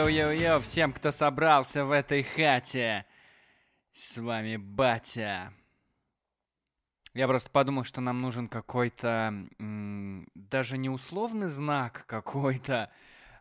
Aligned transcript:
Йоу-йоу-йоу, 0.00 0.60
всем, 0.60 0.94
кто 0.94 1.12
собрался 1.12 1.84
в 1.84 1.90
этой 1.90 2.22
хате. 2.22 3.04
С 3.92 4.16
вами 4.16 4.56
Батя. 4.56 5.52
Я 7.12 7.28
просто 7.28 7.50
подумал, 7.50 7.84
что 7.84 8.00
нам 8.00 8.22
нужен 8.22 8.48
какой-то, 8.48 9.46
даже 9.58 10.78
не 10.78 10.88
условный 10.88 11.48
знак 11.48 12.06
какой-то, 12.06 12.90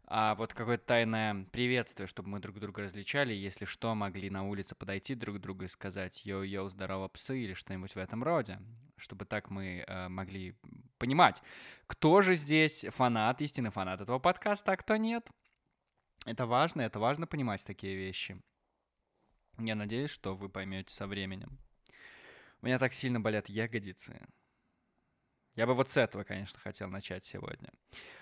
а 0.06 0.36
вот 0.36 0.54
какое-то 0.54 0.84
тайное 0.84 1.46
приветствие, 1.54 2.08
чтобы 2.08 2.28
мы 2.28 2.40
друг 2.42 2.60
друга 2.60 2.82
различали, 2.82 3.34
если 3.34 3.64
что, 3.64 3.96
могли 3.96 4.30
на 4.30 4.44
улице 4.44 4.76
подойти 4.76 5.16
друг 5.16 5.38
к 5.38 5.40
другу 5.40 5.64
и 5.64 5.70
сказать 5.70 6.26
«Йоу-йоу, 6.26 6.68
здорово, 6.68 7.08
псы» 7.08 7.40
или 7.40 7.54
что-нибудь 7.54 7.96
в 7.96 7.98
этом 7.98 8.22
роде, 8.22 8.60
чтобы 8.98 9.24
так 9.24 9.50
мы 9.50 9.86
э, 9.88 10.10
могли 10.10 10.56
понимать, 10.98 11.42
кто 11.88 12.22
же 12.22 12.36
здесь 12.36 12.86
фанат, 12.90 13.40
истинный 13.40 13.72
фанат 13.72 14.02
этого 14.02 14.20
подкаста, 14.20 14.74
а 14.74 14.78
кто 14.78 14.98
нет. 14.98 15.26
Это 16.26 16.46
важно, 16.46 16.82
это 16.82 17.00
важно 17.00 17.28
понимать 17.28 17.64
такие 17.66 17.96
вещи. 17.96 18.42
Я 19.58 19.76
надеюсь, 19.76 20.10
что 20.10 20.36
вы 20.36 20.50
поймете 20.50 20.94
со 20.94 21.08
временем. 21.08 21.58
У 22.62 22.66
меня 22.66 22.78
так 22.80 22.94
сильно 22.94 23.20
болят 23.20 23.50
ягодицы. 23.50 24.20
Я 25.56 25.66
бы 25.66 25.74
вот 25.74 25.90
с 25.90 25.98
этого, 25.98 26.24
конечно, 26.24 26.60
хотел 26.60 26.90
начать 26.90 27.26
сегодня. 27.26 27.70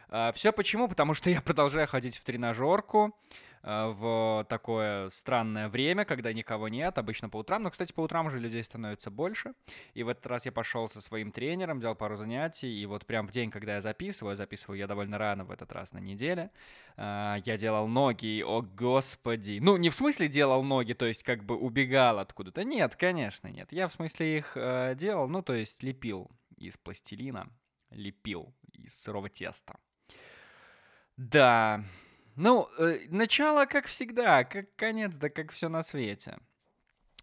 А, 0.09 0.31
Все 0.31 0.51
почему? 0.51 0.87
Потому 0.87 1.13
что 1.13 1.29
я 1.29 1.41
продолжаю 1.41 1.87
ходить 1.87 2.17
в 2.17 2.23
тренажерку 2.23 3.15
в 3.63 4.45
такое 4.49 5.09
странное 5.09 5.69
время, 5.69 6.05
когда 6.05 6.31
никого 6.31 6.67
нет, 6.67 6.97
обычно 6.97 7.29
по 7.29 7.37
утрам. 7.37 7.63
Но, 7.63 7.71
кстати, 7.71 7.91
по 7.91 8.01
утрам 8.01 8.27
уже 8.27 8.39
людей 8.39 8.63
становится 8.63 9.11
больше. 9.11 9.53
И 9.93 10.03
в 10.03 10.09
этот 10.09 10.25
раз 10.27 10.45
я 10.45 10.51
пошел 10.51 10.87
со 10.87 11.01
своим 11.01 11.31
тренером, 11.31 11.79
взял 11.79 11.95
пару 11.95 12.15
занятий, 12.15 12.81
и 12.81 12.85
вот 12.85 13.05
прям 13.05 13.27
в 13.27 13.31
день, 13.31 13.51
когда 13.51 13.75
я 13.75 13.81
записываю, 13.81 14.35
записываю 14.35 14.77
я 14.77 14.87
довольно 14.87 15.17
рано 15.17 15.43
в 15.43 15.51
этот 15.51 15.71
раз 15.71 15.91
на 15.91 15.99
неделе, 15.99 16.51
а, 16.95 17.37
я 17.45 17.57
делал 17.57 17.87
ноги, 17.87 18.37
и, 18.37 18.43
о 18.43 18.61
господи. 18.61 19.59
Ну, 19.61 19.77
не 19.77 19.89
в 19.89 19.95
смысле 19.95 20.27
делал 20.27 20.63
ноги, 20.63 20.93
то 20.93 21.05
есть 21.05 21.23
как 21.23 21.43
бы 21.43 21.55
убегал 21.55 22.19
откуда-то. 22.19 22.63
Нет, 22.63 22.95
конечно, 22.95 23.47
нет. 23.47 23.71
Я 23.71 23.87
в 23.87 23.93
смысле 23.93 24.37
их 24.37 24.53
э, 24.55 24.95
делал, 24.95 25.27
ну, 25.27 25.41
то 25.41 25.53
есть 25.53 25.83
лепил 25.83 26.29
из 26.57 26.77
пластилина, 26.77 27.49
лепил 27.91 28.53
из 28.73 28.99
сырого 29.01 29.29
теста. 29.29 29.77
Да, 31.15 31.83
ну, 32.37 32.69
э, 32.77 33.07
начало, 33.09 33.65
как 33.65 33.87
всегда, 33.87 34.43
как 34.43 34.73
конец, 34.75 35.15
да 35.15 35.29
как 35.29 35.51
все 35.51 35.69
на 35.69 35.83
свете. 35.83 36.37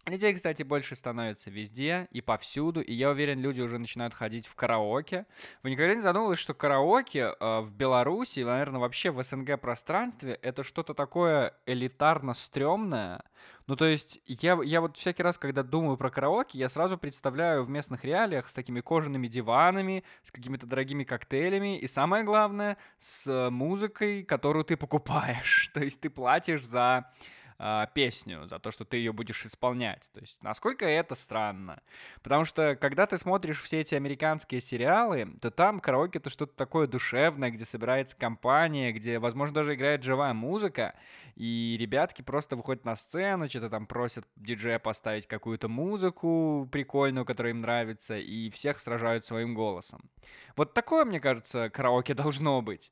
Людей, 0.05 0.35
кстати, 0.35 0.61
больше 0.61 0.95
становится 0.95 1.49
везде 1.49 2.07
и 2.11 2.21
повсюду, 2.21 2.79
и 2.79 2.93
я 2.93 3.09
уверен, 3.09 3.39
люди 3.39 3.61
уже 3.61 3.79
начинают 3.79 4.13
ходить 4.13 4.45
в 4.45 4.53
караоке. 4.53 5.25
Вы 5.63 5.71
никогда 5.71 5.95
не 5.95 6.01
задумывались, 6.01 6.37
что 6.37 6.53
караоке 6.53 7.33
э, 7.39 7.59
в 7.61 7.71
Беларуси, 7.71 8.41
наверное, 8.41 8.79
вообще 8.79 9.09
в 9.09 9.23
СНГ 9.23 9.59
пространстве 9.59 10.37
это 10.43 10.61
что-то 10.61 10.93
такое 10.93 11.55
элитарно 11.65 12.35
стрёмное? 12.35 13.23
Ну, 13.65 13.75
то 13.75 13.85
есть, 13.85 14.21
я, 14.27 14.59
я 14.63 14.79
вот 14.79 14.95
всякий 14.95 15.23
раз, 15.23 15.39
когда 15.39 15.63
думаю 15.63 15.97
про 15.97 16.11
караоке, 16.11 16.59
я 16.59 16.69
сразу 16.69 16.99
представляю 16.99 17.63
в 17.63 17.69
местных 17.71 18.05
реалиях 18.05 18.47
с 18.47 18.53
такими 18.53 18.81
кожаными 18.81 19.27
диванами, 19.27 20.03
с 20.21 20.31
какими-то 20.31 20.67
дорогими 20.67 21.03
коктейлями, 21.03 21.79
и 21.79 21.87
самое 21.87 22.23
главное, 22.23 22.77
с 22.99 23.49
музыкой, 23.49 24.21
которую 24.21 24.65
ты 24.65 24.77
покупаешь. 24.77 25.71
То 25.73 25.83
есть, 25.83 25.99
ты 25.99 26.11
платишь 26.11 26.63
за 26.63 27.11
э, 27.59 27.85
песню, 27.93 28.47
за 28.47 28.59
то, 28.59 28.71
что 28.71 28.85
ты 28.85 28.97
ее 28.97 29.13
будешь 29.13 29.45
исполнять. 29.45 30.09
То 30.13 30.19
есть, 30.19 30.41
насколько 30.41 30.85
это 30.85 31.15
странно. 31.15 31.81
Потому 32.23 32.45
что, 32.45 32.75
когда 32.75 33.05
ты 33.05 33.17
смотришь 33.17 33.61
все 33.61 33.81
эти 33.81 33.95
американские 33.95 34.61
сериалы, 34.61 35.35
то 35.41 35.51
там 35.51 35.79
караоке 35.79 36.19
это 36.19 36.29
что-то 36.29 36.55
такое 36.55 36.87
душевное, 36.87 37.51
где 37.51 37.65
собирается 37.65 38.15
компания, 38.15 38.91
где, 38.91 39.19
возможно, 39.19 39.55
даже 39.55 39.75
играет 39.75 40.03
живая 40.03 40.33
музыка, 40.33 40.95
и 41.35 41.75
ребятки 41.79 42.21
просто 42.21 42.55
выходят 42.55 42.85
на 42.85 42.95
сцену, 42.95 43.49
что-то 43.49 43.69
там 43.69 43.87
просят 43.87 44.25
диджея 44.35 44.79
поставить 44.79 45.27
какую-то 45.27 45.67
музыку 45.67 46.67
прикольную, 46.71 47.25
которая 47.25 47.53
им 47.53 47.61
нравится, 47.61 48.17
и 48.17 48.49
всех 48.49 48.79
сражают 48.79 49.25
своим 49.25 49.53
голосом. 49.53 50.09
Вот 50.55 50.73
такое, 50.73 51.05
мне 51.05 51.19
кажется, 51.19 51.69
караоке 51.69 52.13
должно 52.13 52.61
быть. 52.61 52.91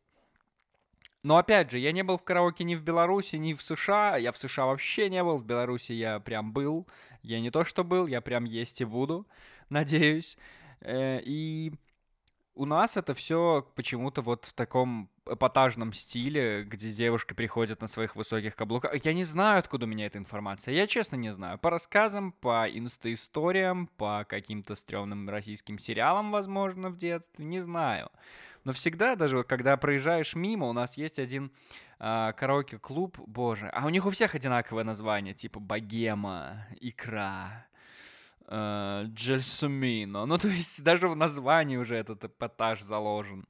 Но 1.23 1.37
опять 1.37 1.71
же, 1.71 1.79
я 1.79 1.93
не 1.93 2.03
был 2.03 2.17
в 2.17 2.23
караоке 2.23 2.65
ни 2.65 2.75
в 2.75 2.83
Беларуси, 2.83 3.37
ни 3.37 3.53
в 3.53 3.61
США. 3.61 4.17
Я 4.17 4.33
в 4.33 4.37
США 4.37 4.65
вообще 4.65 5.09
не 5.09 5.23
был. 5.23 5.37
В 5.37 5.45
Беларуси 5.45 5.93
я 5.93 6.19
прям 6.19 6.51
был. 6.51 6.85
Я 7.21 7.39
не 7.39 7.49
то 7.49 7.63
что 7.63 7.85
был, 7.85 8.07
я 8.07 8.19
прям 8.19 8.43
есть 8.43 8.81
и 8.81 8.85
буду, 8.85 9.25
надеюсь. 9.69 10.37
Э, 10.81 11.21
и 11.23 11.73
у 12.53 12.65
нас 12.65 12.97
это 12.97 13.13
все 13.13 13.67
почему-то 13.75 14.21
вот 14.21 14.45
в 14.45 14.53
таком 14.53 15.09
эпатажном 15.25 15.93
стиле, 15.93 16.63
где 16.63 16.91
девушки 16.91 17.33
приходят 17.33 17.81
на 17.81 17.87
своих 17.87 18.17
высоких 18.17 18.55
каблуках. 18.57 18.93
Я 19.05 19.13
не 19.13 19.23
знаю, 19.23 19.59
откуда 19.59 19.85
у 19.85 19.89
меня 19.89 20.05
эта 20.05 20.17
информация. 20.17 20.73
Я 20.73 20.85
честно 20.85 21.15
не 21.15 21.31
знаю. 21.31 21.57
По 21.57 21.69
рассказам, 21.69 22.33
по 22.33 22.67
инста-историям, 22.69 23.87
по 23.87 24.25
каким-то 24.27 24.75
стрёмным 24.75 25.29
российским 25.29 25.79
сериалам, 25.79 26.31
возможно, 26.31 26.89
в 26.89 26.97
детстве. 26.97 27.45
Не 27.45 27.61
знаю. 27.61 28.11
Но 28.63 28.71
всегда, 28.71 29.15
даже 29.15 29.43
когда 29.43 29.75
проезжаешь 29.77 30.35
мимо, 30.35 30.67
у 30.67 30.73
нас 30.73 30.97
есть 30.97 31.19
один 31.19 31.51
э, 31.99 32.33
караоке-клуб, 32.37 33.17
боже, 33.27 33.67
а 33.73 33.85
у 33.85 33.89
них 33.89 34.05
у 34.05 34.09
всех 34.09 34.35
одинаковое 34.35 34.83
название, 34.83 35.33
типа 35.33 35.59
Богема, 35.59 36.67
Икра, 36.79 37.67
э, 38.47 39.03
Джельсумино. 39.07 40.25
Ну, 40.25 40.37
то 40.39 40.47
есть 40.47 40.83
даже 40.83 41.09
в 41.09 41.15
названии 41.15 41.77
уже 41.77 41.95
этот 41.95 42.23
эпатаж 42.23 42.81
заложен. 42.81 43.45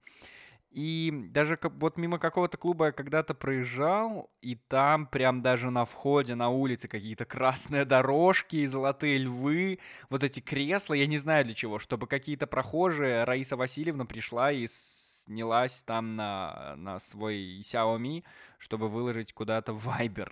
И 0.73 1.13
даже 1.29 1.59
вот 1.61 1.97
мимо 1.97 2.17
какого-то 2.17 2.57
клуба 2.57 2.87
я 2.87 2.91
когда-то 2.91 3.35
проезжал, 3.35 4.31
и 4.41 4.55
там 4.55 5.05
прям 5.05 5.43
даже 5.43 5.69
на 5.69 5.85
входе, 5.85 6.33
на 6.33 6.49
улице 6.49 6.87
какие-то 6.87 7.25
красные 7.25 7.85
дорожки 7.85 8.55
и 8.55 8.65
золотые 8.65 9.19
львы, 9.19 9.77
вот 10.09 10.23
эти 10.23 10.39
кресла, 10.39 10.95
я 10.95 11.05
не 11.05 11.19
знаю 11.19 11.45
для 11.45 11.53
чего, 11.53 11.77
чтобы 11.77 12.07
какие-то 12.07 12.47
прохожие, 12.47 13.23
Раиса 13.23 13.55
Васильевна 13.55 14.05
пришла 14.05 14.51
и 14.51 14.65
снялась 15.25 15.83
там 15.83 16.15
на, 16.15 16.75
на 16.77 16.99
свой 16.99 17.59
Xiaomi, 17.61 18.23
чтобы 18.57 18.89
выложить 18.89 19.33
куда-то 19.33 19.73
в 19.73 19.87
Viber. 19.87 20.31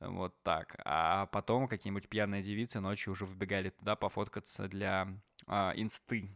Вот 0.00 0.34
так. 0.42 0.76
А 0.84 1.26
потом 1.26 1.68
какие-нибудь 1.68 2.08
пьяные 2.08 2.42
девицы 2.42 2.80
ночью 2.80 3.12
уже 3.12 3.24
вбегали 3.24 3.70
туда 3.70 3.96
пофоткаться 3.96 4.68
для 4.68 5.08
а, 5.46 5.72
инсты, 5.74 6.28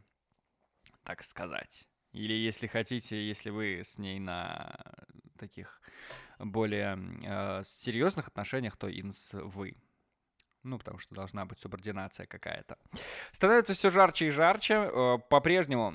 так 1.04 1.22
сказать. 1.22 1.86
Или, 2.12 2.32
если 2.32 2.66
хотите, 2.66 3.28
если 3.28 3.50
вы 3.50 3.82
с 3.84 3.98
ней 3.98 4.18
на 4.18 4.76
таких 5.38 5.80
более 6.38 6.98
э, 7.22 7.62
серьезных 7.64 8.28
отношениях, 8.28 8.76
то 8.76 8.90
инс 8.90 9.32
вы. 9.32 9.76
Ну, 10.62 10.78
потому 10.78 10.98
что 10.98 11.14
должна 11.14 11.46
быть 11.46 11.58
субординация 11.58 12.26
какая-то. 12.26 12.78
Становится 13.32 13.74
все 13.74 13.90
жарче 13.90 14.26
и 14.26 14.30
жарче. 14.30 14.74
Э, 14.74 15.18
по-прежнему 15.18 15.94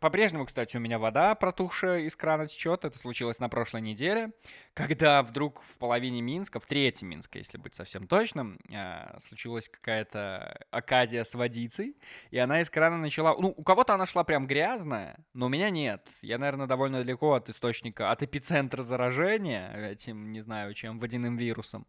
по-прежнему, 0.00 0.46
кстати, 0.46 0.76
у 0.76 0.80
меня 0.80 0.98
вода 0.98 1.34
протухшая 1.34 2.00
из 2.00 2.16
крана 2.16 2.46
течет. 2.46 2.84
Это 2.84 2.98
случилось 2.98 3.38
на 3.38 3.48
прошлой 3.48 3.80
неделе, 3.80 4.32
когда 4.74 5.22
вдруг 5.22 5.62
в 5.62 5.78
половине 5.78 6.20
Минска, 6.20 6.60
в 6.60 6.66
третьем 6.66 7.08
Минска, 7.10 7.38
если 7.38 7.58
быть 7.58 7.74
совсем 7.74 8.06
точным, 8.06 8.58
э, 8.70 9.18
случилась 9.20 9.68
какая-то 9.68 10.66
оказия 10.70 11.24
с 11.24 11.34
водицей, 11.34 11.96
и 12.30 12.38
она 12.38 12.60
из 12.60 12.70
крана 12.70 12.96
начала... 12.96 13.36
Ну, 13.38 13.54
у 13.56 13.62
кого-то 13.62 13.94
она 13.94 14.06
шла 14.06 14.24
прям 14.24 14.46
грязная, 14.46 15.24
но 15.34 15.46
у 15.46 15.48
меня 15.48 15.70
нет. 15.70 16.08
Я, 16.22 16.38
наверное, 16.38 16.66
довольно 16.66 16.98
далеко 16.98 17.34
от 17.34 17.48
источника, 17.48 18.10
от 18.10 18.22
эпицентра 18.22 18.82
заражения 18.82 19.72
этим, 19.90 20.32
не 20.32 20.40
знаю, 20.40 20.74
чем, 20.74 20.98
водяным 20.98 21.36
вирусом. 21.36 21.86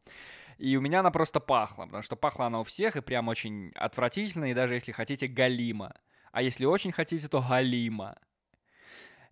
И 0.57 0.75
у 0.77 0.81
меня 0.81 0.99
она 0.99 1.11
просто 1.11 1.39
пахла, 1.39 1.85
потому 1.85 2.03
что 2.03 2.15
пахла 2.15 2.45
она 2.45 2.59
у 2.59 2.63
всех 2.63 2.95
и 2.95 3.01
прям 3.01 3.27
очень 3.27 3.71
отвратительно, 3.75 4.51
и 4.51 4.53
даже, 4.53 4.75
если 4.75 4.91
хотите, 4.91 5.27
галима 5.27 5.93
а 6.33 6.41
если 6.41 6.65
очень 6.65 6.91
хотите, 6.91 7.27
то 7.29 7.41
галима. 7.41 8.17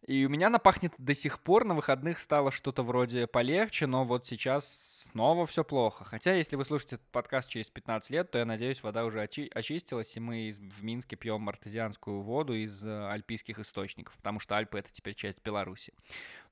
И 0.07 0.25
у 0.25 0.29
меня 0.29 0.47
она 0.47 0.57
пахнет 0.57 0.93
до 0.97 1.13
сих 1.13 1.39
пор, 1.39 1.63
на 1.63 1.75
выходных 1.75 2.19
стало 2.19 2.51
что-то 2.51 2.81
вроде 2.81 3.27
полегче, 3.27 3.85
но 3.85 4.03
вот 4.03 4.25
сейчас 4.25 5.07
снова 5.11 5.45
все 5.45 5.63
плохо. 5.63 6.03
Хотя, 6.03 6.33
если 6.35 6.55
вы 6.55 6.65
слушаете 6.65 6.95
этот 6.95 7.07
подкаст 7.11 7.49
через 7.49 7.69
15 7.69 8.09
лет, 8.11 8.31
то 8.31 8.37
я 8.37 8.45
надеюсь, 8.45 8.81
вода 8.81 9.05
уже 9.05 9.19
очи- 9.19 9.49
очистилась, 9.53 10.15
и 10.17 10.19
мы 10.19 10.53
в 10.53 10.83
Минске 10.83 11.15
пьем 11.15 11.47
артезианскую 11.49 12.21
воду 12.21 12.53
из 12.53 12.83
э, 12.83 13.09
альпийских 13.09 13.59
источников, 13.59 14.15
потому 14.17 14.39
что 14.39 14.57
Альпы— 14.57 14.79
это 14.79 14.91
теперь 14.91 15.13
часть 15.13 15.43
Беларуси. 15.43 15.93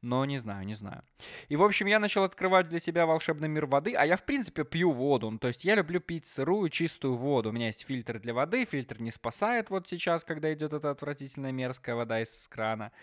Но 0.02 0.24
не 0.24 0.38
знаю, 0.38 0.66
не 0.66 0.76
знаю. 0.76 1.04
И, 1.50 1.58
в 1.58 1.64
общем, 1.64 1.86
я 1.88 2.00
начал 2.00 2.24
открывать 2.24 2.70
для 2.70 2.80
себя 2.80 3.06
волшебный 3.06 3.50
мир 3.50 3.66
воды, 3.66 3.96
а 3.96 4.06
я, 4.06 4.16
в 4.16 4.24
принципе, 4.24 4.64
пью 4.64 4.92
воду. 4.92 5.30
Ну, 5.30 5.40
то 5.40 5.50
есть 5.50 5.66
я 5.66 5.76
люблю 5.76 6.00
пить 6.00 6.26
сырую, 6.26 6.70
чистую 6.70 7.16
воду. 7.16 7.50
У 7.50 7.52
меня 7.52 7.68
есть 7.68 7.86
фильтр 7.86 8.20
для 8.20 8.34
воды, 8.34 8.64
фильтр 8.64 9.02
не 9.02 9.12
спасает 9.12 9.70
вот 9.70 9.90
сейчас, 9.90 10.24
когда 10.24 10.54
идет 10.54 10.72
эта 10.72 10.90
отвратительная 10.90 11.52
мерзкая 11.52 11.96
вода 11.96 12.22
из 12.22 12.48
крана. 12.48 12.94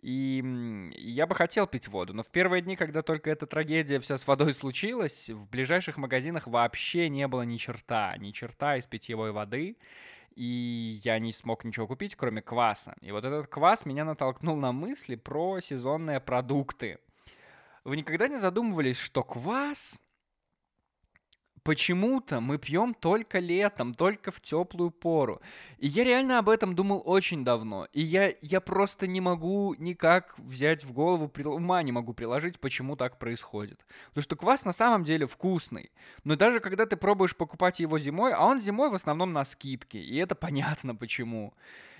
И 0.00 0.92
я 0.96 1.26
бы 1.26 1.34
хотел 1.34 1.66
пить 1.66 1.88
воду, 1.88 2.12
но 2.12 2.22
в 2.22 2.28
первые 2.28 2.62
дни, 2.62 2.76
когда 2.76 3.02
только 3.02 3.30
эта 3.30 3.46
трагедия 3.46 3.98
вся 3.98 4.16
с 4.16 4.26
водой 4.26 4.52
случилась, 4.52 5.30
в 5.30 5.48
ближайших 5.48 5.96
магазинах 5.96 6.46
вообще 6.46 7.08
не 7.08 7.26
было 7.26 7.42
ни 7.42 7.56
черта, 7.56 8.16
ни 8.18 8.30
черта 8.30 8.76
из 8.76 8.86
питьевой 8.86 9.32
воды 9.32 9.76
и 10.36 11.00
я 11.04 11.18
не 11.18 11.32
смог 11.32 11.64
ничего 11.64 11.86
купить, 11.86 12.14
кроме 12.14 12.42
кваса. 12.42 12.94
И 13.00 13.12
вот 13.12 13.24
этот 13.24 13.46
квас 13.46 13.86
меня 13.86 14.04
натолкнул 14.04 14.56
на 14.56 14.72
мысли 14.72 15.14
про 15.16 15.60
сезонные 15.60 16.20
продукты. 16.20 16.98
Вы 17.84 17.96
никогда 17.96 18.28
не 18.28 18.36
задумывались, 18.36 18.98
что 18.98 19.22
квас 19.22 20.00
почему-то 21.64 22.40
мы 22.40 22.58
пьем 22.58 22.94
только 22.94 23.38
летом, 23.38 23.94
только 23.94 24.30
в 24.30 24.40
теплую 24.40 24.90
пору. 24.90 25.40
И 25.78 25.88
я 25.88 26.04
реально 26.04 26.38
об 26.38 26.48
этом 26.50 26.74
думал 26.74 27.02
очень 27.04 27.44
давно. 27.44 27.88
И 27.92 28.02
я, 28.02 28.34
я 28.42 28.60
просто 28.60 29.06
не 29.06 29.20
могу 29.20 29.74
никак 29.78 30.38
взять 30.38 30.84
в 30.84 30.92
голову, 30.92 31.32
ума 31.44 31.82
не 31.82 31.90
могу 31.90 32.12
приложить, 32.12 32.60
почему 32.60 32.96
так 32.96 33.18
происходит. 33.18 33.84
Потому 34.10 34.22
что 34.22 34.36
квас 34.36 34.64
на 34.64 34.72
самом 34.72 35.04
деле 35.04 35.26
вкусный. 35.26 35.90
Но 36.22 36.36
даже 36.36 36.60
когда 36.60 36.86
ты 36.86 36.96
пробуешь 36.96 37.34
покупать 37.34 37.80
его 37.80 37.98
зимой, 37.98 38.34
а 38.34 38.44
он 38.44 38.60
зимой 38.60 38.90
в 38.90 38.94
основном 38.94 39.32
на 39.32 39.44
скидке. 39.44 39.98
И 39.98 40.16
это 40.16 40.34
понятно 40.34 40.94
почему 40.94 41.54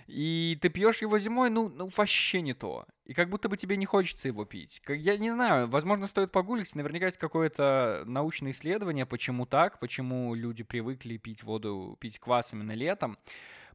и 0.07 0.59
ты 0.61 0.69
пьешь 0.69 1.03
его 1.03 1.19
зимой, 1.19 1.51
ну, 1.51 1.69
ну, 1.69 1.91
вообще 1.97 2.41
не 2.41 2.55
то. 2.55 2.87
И 3.05 3.15
как 3.15 3.29
будто 3.29 3.49
бы 3.49 3.57
тебе 3.57 3.77
не 3.77 3.87
хочется 3.87 4.29
его 4.29 4.45
пить. 4.45 4.83
Я 4.89 5.17
не 5.17 5.31
знаю, 5.31 5.69
возможно, 5.69 6.07
стоит 6.07 6.33
погуглить, 6.33 6.75
наверняка 6.75 7.07
есть 7.07 7.19
какое-то 7.19 8.05
научное 8.07 8.53
исследование, 8.53 9.07
почему 9.07 9.47
так, 9.47 9.79
почему 9.79 10.35
люди 10.35 10.63
привыкли 10.63 11.17
пить 11.17 11.43
воду, 11.43 11.97
пить 12.01 12.19
квас 12.19 12.53
именно 12.53 12.73
летом. 12.73 13.19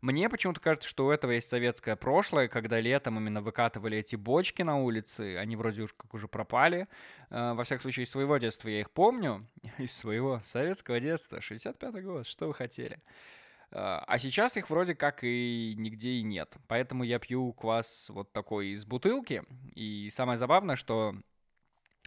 Мне 0.02 0.30
почему-то 0.30 0.62
кажется, 0.62 0.88
что 0.88 1.08
у 1.08 1.12
этого 1.12 1.31
есть 1.31 1.50
советское 1.50 1.98
прошлое, 1.98 2.48
когда 2.48 2.80
летом 2.80 3.18
именно 3.18 3.42
выкатывали 3.42 3.98
эти 3.98 4.16
бочки 4.16 4.62
на 4.62 4.78
улице, 4.78 5.36
они 5.36 5.58
вроде 5.58 5.84
уж 5.84 5.94
как 5.94 6.14
уже 6.14 6.30
пропали. 6.30 6.88
Э, 7.30 7.54
во 7.54 7.66
всяком 7.66 7.82
случае, 7.82 8.06
из 8.06 8.10
своего 8.10 8.38
детства 8.38 8.70
я 8.70 8.80
их 8.80 8.92
помню, 8.92 9.46
из 9.78 9.92
своего 9.92 10.40
советского 10.46 11.02
детства, 11.02 11.40
65-й 11.40 12.02
год, 12.02 12.25
что 12.25 12.48
вы 12.48 12.54
хотели. 12.54 13.00
А, 13.71 14.04
а 14.07 14.19
сейчас 14.19 14.57
их 14.57 14.69
вроде 14.69 14.95
как 14.95 15.24
и 15.24 15.74
нигде 15.77 16.12
и 16.12 16.24
нет. 16.24 16.56
Поэтому 16.68 17.04
я 17.04 17.19
пью 17.19 17.54
квас 17.54 18.10
вот 18.10 18.31
такой 18.31 18.69
из 18.69 18.86
бутылки. 18.86 19.44
И 19.75 20.10
самое 20.12 20.38
забавное, 20.38 20.75
что 20.75 21.16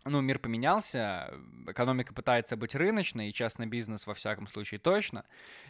ну, 0.05 0.20
мир 0.20 0.38
поменялся, 0.41 1.32
экономика 1.69 2.12
пытается 2.12 2.56
быть 2.56 2.75
рыночной, 2.75 3.29
и 3.29 3.32
частный 3.32 3.67
бизнес 3.67 4.06
во 4.06 4.14
всяком 4.14 4.49
случае 4.49 4.81
точно. 4.81 5.25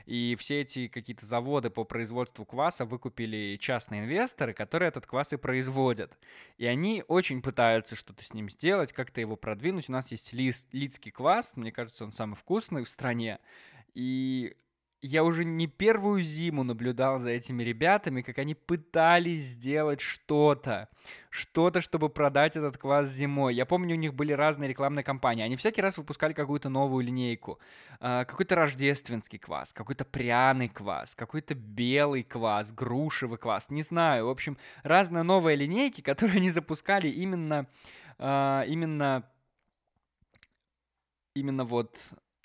И 0.06 0.36
все 0.38 0.62
эти 0.62 0.88
какие-то 0.88 1.26
заводы 1.26 1.68
по 1.68 1.84
производству 1.84 2.46
кваса 2.46 2.86
выкупили 2.86 3.58
частные 3.60 4.02
инвесторы, 4.02 4.54
которые 4.54 4.88
этот 4.88 5.06
квас 5.06 5.32
и 5.34 5.36
производят. 5.36 6.16
И 6.56 6.66
они 6.66 7.04
очень 7.08 7.42
пытаются 7.42 7.94
что-то 7.94 8.24
с 8.24 8.32
ним 8.32 8.48
сделать, 8.48 8.92
как-то 8.92 9.20
его 9.20 9.36
продвинуть. 9.36 9.90
У 9.90 9.92
нас 9.92 10.10
есть 10.12 10.32
лист, 10.32 10.66
лидский 10.72 11.10
квас, 11.10 11.56
мне 11.56 11.70
кажется, 11.70 12.04
он 12.04 12.12
самый 12.12 12.36
вкусный 12.36 12.84
в 12.84 12.88
стране. 12.88 13.38
И 13.94 14.56
я 15.02 15.24
уже 15.24 15.44
не 15.44 15.66
первую 15.66 16.22
зиму 16.22 16.62
наблюдал 16.62 17.18
за 17.18 17.30
этими 17.30 17.64
ребятами, 17.64 18.22
как 18.22 18.38
они 18.38 18.54
пытались 18.54 19.42
сделать 19.42 20.00
что-то. 20.00 20.88
Что-то, 21.28 21.80
чтобы 21.80 22.08
продать 22.08 22.56
этот 22.56 22.78
квас 22.78 23.08
зимой. 23.08 23.54
Я 23.54 23.66
помню, 23.66 23.96
у 23.96 23.98
них 23.98 24.14
были 24.14 24.32
разные 24.32 24.68
рекламные 24.68 25.02
кампании. 25.02 25.42
Они 25.42 25.56
всякий 25.56 25.82
раз 25.82 25.98
выпускали 25.98 26.34
какую-то 26.34 26.68
новую 26.68 27.04
линейку. 27.04 27.58
Э, 28.00 28.24
какой-то 28.24 28.54
рождественский 28.54 29.40
квас, 29.40 29.72
какой-то 29.72 30.04
пряный 30.04 30.68
квас, 30.68 31.16
какой-то 31.16 31.54
белый 31.54 32.22
квас, 32.22 32.70
грушевый 32.70 33.38
квас. 33.38 33.70
Не 33.70 33.82
знаю. 33.82 34.26
В 34.26 34.30
общем, 34.30 34.56
разные 34.84 35.24
новые 35.24 35.56
линейки, 35.56 36.00
которые 36.02 36.36
они 36.36 36.50
запускали 36.50 37.08
именно... 37.08 37.66
Э, 38.18 38.62
именно 38.68 39.24
именно 41.34 41.64
вот 41.64 41.96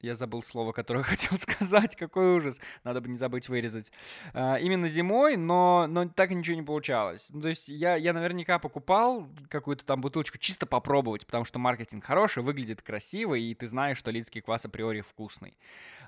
я 0.01 0.15
забыл 0.15 0.44
слово, 0.44 0.71
которое 0.71 1.03
хотел 1.03 1.38
сказать. 1.38 1.95
Какой 1.95 2.38
ужас. 2.38 2.59
Надо 2.83 3.01
бы 3.01 3.09
не 3.09 3.17
забыть 3.17 3.49
вырезать. 3.49 3.91
А, 4.33 4.57
именно 4.57 4.88
зимой, 4.88 5.38
но, 5.38 5.85
но 5.88 6.07
так 6.07 6.31
ничего 6.31 6.55
не 6.55 6.63
получалось. 6.63 7.29
Ну, 7.31 7.41
то 7.41 7.47
есть 7.47 7.67
я, 7.69 7.95
я 7.95 8.13
наверняка 8.13 8.59
покупал 8.59 9.27
какую-то 9.49 9.85
там 9.85 10.01
бутылочку 10.01 10.38
чисто 10.38 10.65
попробовать, 10.65 11.25
потому 11.25 11.45
что 11.45 11.59
маркетинг 11.59 12.03
хороший, 12.03 12.44
выглядит 12.44 12.81
красиво, 12.81 13.35
и 13.35 13.53
ты 13.53 13.67
знаешь, 13.67 13.97
что 13.97 14.11
лидский 14.11 14.41
квас 14.41 14.65
априори 14.65 15.01
вкусный. 15.01 15.57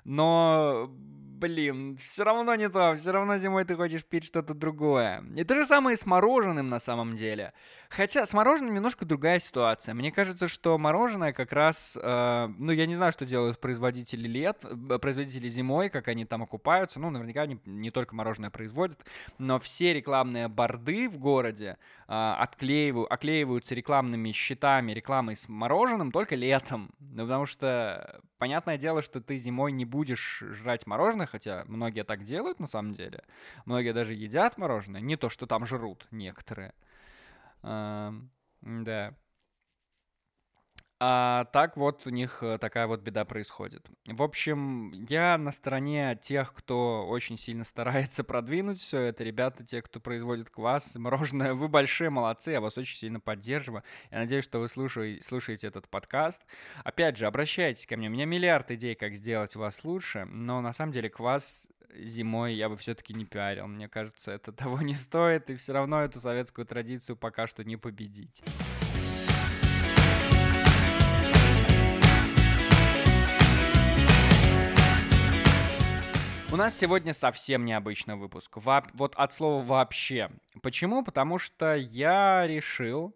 Но, 0.04 0.88
блин, 0.88 1.96
все 1.96 2.24
равно 2.24 2.54
не 2.54 2.68
то. 2.68 2.96
Все 2.96 3.10
равно 3.10 3.38
зимой 3.38 3.64
ты 3.64 3.76
хочешь 3.76 4.04
пить 4.04 4.24
что-то 4.24 4.54
другое. 4.54 5.24
И 5.36 5.44
то 5.44 5.54
же 5.54 5.64
самое 5.64 5.94
и 5.94 5.98
с 5.98 6.06
мороженым 6.06 6.68
на 6.68 6.78
самом 6.78 7.14
деле. 7.14 7.52
Хотя 7.90 8.24
с 8.24 8.32
мороженым 8.32 8.74
немножко 8.74 9.04
другая 9.04 9.40
ситуация. 9.40 9.94
Мне 9.94 10.12
кажется, 10.12 10.46
что 10.46 10.78
мороженое 10.78 11.32
как 11.32 11.52
раз... 11.52 11.98
Э, 12.00 12.46
ну, 12.56 12.70
я 12.70 12.86
не 12.86 12.94
знаю, 12.94 13.10
что 13.10 13.26
делают 13.26 13.58
производители 13.58 14.28
лет, 14.28 14.64
э, 14.64 14.98
производители 14.98 15.48
зимой, 15.48 15.88
как 15.90 16.06
они 16.06 16.24
там 16.24 16.44
окупаются. 16.44 17.00
Ну, 17.00 17.10
наверняка 17.10 17.42
они 17.42 17.58
не 17.64 17.90
только 17.90 18.14
мороженое 18.14 18.50
производят, 18.50 19.04
но 19.38 19.58
все 19.58 19.92
рекламные 19.92 20.46
борды 20.46 21.08
в 21.08 21.18
городе 21.18 21.78
э, 22.06 22.12
отклеивают, 22.12 23.10
оклеиваются 23.10 23.74
рекламными 23.74 24.30
щитами, 24.30 24.92
рекламой 24.92 25.34
с 25.34 25.48
мороженым 25.48 26.12
только 26.12 26.36
летом. 26.36 26.92
Ну, 27.00 27.24
потому 27.24 27.46
что 27.46 28.20
понятное 28.38 28.78
дело, 28.78 29.02
что 29.02 29.20
ты 29.20 29.36
зимой 29.36 29.72
не 29.72 29.84
будешь 29.90 30.38
жрать 30.40 30.86
мороженое, 30.86 31.26
хотя 31.26 31.64
многие 31.66 32.04
так 32.04 32.22
делают 32.24 32.60
на 32.60 32.66
самом 32.66 32.94
деле. 32.94 33.24
Многие 33.66 33.92
даже 33.92 34.14
едят 34.14 34.56
мороженое. 34.56 35.00
Не 35.00 35.16
то, 35.16 35.28
что 35.28 35.46
там 35.46 35.66
жрут 35.66 36.06
некоторые. 36.10 36.72
Да. 37.62 39.14
А 41.02 41.46
так 41.46 41.78
вот 41.78 42.06
у 42.06 42.10
них 42.10 42.42
э, 42.42 42.58
такая 42.58 42.86
вот 42.86 43.00
беда 43.00 43.24
происходит. 43.24 43.88
В 44.04 44.22
общем, 44.22 44.92
я 45.08 45.38
на 45.38 45.50
стороне 45.50 46.18
тех, 46.20 46.52
кто 46.52 47.06
очень 47.08 47.38
сильно 47.38 47.64
старается 47.64 48.22
продвинуть 48.30 48.82
все 48.82 49.00
это. 49.00 49.24
Ребята, 49.24 49.64
те, 49.64 49.80
кто 49.80 49.98
производит 49.98 50.50
квас, 50.50 50.94
мороженое, 50.96 51.54
вы 51.54 51.68
большие 51.68 52.10
молодцы, 52.10 52.50
я 52.50 52.60
вас 52.60 52.76
очень 52.76 52.98
сильно 52.98 53.18
поддерживаю. 53.18 53.82
Я 54.10 54.18
надеюсь, 54.18 54.44
что 54.44 54.58
вы 54.58 54.68
слушаете, 54.68 55.22
слушаете 55.26 55.68
этот 55.68 55.88
подкаст. 55.88 56.44
Опять 56.84 57.16
же, 57.16 57.24
обращайтесь 57.24 57.86
ко 57.86 57.96
мне. 57.96 58.08
У 58.08 58.12
меня 58.12 58.26
миллиард 58.26 58.70
идей, 58.70 58.94
как 58.94 59.14
сделать 59.14 59.56
вас 59.56 59.84
лучше, 59.84 60.26
но 60.26 60.60
на 60.60 60.74
самом 60.74 60.92
деле 60.92 61.08
квас 61.08 61.70
зимой 61.94 62.54
я 62.54 62.68
бы 62.68 62.76
все-таки 62.76 63.14
не 63.14 63.24
пиарил. 63.24 63.66
Мне 63.68 63.88
кажется, 63.88 64.32
это 64.32 64.52
того 64.52 64.82
не 64.82 64.94
стоит, 64.94 65.48
и 65.48 65.56
все 65.56 65.72
равно 65.72 66.02
эту 66.02 66.20
советскую 66.20 66.66
традицию 66.66 67.16
пока 67.16 67.46
что 67.46 67.64
не 67.64 67.78
победить. 67.78 68.42
У 76.52 76.56
нас 76.56 76.76
сегодня 76.76 77.14
совсем 77.14 77.64
необычный 77.64 78.16
выпуск. 78.16 78.50
Во 78.56 78.84
вот 78.94 79.14
от 79.14 79.32
слова 79.32 79.62
вообще. 79.64 80.30
Почему? 80.62 81.04
Потому 81.04 81.38
что 81.38 81.76
я 81.76 82.44
решил 82.46 83.14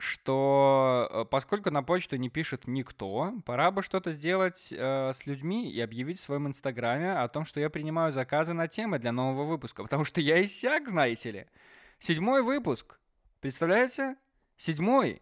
что 0.00 1.08
э, 1.10 1.24
поскольку 1.30 1.70
на 1.70 1.82
почту 1.82 2.16
не 2.16 2.30
пишет 2.30 2.66
никто, 2.66 3.34
пора 3.44 3.70
бы 3.70 3.82
что-то 3.82 4.12
сделать 4.12 4.72
э, 4.72 5.12
с 5.12 5.26
людьми 5.26 5.70
и 5.70 5.78
объявить 5.78 6.18
в 6.18 6.22
своем 6.22 6.48
инстаграме 6.48 7.12
о 7.12 7.28
том, 7.28 7.44
что 7.44 7.60
я 7.60 7.68
принимаю 7.68 8.10
заказы 8.10 8.54
на 8.54 8.66
темы 8.66 8.98
для 8.98 9.12
нового 9.12 9.44
выпуска, 9.44 9.82
потому 9.82 10.04
что 10.04 10.22
я 10.22 10.42
иссяк, 10.42 10.88
знаете 10.88 11.30
ли. 11.30 11.46
Седьмой 11.98 12.42
выпуск. 12.42 12.98
Представляете? 13.40 14.16
Седьмой. 14.56 15.20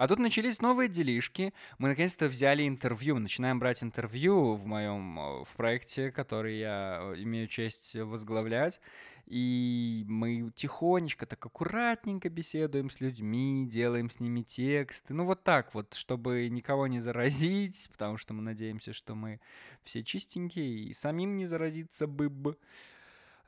А 0.00 0.08
тут 0.08 0.18
начались 0.18 0.62
новые 0.62 0.88
делишки. 0.88 1.52
Мы 1.76 1.90
наконец-то 1.90 2.26
взяли 2.26 2.66
интервью. 2.66 3.16
Мы 3.16 3.20
начинаем 3.20 3.58
брать 3.58 3.82
интервью 3.82 4.54
в 4.54 4.64
моем 4.64 5.20
э, 5.20 5.44
в 5.44 5.54
проекте, 5.58 6.10
который 6.10 6.58
я 6.58 7.00
э, 7.02 7.16
имею 7.18 7.46
честь 7.48 7.96
возглавлять. 7.96 8.80
И 9.26 10.06
мы 10.08 10.52
тихонечко, 10.56 11.26
так 11.26 11.44
аккуратненько 11.44 12.30
беседуем 12.30 12.88
с 12.88 13.02
людьми, 13.02 13.66
делаем 13.68 14.08
с 14.08 14.20
ними 14.20 14.40
тексты. 14.40 15.12
Ну 15.12 15.26
вот 15.26 15.44
так 15.44 15.74
вот, 15.74 15.92
чтобы 15.92 16.48
никого 16.48 16.86
не 16.86 17.00
заразить, 17.00 17.86
потому 17.92 18.16
что 18.16 18.32
мы 18.32 18.40
надеемся, 18.40 18.94
что 18.94 19.14
мы 19.14 19.38
все 19.84 20.02
чистенькие 20.02 20.84
и 20.84 20.94
самим 20.94 21.36
не 21.36 21.44
заразиться 21.44 22.06
бы. 22.06 22.56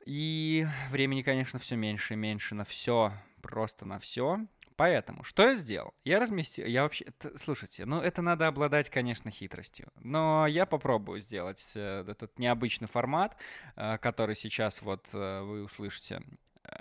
И 0.05 0.67
времени, 0.91 1.23
конечно, 1.23 1.57
все 1.57 1.77
меньше 1.77 2.13
и 2.13 2.17
меньше 2.17 2.53
на 2.53 2.63
все, 2.63 3.11
просто 3.41 3.87
на 3.87 3.97
все. 3.97 4.45
Поэтому, 4.75 5.23
что 5.23 5.49
я 5.49 5.55
сделал? 5.55 5.93
Я 6.03 6.19
разместил, 6.19 6.65
я 6.65 6.83
вообще, 6.83 7.05
слушайте, 7.35 7.85
ну 7.85 8.01
это 8.01 8.21
надо 8.21 8.47
обладать, 8.47 8.89
конечно, 8.89 9.31
хитростью, 9.31 9.91
но 10.01 10.47
я 10.47 10.65
попробую 10.65 11.21
сделать 11.21 11.73
э, 11.75 12.05
этот 12.07 12.37
необычный 12.39 12.87
формат, 12.87 13.37
э, 13.75 13.97
который 13.99 14.35
сейчас 14.35 14.81
вот 14.81 15.05
э, 15.13 15.41
вы 15.41 15.63
услышите, 15.63 16.21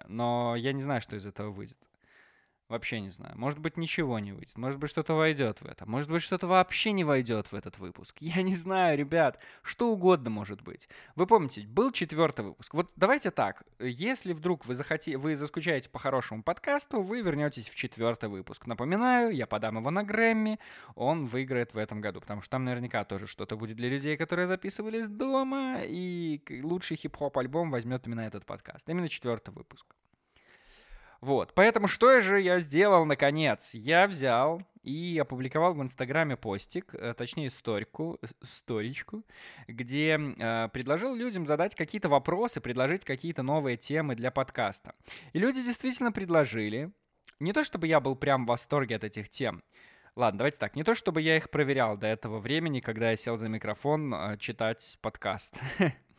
но 0.06 0.54
я 0.56 0.72
не 0.72 0.80
знаю, 0.80 1.00
что 1.00 1.16
из 1.16 1.26
этого 1.26 1.50
выйдет. 1.50 1.78
Вообще 2.72 3.00
не 3.00 3.10
знаю. 3.10 3.34
Может 3.36 3.58
быть, 3.58 3.76
ничего 3.76 4.18
не 4.18 4.32
выйдет. 4.32 4.56
Может 4.56 4.78
быть, 4.78 4.88
что-то 4.88 5.12
войдет 5.12 5.60
в 5.60 5.66
это. 5.66 5.86
Может 5.86 6.10
быть, 6.10 6.22
что-то 6.22 6.46
вообще 6.46 6.92
не 6.92 7.04
войдет 7.04 7.52
в 7.52 7.54
этот 7.54 7.78
выпуск. 7.78 8.16
Я 8.20 8.40
не 8.40 8.54
знаю, 8.54 8.96
ребят. 8.96 9.38
Что 9.62 9.90
угодно 9.90 10.30
может 10.30 10.62
быть. 10.62 10.88
Вы 11.14 11.26
помните, 11.26 11.66
был 11.66 11.92
четвертый 11.92 12.46
выпуск. 12.46 12.72
Вот 12.72 12.90
давайте 12.96 13.30
так. 13.30 13.62
Если 13.78 14.32
вдруг 14.32 14.64
вы, 14.64 14.74
захоти... 14.74 15.16
вы 15.16 15.36
заскучаете 15.36 15.90
по 15.90 15.98
хорошему 15.98 16.42
подкасту, 16.42 17.02
вы 17.02 17.20
вернетесь 17.20 17.68
в 17.68 17.74
четвертый 17.74 18.30
выпуск. 18.30 18.66
Напоминаю, 18.66 19.36
я 19.36 19.46
подам 19.46 19.76
его 19.76 19.90
на 19.90 20.02
Грэмми. 20.02 20.58
Он 20.94 21.26
выиграет 21.26 21.74
в 21.74 21.76
этом 21.76 22.00
году. 22.00 22.22
Потому 22.22 22.40
что 22.40 22.52
там 22.52 22.64
наверняка 22.64 23.04
тоже 23.04 23.26
что-то 23.26 23.58
будет 23.58 23.76
для 23.76 23.90
людей, 23.90 24.16
которые 24.16 24.46
записывались 24.46 25.08
дома. 25.08 25.82
И 25.84 26.40
лучший 26.62 26.96
хип-хоп 26.96 27.36
альбом 27.36 27.70
возьмет 27.70 28.06
именно 28.06 28.22
этот 28.22 28.46
подкаст. 28.46 28.88
Именно 28.88 29.10
четвертый 29.10 29.50
выпуск. 29.50 29.84
Вот, 31.22 31.54
поэтому 31.54 31.86
что 31.86 32.20
же 32.20 32.40
я 32.40 32.58
сделал 32.58 33.04
наконец? 33.06 33.74
Я 33.74 34.08
взял 34.08 34.60
и 34.82 35.16
опубликовал 35.20 35.72
в 35.72 35.80
Инстаграме 35.80 36.36
постик, 36.36 36.92
э, 36.96 37.14
точнее 37.16 37.48
сторику, 37.48 38.18
сторичку, 38.42 39.24
где 39.68 40.18
э, 40.18 40.68
предложил 40.72 41.14
людям 41.14 41.46
задать 41.46 41.76
какие-то 41.76 42.08
вопросы, 42.08 42.60
предложить 42.60 43.04
какие-то 43.04 43.44
новые 43.44 43.76
темы 43.76 44.16
для 44.16 44.32
подкаста. 44.32 44.96
И 45.32 45.38
люди 45.38 45.62
действительно 45.62 46.10
предложили. 46.10 46.90
Не 47.38 47.52
то 47.52 47.62
чтобы 47.62 47.86
я 47.86 48.00
был 48.00 48.16
прям 48.16 48.44
в 48.44 48.48
восторге 48.48 48.96
от 48.96 49.04
этих 49.04 49.28
тем. 49.28 49.62
Ладно, 50.16 50.38
давайте 50.38 50.58
так. 50.58 50.74
Не 50.74 50.82
то 50.82 50.96
чтобы 50.96 51.22
я 51.22 51.36
их 51.36 51.50
проверял 51.50 51.96
до 51.96 52.08
этого 52.08 52.40
времени, 52.40 52.80
когда 52.80 53.10
я 53.10 53.16
сел 53.16 53.36
за 53.36 53.48
микрофон 53.48 54.12
э, 54.12 54.38
читать 54.38 54.98
подкаст. 55.00 55.56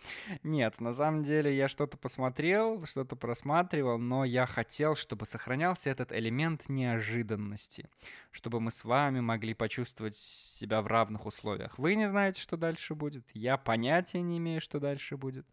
Нет, 0.44 0.80
на 0.80 0.94
самом 0.94 1.24
деле 1.24 1.56
я 1.56 1.68
что-то 1.68 1.98
посмотрел, 1.98 2.86
что-то 2.86 3.16
просматривал, 3.16 3.98
но 3.98 4.26
я 4.26 4.46
хотел, 4.46 4.96
чтобы 4.96 5.26
сохранялся 5.26 5.90
этот 5.90 6.12
элемент 6.12 6.70
неожиданности, 6.70 7.90
чтобы 8.32 8.60
мы 8.60 8.72
с 8.72 8.84
вами 8.84 9.20
могли 9.20 9.54
почувствовать 9.54 10.18
себя 10.18 10.82
в 10.82 10.88
равных 10.88 11.26
условиях. 11.26 11.78
Вы 11.78 11.96
не 11.96 12.08
знаете, 12.08 12.42
что 12.42 12.58
дальше 12.58 12.96
будет, 12.96 13.26
я 13.34 13.58
понятия 13.58 14.22
не 14.22 14.38
имею, 14.38 14.62
что 14.62 14.80
дальше 14.80 15.18
будет, 15.18 15.48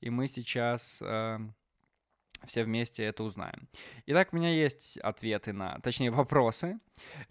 и 0.00 0.10
мы 0.10 0.28
сейчас 0.28 1.00
э, 1.02 1.38
все 2.44 2.64
вместе 2.64 3.04
это 3.04 3.22
узнаем. 3.22 3.68
Итак, 4.06 4.28
у 4.32 4.36
меня 4.36 4.50
есть 4.50 4.98
ответы 4.98 5.52
на, 5.52 5.78
точнее, 5.80 6.10
вопросы, 6.10 6.78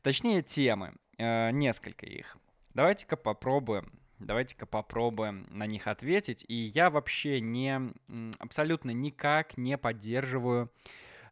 точнее, 0.02 0.42
темы, 0.42 0.96
э, 1.18 1.52
несколько 1.52 2.06
их. 2.06 2.38
Давайте-ка 2.74 3.18
попробуем 3.18 3.92
Давайте-ка 4.20 4.66
попробуем 4.66 5.48
на 5.50 5.68
них 5.68 5.88
ответить. 5.88 6.44
И 6.48 6.56
я 6.56 6.90
вообще 6.90 7.40
не 7.40 7.94
абсолютно 8.40 8.92
никак 8.92 9.58
не 9.58 9.78
поддерживаю 9.78 10.72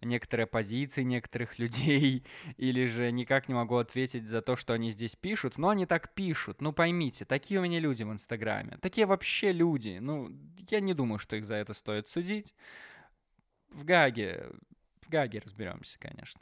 некоторые 0.01 0.47
позиции 0.47 1.03
некоторых 1.03 1.59
людей, 1.59 2.23
или 2.57 2.85
же 2.85 3.11
никак 3.11 3.47
не 3.47 3.55
могу 3.55 3.77
ответить 3.77 4.27
за 4.27 4.41
то, 4.41 4.55
что 4.55 4.73
они 4.73 4.91
здесь 4.91 5.15
пишут, 5.15 5.57
но 5.57 5.69
они 5.69 5.85
так 5.85 6.13
пишут. 6.13 6.61
Ну 6.61 6.73
поймите, 6.73 7.25
такие 7.25 7.59
у 7.59 7.63
меня 7.63 7.79
люди 7.79 8.03
в 8.03 8.11
Инстаграме. 8.11 8.77
Такие 8.81 9.07
вообще 9.07 9.51
люди. 9.51 9.97
Ну, 9.99 10.31
я 10.69 10.79
не 10.79 10.93
думаю, 10.93 11.19
что 11.19 11.35
их 11.35 11.45
за 11.45 11.55
это 11.55 11.73
стоит 11.73 12.07
судить. 12.07 12.55
В 13.69 13.83
Гаге, 13.83 14.51
в 15.01 15.09
Гаге 15.09 15.39
разберемся, 15.39 15.99
конечно. 15.99 16.41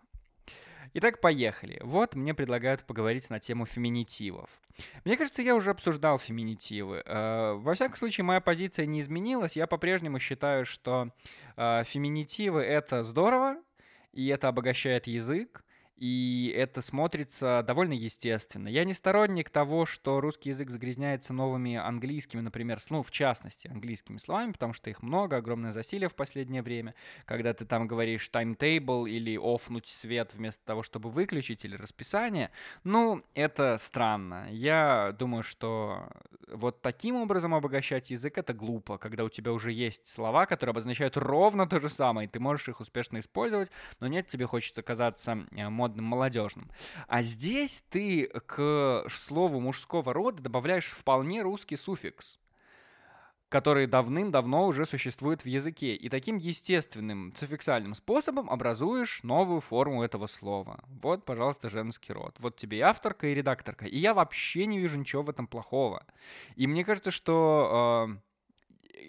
Итак, 0.96 1.22
поехали. 1.22 1.80
Вот 1.82 2.16
мне 2.16 2.36
предлагают 2.36 2.84
поговорить 2.84 3.30
на 3.32 3.40
тему 3.40 3.66
феминитивов. 3.66 4.50
Мне 5.06 5.18
кажется, 5.18 5.42
я 5.42 5.56
уже 5.56 5.72
обсуждал 5.72 6.20
феминитивы. 6.20 7.02
Э, 7.06 7.54
во 7.54 7.74
всяком 7.74 7.96
случае, 7.96 8.26
моя 8.26 8.42
позиция 8.42 8.86
не 8.86 9.02
изменилась. 9.02 9.56
Я 9.56 9.66
по-прежнему 9.66 10.20
считаю, 10.20 10.66
что 10.66 11.10
э, 11.58 11.84
феминитивы— 11.86 12.62
это 12.64 13.04
здорово, 13.04 13.58
и 14.12 14.28
это 14.28 14.48
обогащает 14.50 15.08
язык 15.08 15.63
и 15.98 16.54
это 16.56 16.82
смотрится 16.82 17.64
довольно 17.66 17.94
естественно. 17.94 18.68
Я 18.68 18.84
не 18.84 18.94
сторонник 18.94 19.50
того, 19.50 19.86
что 19.86 20.20
русский 20.22 20.50
язык 20.50 20.70
загрязняется 20.70 21.34
новыми 21.34 21.76
английскими, 21.76 22.42
например, 22.42 22.80
ну, 22.90 23.04
в 23.04 23.12
частности, 23.12 23.68
английскими 23.68 24.18
словами, 24.18 24.52
потому 24.54 24.74
что 24.74 24.90
их 24.90 25.02
много, 25.04 25.38
огромное 25.38 25.72
засилие 25.72 26.10
в 26.10 26.16
последнее 26.16 26.62
время. 26.62 26.96
Когда 27.26 27.54
ты 27.54 27.66
там 27.66 27.88
говоришь 27.88 28.30
timetable 28.34 29.10
или 29.10 29.38
офнуть 29.38 29.88
свет 29.88 30.34
вместо 30.34 30.66
того, 30.66 30.84
чтобы 30.84 31.10
выключить, 31.10 31.66
или 31.66 31.76
расписание, 31.76 32.52
ну, 32.84 33.24
это 33.34 33.78
странно. 33.78 34.48
Я 34.52 35.16
думаю, 35.18 35.44
что 35.44 36.10
вот 36.48 36.82
таким 36.82 37.16
образом 37.16 37.54
обогащать 37.54 38.12
язык— 38.12 38.38
это 38.40 38.54
глупо, 38.54 38.98
когда 38.98 39.24
у 39.24 39.30
тебя 39.30 39.54
уже 39.54 39.72
есть 39.72 40.08
слова, 40.08 40.46
которые 40.46 40.72
обозначают 40.72 41.18
ровно 41.18 41.68
то 41.68 41.80
же 41.80 41.90
самое, 41.90 42.28
и 42.28 42.32
ты 42.32 42.40
можешь 42.40 42.68
их 42.70 42.80
успешно 42.80 43.20
использовать, 43.20 43.72
но 44.00 44.08
нет, 44.08 44.28
тебе 44.28 44.46
хочется 44.46 44.82
казаться 44.82 45.46
э, 45.52 45.70
модным, 45.84 46.06
молодежным. 46.06 46.72
А 47.08 47.24
здесь 47.24 47.84
ты 47.90 48.28
к 48.46 49.06
слову 49.10 49.60
мужского 49.60 50.14
рода 50.14 50.42
добавляешь 50.42 50.90
вполне 50.90 51.42
русский 51.42 51.76
суффикс 51.78 52.40
который 53.50 53.86
давным-давно 53.86 54.66
уже 54.66 54.84
существует 54.88 55.44
в 55.44 55.46
языке. 55.46 55.94
И 55.94 56.10
таким 56.10 56.38
естественным 56.38 57.36
суффиксальным 57.40 57.94
способом 57.94 58.50
образуешь 58.50 59.22
новую 59.22 59.62
форму 59.62 60.02
этого 60.02 60.26
слова. 60.26 60.84
Вот, 61.04 61.24
пожалуйста, 61.24 61.70
женский 61.70 62.14
род. 62.14 62.36
Вот 62.40 62.58
тебе 62.58 62.80
и 62.80 62.82
авторка, 62.82 63.28
и 63.28 63.34
редакторка. 63.36 63.86
И 63.86 64.00
я 64.00 64.16
вообще 64.16 64.66
не 64.66 64.80
вижу 64.80 64.98
ничего 64.98 65.22
в 65.22 65.30
этом 65.30 65.46
плохого. 65.46 66.04
И 66.56 66.66
мне 66.66 66.84
кажется, 66.84 67.12
что 67.12 68.08
э, 68.10 68.18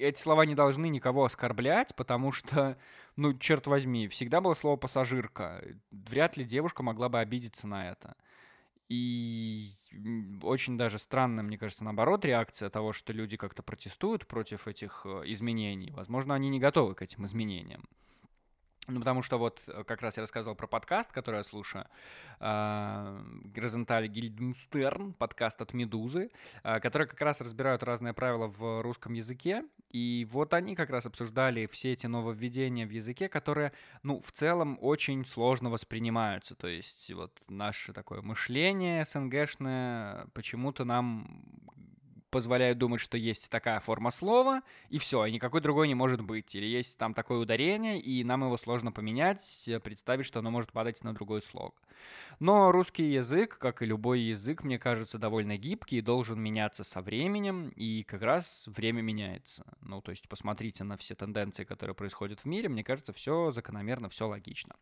эти 0.00 0.20
слова 0.20 0.44
не 0.46 0.54
должны 0.54 0.88
никого 0.88 1.24
оскорблять, 1.24 1.94
потому 1.94 2.32
что 2.32 2.76
ну, 3.16 3.36
черт 3.38 3.66
возьми, 3.66 4.08
всегда 4.08 4.40
было 4.40 4.54
слово 4.54 4.76
«пассажирка». 4.76 5.64
Вряд 5.90 6.36
ли 6.36 6.44
девушка 6.44 6.82
могла 6.82 7.08
бы 7.08 7.20
обидеться 7.20 7.66
на 7.66 7.90
это. 7.90 8.16
И 8.88 9.72
очень 10.42 10.76
даже 10.76 10.98
странная, 10.98 11.42
мне 11.42 11.56
кажется, 11.56 11.84
наоборот, 11.84 12.24
реакция 12.24 12.68
того, 12.68 12.92
что 12.92 13.12
люди 13.12 13.36
как-то 13.36 13.62
протестуют 13.62 14.26
против 14.26 14.68
этих 14.68 15.02
э, 15.06 15.22
изменений. 15.26 15.90
Возможно, 15.92 16.34
они 16.34 16.50
не 16.50 16.60
готовы 16.60 16.94
к 16.94 17.00
этим 17.02 17.24
изменениям. 17.24 17.84
Ну, 18.86 18.98
потому 18.98 19.22
что 19.22 19.38
вот 19.38 19.62
э, 19.66 19.82
как 19.84 20.02
раз 20.02 20.16
я 20.16 20.22
рассказывал 20.22 20.54
про 20.54 20.66
подкаст, 20.66 21.10
который 21.12 21.36
я 21.36 21.44
слушаю. 21.44 21.86
Горизонталь 22.38 24.08
Гильденстерн, 24.08 25.14
подкаст 25.14 25.62
от 25.62 25.72
Медузы, 25.72 26.30
э, 26.62 26.80
который 26.80 27.06
как 27.06 27.20
раз 27.22 27.40
разбирают 27.40 27.82
разные 27.82 28.12
правила 28.12 28.46
в 28.46 28.82
русском 28.82 29.14
языке. 29.14 29.64
И 29.90 30.26
вот 30.30 30.52
они 30.52 30.74
как 30.76 30.90
раз 30.90 31.06
обсуждали 31.06 31.66
все 31.66 31.92
эти 31.92 32.06
нововведения 32.06 32.86
в 32.86 32.90
языке, 32.90 33.28
которые, 33.28 33.72
ну, 34.02 34.20
в 34.20 34.32
целом 34.32 34.78
очень 34.82 35.24
сложно 35.24 35.70
воспринимаются. 35.70 36.54
То 36.54 36.66
есть 36.66 37.10
вот 37.14 37.32
наше 37.48 37.94
такое 37.94 38.20
мышление 38.20 39.04
СНГшное 39.06 40.26
почему-то 40.34 40.84
нам 40.84 41.42
позволяют 42.34 42.78
думать, 42.78 43.00
что 43.00 43.16
есть 43.16 43.48
такая 43.48 43.78
форма 43.78 44.10
слова, 44.10 44.62
и 44.90 44.98
все, 44.98 45.24
и 45.24 45.30
никакой 45.30 45.60
другой 45.60 45.86
не 45.86 45.94
может 45.94 46.20
быть. 46.20 46.52
Или 46.56 46.66
есть 46.66 46.98
там 46.98 47.14
такое 47.14 47.38
ударение, 47.38 48.00
и 48.00 48.24
нам 48.24 48.42
его 48.42 48.56
сложно 48.56 48.90
поменять, 48.90 49.68
э, 49.68 49.78
представить, 49.78 50.26
что 50.26 50.40
оно 50.40 50.50
может 50.50 50.72
падать 50.72 51.04
на 51.04 51.14
другой 51.14 51.42
слог. 51.42 51.80
Но 52.40 52.72
русский 52.72 53.04
язык, 53.04 53.56
как 53.58 53.82
и 53.82 53.86
любой 53.86 54.18
язык, 54.18 54.64
мне 54.64 54.80
кажется, 54.80 55.16
довольно 55.16 55.56
гибкий 55.56 55.98
и 55.98 56.00
должен 56.00 56.40
меняться 56.40 56.82
со 56.82 57.02
временем, 57.02 57.68
и 57.68 58.02
как 58.02 58.22
раз 58.22 58.64
время 58.66 59.00
меняется. 59.00 59.64
Ну, 59.80 60.00
то 60.00 60.10
есть 60.10 60.28
посмотрите 60.28 60.82
на 60.82 60.96
все 60.96 61.14
тенденции, 61.14 61.62
которые 61.62 61.94
происходят 61.94 62.40
в 62.40 62.46
мире, 62.46 62.68
мне 62.68 62.82
кажется, 62.82 63.12
все 63.12 63.52
закономерно, 63.52 64.08
все 64.08 64.26
логично. 64.26 64.74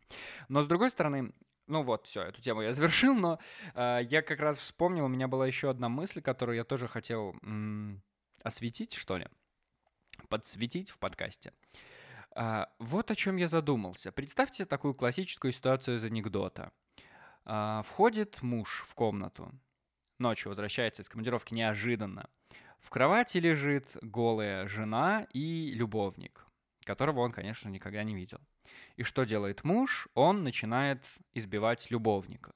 Но 0.49 0.63
с 0.63 0.67
другой 0.67 0.89
стороны, 0.89 1.33
ну 1.67 1.83
вот, 1.83 2.07
все, 2.07 2.23
эту 2.23 2.41
тему 2.41 2.61
я 2.61 2.73
завершил, 2.73 3.15
но 3.15 3.39
э, 3.73 3.99
я 4.03 4.21
как 4.21 4.39
раз 4.39 4.57
вспомнил, 4.57 5.05
у 5.05 5.09
меня 5.09 5.27
была 5.27 5.47
еще 5.47 5.69
одна 5.69 5.89
мысль, 5.89 6.21
которую 6.21 6.57
я 6.57 6.63
тоже 6.63 6.87
хотел 6.87 7.35
м- 7.41 8.01
осветить, 8.43 8.93
что 8.93 9.17
ли, 9.17 9.27
подсветить 10.29 10.89
в 10.91 10.99
подкасте. 10.99 11.53
Э, 12.35 12.65
вот 12.79 13.11
о 13.11 13.15
чем 13.15 13.37
я 13.37 13.47
задумался. 13.47 14.11
Представьте 14.11 14.65
такую 14.65 14.93
классическую 14.93 15.51
ситуацию 15.51 15.97
из 15.97 16.03
анекдота. 16.03 16.71
Э, 17.45 17.81
входит 17.85 18.41
муж 18.41 18.83
в 18.87 18.93
комнату, 18.95 19.51
ночью 20.19 20.49
возвращается 20.49 21.01
из 21.01 21.09
командировки 21.09 21.53
неожиданно. 21.53 22.29
В 22.81 22.89
кровати 22.89 23.37
лежит 23.37 23.87
голая 24.01 24.67
жена 24.67 25.25
и 25.31 25.71
любовник, 25.71 26.45
которого 26.83 27.21
он, 27.21 27.31
конечно, 27.31 27.69
никогда 27.69 28.03
не 28.03 28.13
видел. 28.13 28.41
И 28.95 29.03
что 29.03 29.23
делает 29.23 29.63
муж? 29.63 30.07
Он 30.13 30.43
начинает 30.43 31.03
избивать 31.33 31.89
любовника. 31.89 32.53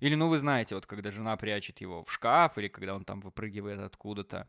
Или, 0.00 0.14
ну, 0.14 0.28
вы 0.28 0.38
знаете, 0.38 0.74
вот 0.74 0.86
когда 0.86 1.10
жена 1.10 1.36
прячет 1.36 1.80
его 1.80 2.02
в 2.02 2.12
шкаф, 2.12 2.58
или 2.58 2.68
когда 2.68 2.94
он 2.94 3.04
там 3.04 3.20
выпрыгивает 3.20 3.80
откуда-то 3.80 4.48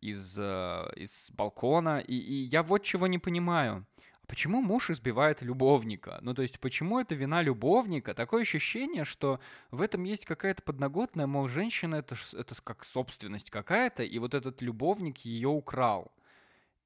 из, 0.00 0.36
э, 0.38 0.92
из 0.96 1.30
балкона. 1.30 2.00
И, 2.00 2.16
и 2.16 2.34
я 2.44 2.62
вот 2.62 2.82
чего 2.82 3.06
не 3.06 3.18
понимаю. 3.18 3.86
Почему 4.26 4.62
муж 4.62 4.88
избивает 4.88 5.42
любовника? 5.42 6.18
Ну, 6.22 6.32
то 6.32 6.42
есть, 6.42 6.58
почему 6.58 6.98
это 6.98 7.14
вина 7.14 7.42
любовника? 7.42 8.14
Такое 8.14 8.42
ощущение, 8.42 9.04
что 9.04 9.38
в 9.70 9.82
этом 9.82 10.04
есть 10.04 10.24
какая-то 10.24 10.62
подноготная, 10.62 11.26
мол, 11.26 11.46
женщина 11.46 11.96
это, 11.96 12.16
это 12.32 12.54
как 12.62 12.84
собственность 12.84 13.50
какая-то, 13.50 14.02
и 14.02 14.18
вот 14.18 14.32
этот 14.32 14.62
любовник 14.62 15.18
ее 15.18 15.48
украл 15.48 16.10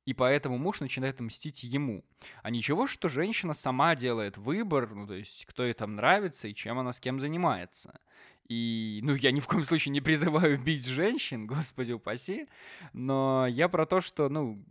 и 0.09 0.15
поэтому 0.15 0.57
муж 0.57 0.81
начинает 0.81 1.21
мстить 1.21 1.63
ему. 1.63 2.03
А 2.43 2.49
ничего, 2.49 2.87
что 2.87 3.11
женщина 3.11 3.53
сама 3.53 3.95
делает 3.95 4.39
выбор, 4.39 4.89
ну, 4.95 5.07
то 5.07 5.13
есть, 5.13 5.45
кто 5.45 5.65
ей 5.65 5.75
там 5.75 5.97
нравится 5.97 6.49
и 6.49 6.55
чем 6.55 6.79
она 6.79 6.95
с 6.95 6.99
кем 6.99 7.21
занимается. 7.21 8.01
И, 8.49 9.01
ну, 9.03 9.15
я 9.15 9.33
ни 9.33 9.41
в 9.41 9.47
коем 9.47 9.65
случае 9.65 9.93
не 9.93 10.01
призываю 10.01 10.59
бить 10.59 10.87
женщин, 10.87 11.47
господи 11.55 11.93
упаси, 11.93 12.49
но 12.95 13.47
я 13.49 13.69
про 13.69 13.85
то, 13.85 14.01
что, 14.01 14.31
ну, 14.31 14.65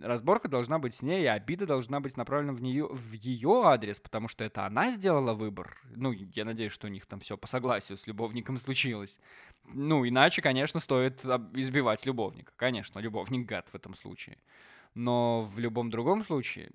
разборка 0.00 0.46
должна 0.46 0.78
быть 0.78 0.94
с 0.94 1.02
ней, 1.02 1.24
и 1.24 1.26
обида 1.26 1.66
должна 1.66 1.98
быть 1.98 2.16
направлена 2.16 2.52
в 2.52 2.62
нее, 2.62 2.86
в 2.86 3.12
ее 3.14 3.62
адрес, 3.64 3.98
потому 3.98 4.28
что 4.28 4.44
это 4.44 4.66
она 4.66 4.92
сделала 4.92 5.34
выбор. 5.34 5.80
Ну, 5.96 6.12
я 6.12 6.44
надеюсь, 6.44 6.70
что 6.70 6.86
у 6.86 6.90
них 6.90 7.06
там 7.06 7.18
все 7.18 7.36
по 7.36 7.48
согласию 7.48 7.98
с 7.98 8.06
любовником 8.06 8.56
случилось. 8.56 9.18
Ну, 9.64 10.06
иначе, 10.06 10.42
конечно, 10.42 10.78
стоит 10.78 11.24
избивать 11.24 12.06
любовника. 12.06 12.52
Конечно, 12.54 13.00
любовник 13.00 13.48
гад 13.48 13.68
в 13.68 13.74
этом 13.74 13.96
случае. 13.96 14.38
Но 14.96 15.42
в 15.42 15.58
любом 15.58 15.90
другом 15.90 16.24
случае 16.24 16.70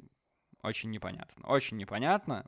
очень 0.61 0.91
непонятно. 0.91 1.47
Очень 1.47 1.77
непонятно. 1.77 2.45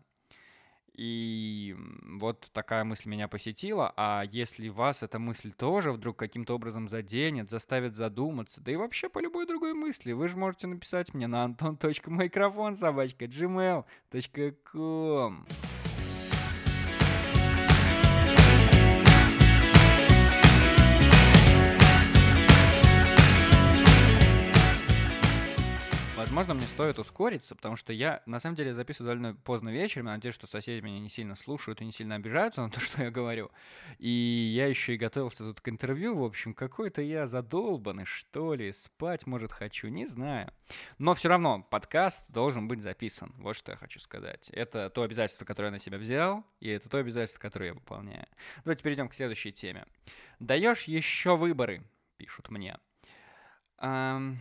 И 0.94 1.76
вот 2.04 2.52
такая 2.54 2.84
мысль 2.84 3.10
меня 3.10 3.28
посетила. 3.28 3.92
А 3.98 4.24
если 4.30 4.70
вас 4.70 5.02
эта 5.02 5.18
мысль 5.18 5.52
тоже 5.52 5.92
вдруг 5.92 6.18
каким-то 6.18 6.54
образом 6.54 6.88
заденет, 6.88 7.50
заставит 7.50 7.96
задуматься, 7.96 8.62
да 8.62 8.72
и 8.72 8.76
вообще 8.76 9.10
по 9.10 9.18
любой 9.18 9.48
другой 9.48 9.74
мысли, 9.74 10.12
вы 10.12 10.28
же 10.28 10.38
можете 10.38 10.68
написать 10.68 11.16
мне 11.16 11.26
на 11.26 11.46
anton.microphone 11.46 12.76
собачка 12.76 13.26
gmail.com. 13.26 13.88
Возможно, 26.16 26.54
мне 26.54 26.68
стоит 26.68 27.00
ускориться, 27.00 27.56
потому 27.56 27.76
что 27.76 27.92
я, 27.92 28.22
на 28.28 28.40
самом 28.40 28.56
деле, 28.56 28.76
записываю 28.76 29.16
довольно 29.16 29.36
поздно 29.36 29.70
вечером. 29.70 30.06
Я 30.06 30.14
надеюсь, 30.14 30.36
что 30.36 30.46
соседи 30.46 30.80
меня 30.80 31.00
не 31.00 31.10
сильно 31.10 31.36
слушают 31.36 31.82
и 31.82 31.86
не 31.86 31.92
сильно 31.92 32.14
обижаются 32.14 32.62
на 32.62 32.70
то, 32.70 32.80
что 32.82 33.04
я 33.04 33.10
говорю. 33.10 33.50
И 33.98 34.10
я 34.10 34.68
еще 34.68 34.94
и 34.94 34.98
готовился 34.98 35.44
тут 35.44 35.60
к 35.60 35.70
интервью. 35.70 36.16
В 36.16 36.24
общем, 36.24 36.54
какой-то 36.54 37.02
я 37.02 37.26
задолбанный, 37.26 38.06
что 38.06 38.54
ли. 38.54 38.72
Спать, 38.72 39.26
может, 39.26 39.52
хочу, 39.52 39.88
не 39.88 40.06
знаю. 40.06 40.54
Но 41.00 41.16
все 41.16 41.30
равно 41.30 41.64
подкаст 41.64 42.24
должен 42.30 42.68
быть 42.68 42.82
записан. 42.82 43.34
Вот 43.40 43.56
что 43.56 43.72
я 43.72 43.78
хочу 43.78 44.00
сказать. 44.00 44.52
Это 44.52 44.92
то 44.92 45.02
обязательство, 45.02 45.46
которое 45.46 45.70
я 45.70 45.72
на 45.72 45.80
себя 45.80 45.98
взял, 45.98 46.46
и 46.60 46.70
это 46.70 46.90
то 46.90 47.00
обязательство, 47.00 47.42
которое 47.42 47.68
я 47.68 47.74
выполняю. 47.74 48.28
Давайте 48.64 48.84
перейдем 48.84 49.10
к 49.10 49.16
следующей 49.16 49.52
теме. 49.52 49.88
Даешь 50.40 50.84
еще 50.84 51.36
выборы, 51.36 51.84
пишут 52.18 52.52
мне. 52.52 52.78
Um, 53.80 54.38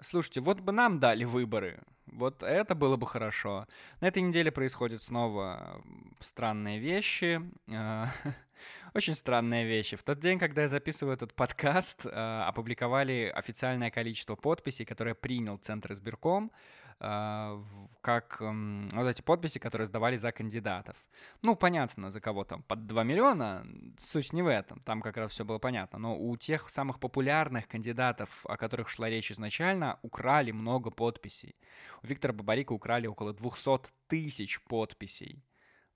Слушайте, 0.00 0.40
вот 0.40 0.60
бы 0.60 0.72
нам 0.72 0.98
дали 0.98 1.24
выборы. 1.24 1.80
Вот 2.06 2.42
это 2.42 2.74
было 2.74 2.96
бы 2.96 3.06
хорошо. 3.06 3.66
На 4.00 4.08
этой 4.08 4.22
неделе 4.22 4.52
происходят 4.52 5.02
снова 5.02 5.82
странные 6.20 6.78
вещи. 6.78 7.40
А, 7.70 8.08
очень 8.94 9.14
странные 9.14 9.66
вещи. 9.66 9.96
В 9.96 10.02
тот 10.02 10.20
день, 10.20 10.38
когда 10.38 10.62
я 10.62 10.68
записываю 10.68 11.14
этот 11.14 11.34
подкаст, 11.34 12.02
а, 12.04 12.46
опубликовали 12.46 13.32
официальное 13.34 13.90
количество 13.90 14.36
подписей, 14.36 14.84
которое 14.84 15.14
принял 15.14 15.56
Центр 15.56 15.92
избирком. 15.92 16.52
А, 16.98 17.62
как 18.00 18.38
вот 18.40 19.06
эти 19.06 19.20
подписи, 19.20 19.58
которые 19.58 19.86
сдавали 19.86 20.16
за 20.16 20.32
кандидатов. 20.32 20.96
Ну, 21.42 21.54
понятно, 21.54 22.10
за 22.10 22.20
кого 22.20 22.44
там, 22.44 22.62
под 22.62 22.86
2 22.86 23.04
миллиона, 23.04 23.66
суть 23.98 24.32
не 24.32 24.42
в 24.42 24.46
этом, 24.46 24.80
там 24.80 25.02
как 25.02 25.16
раз 25.16 25.32
все 25.32 25.44
было 25.44 25.58
понятно. 25.58 25.98
Но 25.98 26.18
у 26.18 26.36
тех 26.36 26.70
самых 26.70 26.98
популярных 26.98 27.68
кандидатов, 27.68 28.46
о 28.46 28.56
которых 28.56 28.88
шла 28.88 29.10
речь 29.10 29.30
изначально, 29.30 29.98
украли 30.02 30.52
много 30.52 30.90
подписей. 30.90 31.56
У 32.02 32.06
Виктора 32.06 32.32
Бабарика 32.32 32.72
украли 32.72 33.06
около 33.06 33.34
200 33.34 33.90
тысяч 34.08 34.62
подписей 34.64 35.44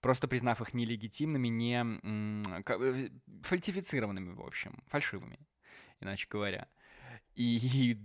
просто 0.00 0.28
признав 0.28 0.61
их 0.61 0.75
нелегитимными, 0.75 1.49
не 1.49 1.85
э, 2.02 3.09
фальсифицированными, 3.42 4.33
в 4.33 4.40
общем, 4.40 4.83
фальшивыми, 4.87 5.38
иначе 6.00 6.26
говоря. 6.30 6.69
И, 7.36 7.96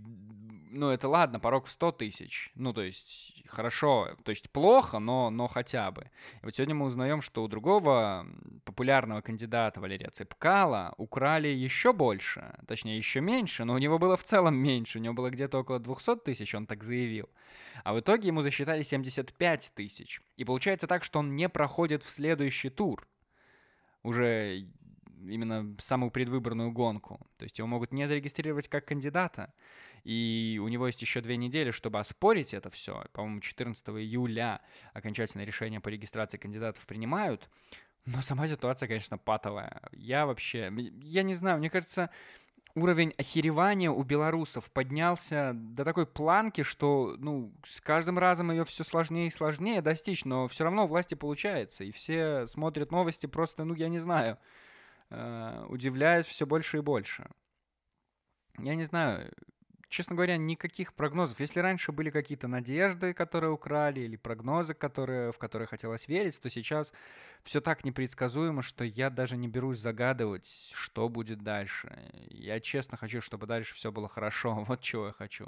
ну, 0.70 0.90
это 0.90 1.08
ладно, 1.08 1.40
порог 1.40 1.66
в 1.66 1.70
100 1.70 1.92
тысяч. 1.92 2.50
Ну, 2.54 2.72
то 2.72 2.82
есть, 2.82 3.42
хорошо, 3.46 4.16
то 4.24 4.30
есть 4.30 4.50
плохо, 4.50 4.98
но, 4.98 5.30
но 5.30 5.46
хотя 5.46 5.90
бы. 5.90 6.10
И 6.42 6.44
вот 6.44 6.56
сегодня 6.56 6.74
мы 6.74 6.86
узнаем, 6.86 7.22
что 7.22 7.44
у 7.44 7.48
другого 7.48 8.26
популярного 8.64 9.20
кандидата 9.20 9.80
Валерия 9.80 10.10
Цепкала 10.10 10.94
украли 10.96 11.48
еще 11.48 11.92
больше, 11.92 12.54
точнее, 12.66 12.96
еще 12.96 13.20
меньше, 13.20 13.64
но 13.64 13.74
у 13.74 13.78
него 13.78 13.98
было 13.98 14.16
в 14.16 14.24
целом 14.24 14.56
меньше, 14.56 14.98
у 14.98 15.02
него 15.02 15.14
было 15.14 15.30
где-то 15.30 15.58
около 15.58 15.78
200 15.78 16.16
тысяч, 16.16 16.54
он 16.54 16.66
так 16.66 16.84
заявил. 16.84 17.28
А 17.84 17.92
в 17.92 18.00
итоге 18.00 18.28
ему 18.28 18.42
засчитали 18.42 18.82
75 18.82 19.72
тысяч. 19.74 20.20
И 20.36 20.44
получается 20.44 20.86
так, 20.86 21.04
что 21.04 21.18
он 21.18 21.36
не 21.36 21.48
проходит 21.48 22.02
в 22.02 22.10
следующий 22.10 22.70
тур. 22.70 23.06
Уже 24.02 24.66
именно 25.28 25.74
самую 25.78 26.10
предвыборную 26.10 26.72
гонку. 26.72 27.20
То 27.38 27.44
есть 27.44 27.58
его 27.58 27.68
могут 27.68 27.92
не 27.92 28.06
зарегистрировать 28.06 28.68
как 28.68 28.86
кандидата. 28.86 29.52
И 30.04 30.60
у 30.62 30.68
него 30.68 30.86
есть 30.86 31.02
еще 31.02 31.20
две 31.20 31.36
недели, 31.36 31.72
чтобы 31.72 31.98
оспорить 31.98 32.54
это 32.54 32.70
все. 32.70 33.04
По-моему, 33.12 33.40
14 33.40 33.88
июля 33.88 34.60
окончательное 34.92 35.44
решение 35.44 35.80
по 35.80 35.88
регистрации 35.88 36.38
кандидатов 36.38 36.86
принимают. 36.86 37.48
Но 38.04 38.22
сама 38.22 38.46
ситуация, 38.46 38.86
конечно, 38.86 39.18
патовая. 39.18 39.82
Я 39.92 40.26
вообще... 40.26 40.72
Я 41.02 41.24
не 41.24 41.34
знаю, 41.34 41.58
мне 41.58 41.70
кажется, 41.70 42.10
уровень 42.76 43.14
охеревания 43.16 43.90
у 43.90 44.02
белорусов 44.04 44.70
поднялся 44.70 45.52
до 45.54 45.84
такой 45.84 46.06
планки, 46.06 46.62
что, 46.62 47.16
ну, 47.18 47.52
с 47.64 47.80
каждым 47.80 48.18
разом 48.18 48.52
ее 48.52 48.64
все 48.64 48.84
сложнее 48.84 49.26
и 49.26 49.30
сложнее 49.30 49.80
достичь, 49.80 50.24
но 50.24 50.46
все 50.46 50.64
равно 50.64 50.86
власти 50.86 51.14
получается, 51.14 51.82
и 51.82 51.90
все 51.90 52.46
смотрят 52.46 52.92
новости 52.92 53.26
просто, 53.26 53.64
ну, 53.64 53.74
я 53.74 53.88
не 53.88 53.98
знаю, 53.98 54.38
удивляясь 55.10 56.26
все 56.26 56.46
больше 56.46 56.78
и 56.78 56.80
больше. 56.80 57.28
Я 58.58 58.74
не 58.74 58.84
знаю, 58.84 59.30
честно 59.88 60.14
говоря, 60.14 60.36
никаких 60.36 60.94
прогнозов. 60.94 61.40
Если 61.40 61.60
раньше 61.60 61.92
были 61.92 62.10
какие-то 62.10 62.48
надежды, 62.48 63.14
которые 63.14 63.50
украли, 63.50 64.00
или 64.00 64.16
прогнозы, 64.16 64.74
которые, 64.74 65.32
в 65.32 65.38
которые 65.38 65.68
хотелось 65.68 66.08
верить, 66.08 66.40
то 66.40 66.50
сейчас 66.50 66.92
все 67.42 67.60
так 67.60 67.84
непредсказуемо, 67.84 68.62
что 68.62 68.84
я 68.84 69.10
даже 69.10 69.36
не 69.36 69.48
берусь 69.48 69.78
загадывать, 69.78 70.70
что 70.74 71.08
будет 71.08 71.42
дальше. 71.42 72.10
Я 72.28 72.60
честно 72.60 72.96
хочу, 72.96 73.20
чтобы 73.20 73.46
дальше 73.46 73.74
все 73.74 73.92
было 73.92 74.08
хорошо. 74.08 74.64
Вот 74.68 74.80
чего 74.80 75.06
я 75.06 75.12
хочу. 75.12 75.46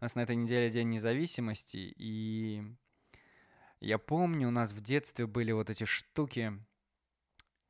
У 0.00 0.04
нас 0.04 0.14
на 0.14 0.20
этой 0.20 0.36
неделе 0.36 0.70
День 0.70 0.90
независимости, 0.90 1.94
и 1.96 2.62
я 3.80 3.98
помню, 3.98 4.48
у 4.48 4.50
нас 4.50 4.72
в 4.72 4.80
детстве 4.80 5.26
были 5.26 5.52
вот 5.52 5.70
эти 5.70 5.84
штуки, 5.84 6.52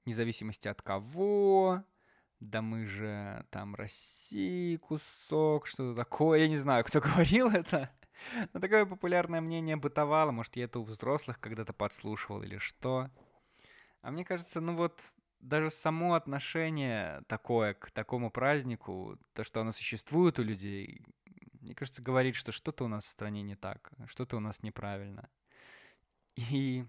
независимости 0.07 0.69
от 0.69 0.83
кого, 0.83 1.85
да 2.40 2.62
мы 2.62 2.87
же 2.87 3.47
там 3.51 3.75
России 3.75 4.77
кусок, 4.77 5.67
что-то 5.67 5.95
такое. 5.95 6.40
Я 6.40 6.49
не 6.49 6.57
знаю, 6.57 6.85
кто 6.85 7.01
говорил 7.01 7.49
это. 7.51 7.90
Но 8.53 8.61
такое 8.61 8.87
популярное 8.87 9.40
мнение 9.40 9.77
бытовало. 9.77 10.31
Может, 10.31 10.57
я 10.57 10.64
это 10.64 10.79
у 10.79 10.83
взрослых 10.83 11.40
когда-то 11.40 11.73
подслушивал 11.73 12.43
или 12.43 12.59
что. 12.59 13.11
А 14.03 14.11
мне 14.11 14.25
кажется, 14.25 14.61
ну 14.61 14.77
вот 14.77 15.01
даже 15.40 15.71
само 15.71 16.14
отношение 16.14 17.23
такое 17.27 17.75
к 17.75 17.90
такому 17.90 18.31
празднику, 18.31 19.19
то, 19.35 19.45
что 19.45 19.61
оно 19.61 19.73
существует 19.73 20.38
у 20.38 20.43
людей, 20.43 21.03
мне 21.61 21.75
кажется, 21.75 22.03
говорит, 22.03 22.35
что 22.35 22.53
что-то 22.53 22.85
у 22.85 22.88
нас 22.88 23.05
в 23.05 23.09
стране 23.09 23.43
не 23.43 23.57
так, 23.57 23.93
что-то 24.07 24.37
у 24.37 24.40
нас 24.40 24.62
неправильно. 24.62 25.29
И 26.37 26.85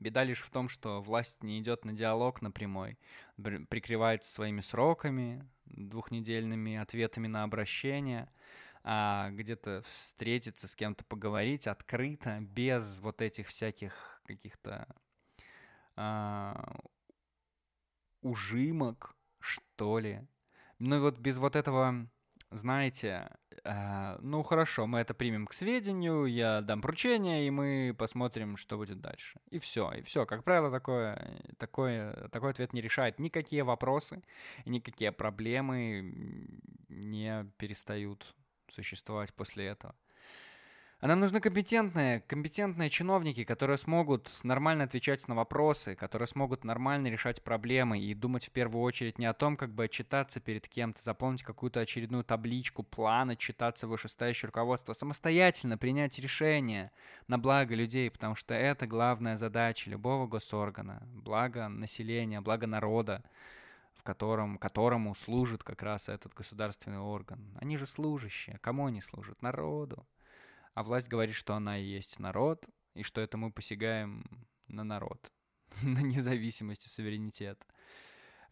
Беда 0.00 0.24
лишь 0.24 0.42
в 0.42 0.50
том, 0.50 0.68
что 0.68 1.02
власть 1.02 1.42
не 1.42 1.58
идет 1.58 1.84
на 1.84 1.92
диалог 1.92 2.40
напрямой, 2.40 2.98
прикрывается 3.36 4.32
своими 4.32 4.60
сроками, 4.60 5.48
двухнедельными 5.66 6.76
ответами 6.76 7.26
на 7.26 7.42
обращение, 7.42 8.30
а 8.84 9.30
где-то 9.30 9.82
встретиться 9.86 10.68
с 10.68 10.76
кем-то, 10.76 11.04
поговорить 11.04 11.66
открыто, 11.66 12.38
без 12.40 13.00
вот 13.00 13.20
этих 13.22 13.48
всяких 13.48 14.20
каких-то 14.24 14.86
а, 15.96 16.76
ужимок, 18.22 19.16
что 19.40 19.98
ли. 19.98 20.26
Ну 20.78 20.96
и 20.96 21.00
вот 21.00 21.18
без 21.18 21.38
вот 21.38 21.56
этого, 21.56 22.08
знаете, 22.50 23.30
а, 23.64 24.18
ну 24.22 24.42
хорошо, 24.42 24.86
мы 24.86 25.00
это 25.00 25.14
примем 25.14 25.46
к 25.46 25.52
сведению, 25.52 26.26
я 26.26 26.60
дам 26.62 26.80
поручение, 26.80 27.46
и 27.46 27.50
мы 27.50 27.94
посмотрим, 27.98 28.56
что 28.56 28.76
будет 28.76 29.00
дальше. 29.00 29.38
И 29.50 29.58
все, 29.58 29.92
и 29.92 30.02
все. 30.02 30.24
Как 30.26 30.44
правило, 30.44 30.70
такое, 30.70 31.40
такое, 31.58 32.28
такой 32.30 32.50
ответ 32.50 32.72
не 32.72 32.80
решает 32.80 33.18
никакие 33.18 33.64
вопросы, 33.64 34.22
никакие 34.64 35.12
проблемы 35.12 36.14
не 36.88 37.44
перестают 37.58 38.34
существовать 38.68 39.34
после 39.34 39.66
этого. 39.66 39.94
А 41.00 41.06
нам 41.06 41.20
нужны 41.20 41.40
компетентные, 41.40 42.22
компетентные 42.22 42.90
чиновники, 42.90 43.44
которые 43.44 43.78
смогут 43.78 44.28
нормально 44.42 44.82
отвечать 44.82 45.28
на 45.28 45.36
вопросы, 45.36 45.94
которые 45.94 46.26
смогут 46.26 46.64
нормально 46.64 47.06
решать 47.06 47.40
проблемы 47.40 48.00
и 48.00 48.14
думать 48.14 48.46
в 48.46 48.50
первую 48.50 48.82
очередь 48.82 49.16
не 49.16 49.26
о 49.26 49.32
том, 49.32 49.56
как 49.56 49.72
бы 49.72 49.84
отчитаться 49.84 50.40
перед 50.40 50.66
кем-то, 50.66 51.00
заполнить 51.00 51.44
какую-то 51.44 51.78
очередную 51.78 52.24
табличку, 52.24 52.82
план, 52.82 53.30
отчитаться 53.30 53.86
вышестоящее 53.86 54.48
руководство, 54.48 54.92
самостоятельно 54.92 55.78
принять 55.78 56.18
решение 56.18 56.90
на 57.28 57.38
благо 57.38 57.76
людей, 57.76 58.10
потому 58.10 58.34
что 58.34 58.54
это 58.54 58.88
главная 58.88 59.36
задача 59.36 59.88
любого 59.90 60.26
госоргана, 60.26 61.06
благо 61.12 61.68
населения, 61.68 62.40
благо 62.40 62.66
народа 62.66 63.22
в 63.94 64.02
котором, 64.02 64.58
которому 64.58 65.14
служит 65.14 65.62
как 65.62 65.80
раз 65.82 66.08
этот 66.08 66.34
государственный 66.34 66.98
орган. 66.98 67.38
Они 67.60 67.76
же 67.76 67.86
служащие. 67.86 68.58
Кому 68.62 68.86
они 68.86 69.00
служат? 69.00 69.42
Народу 69.42 70.04
а 70.78 70.84
власть 70.84 71.08
говорит, 71.08 71.34
что 71.34 71.56
она 71.56 71.76
и 71.76 71.82
есть 71.82 72.20
народ, 72.20 72.64
и 72.94 73.02
что 73.02 73.20
это 73.20 73.36
мы 73.36 73.50
посягаем 73.50 74.24
на 74.68 74.84
народ, 74.84 75.32
на 75.82 75.98
независимость 75.98 76.86
и 76.86 76.88
суверенитет. 76.88 77.66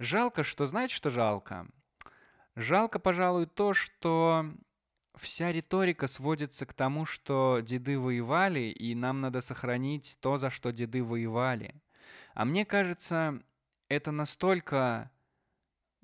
Жалко, 0.00 0.42
что, 0.42 0.66
знаете, 0.66 0.92
что 0.92 1.10
жалко? 1.10 1.68
Жалко, 2.56 2.98
пожалуй, 2.98 3.46
то, 3.46 3.74
что 3.74 4.44
вся 5.14 5.52
риторика 5.52 6.08
сводится 6.08 6.66
к 6.66 6.74
тому, 6.74 7.04
что 7.04 7.60
деды 7.60 7.96
воевали, 7.96 8.70
и 8.70 8.96
нам 8.96 9.20
надо 9.20 9.40
сохранить 9.40 10.18
то, 10.20 10.36
за 10.36 10.50
что 10.50 10.72
деды 10.72 11.04
воевали. 11.04 11.80
А 12.34 12.44
мне 12.44 12.66
кажется, 12.66 13.40
это 13.88 14.10
настолько, 14.10 15.12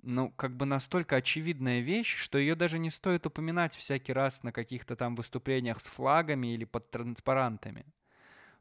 ну, 0.02 0.30
как 0.30 0.56
бы 0.56 0.66
настолько 0.66 1.16
очевидная 1.16 1.80
вещь, 1.80 2.16
что 2.16 2.38
ее 2.38 2.54
даже 2.54 2.78
не 2.78 2.90
стоит 2.90 3.26
упоминать 3.26 3.74
всякий 3.76 4.12
раз 4.12 4.42
на 4.42 4.52
каких-то 4.52 4.96
там 4.96 5.14
выступлениях 5.14 5.80
с 5.80 5.86
флагами 5.86 6.54
или 6.54 6.64
под 6.64 6.90
транспарантами. 6.90 7.86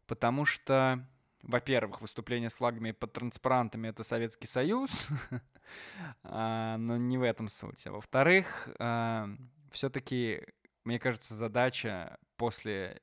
Потому 0.06 0.46
что, 0.46 1.08
во-первых, 1.42 2.02
выступление 2.02 2.50
с 2.50 2.56
флагами 2.56 2.90
и 2.90 2.94
под 2.94 3.14
транспарантами— 3.14 3.88
это 3.90 4.04
Советский 4.04 4.48
Союз, 4.48 4.92
а, 6.24 6.78
но 6.78 6.98
не 6.98 7.18
в 7.18 7.24
этом 7.24 7.48
суть. 7.48 7.88
А 7.88 7.92
во-вторых, 7.92 8.70
а, 8.78 9.30
все-таки, 9.72 10.42
мне 10.84 11.00
кажется, 11.00 11.34
задача 11.36 12.18
после... 12.38 13.02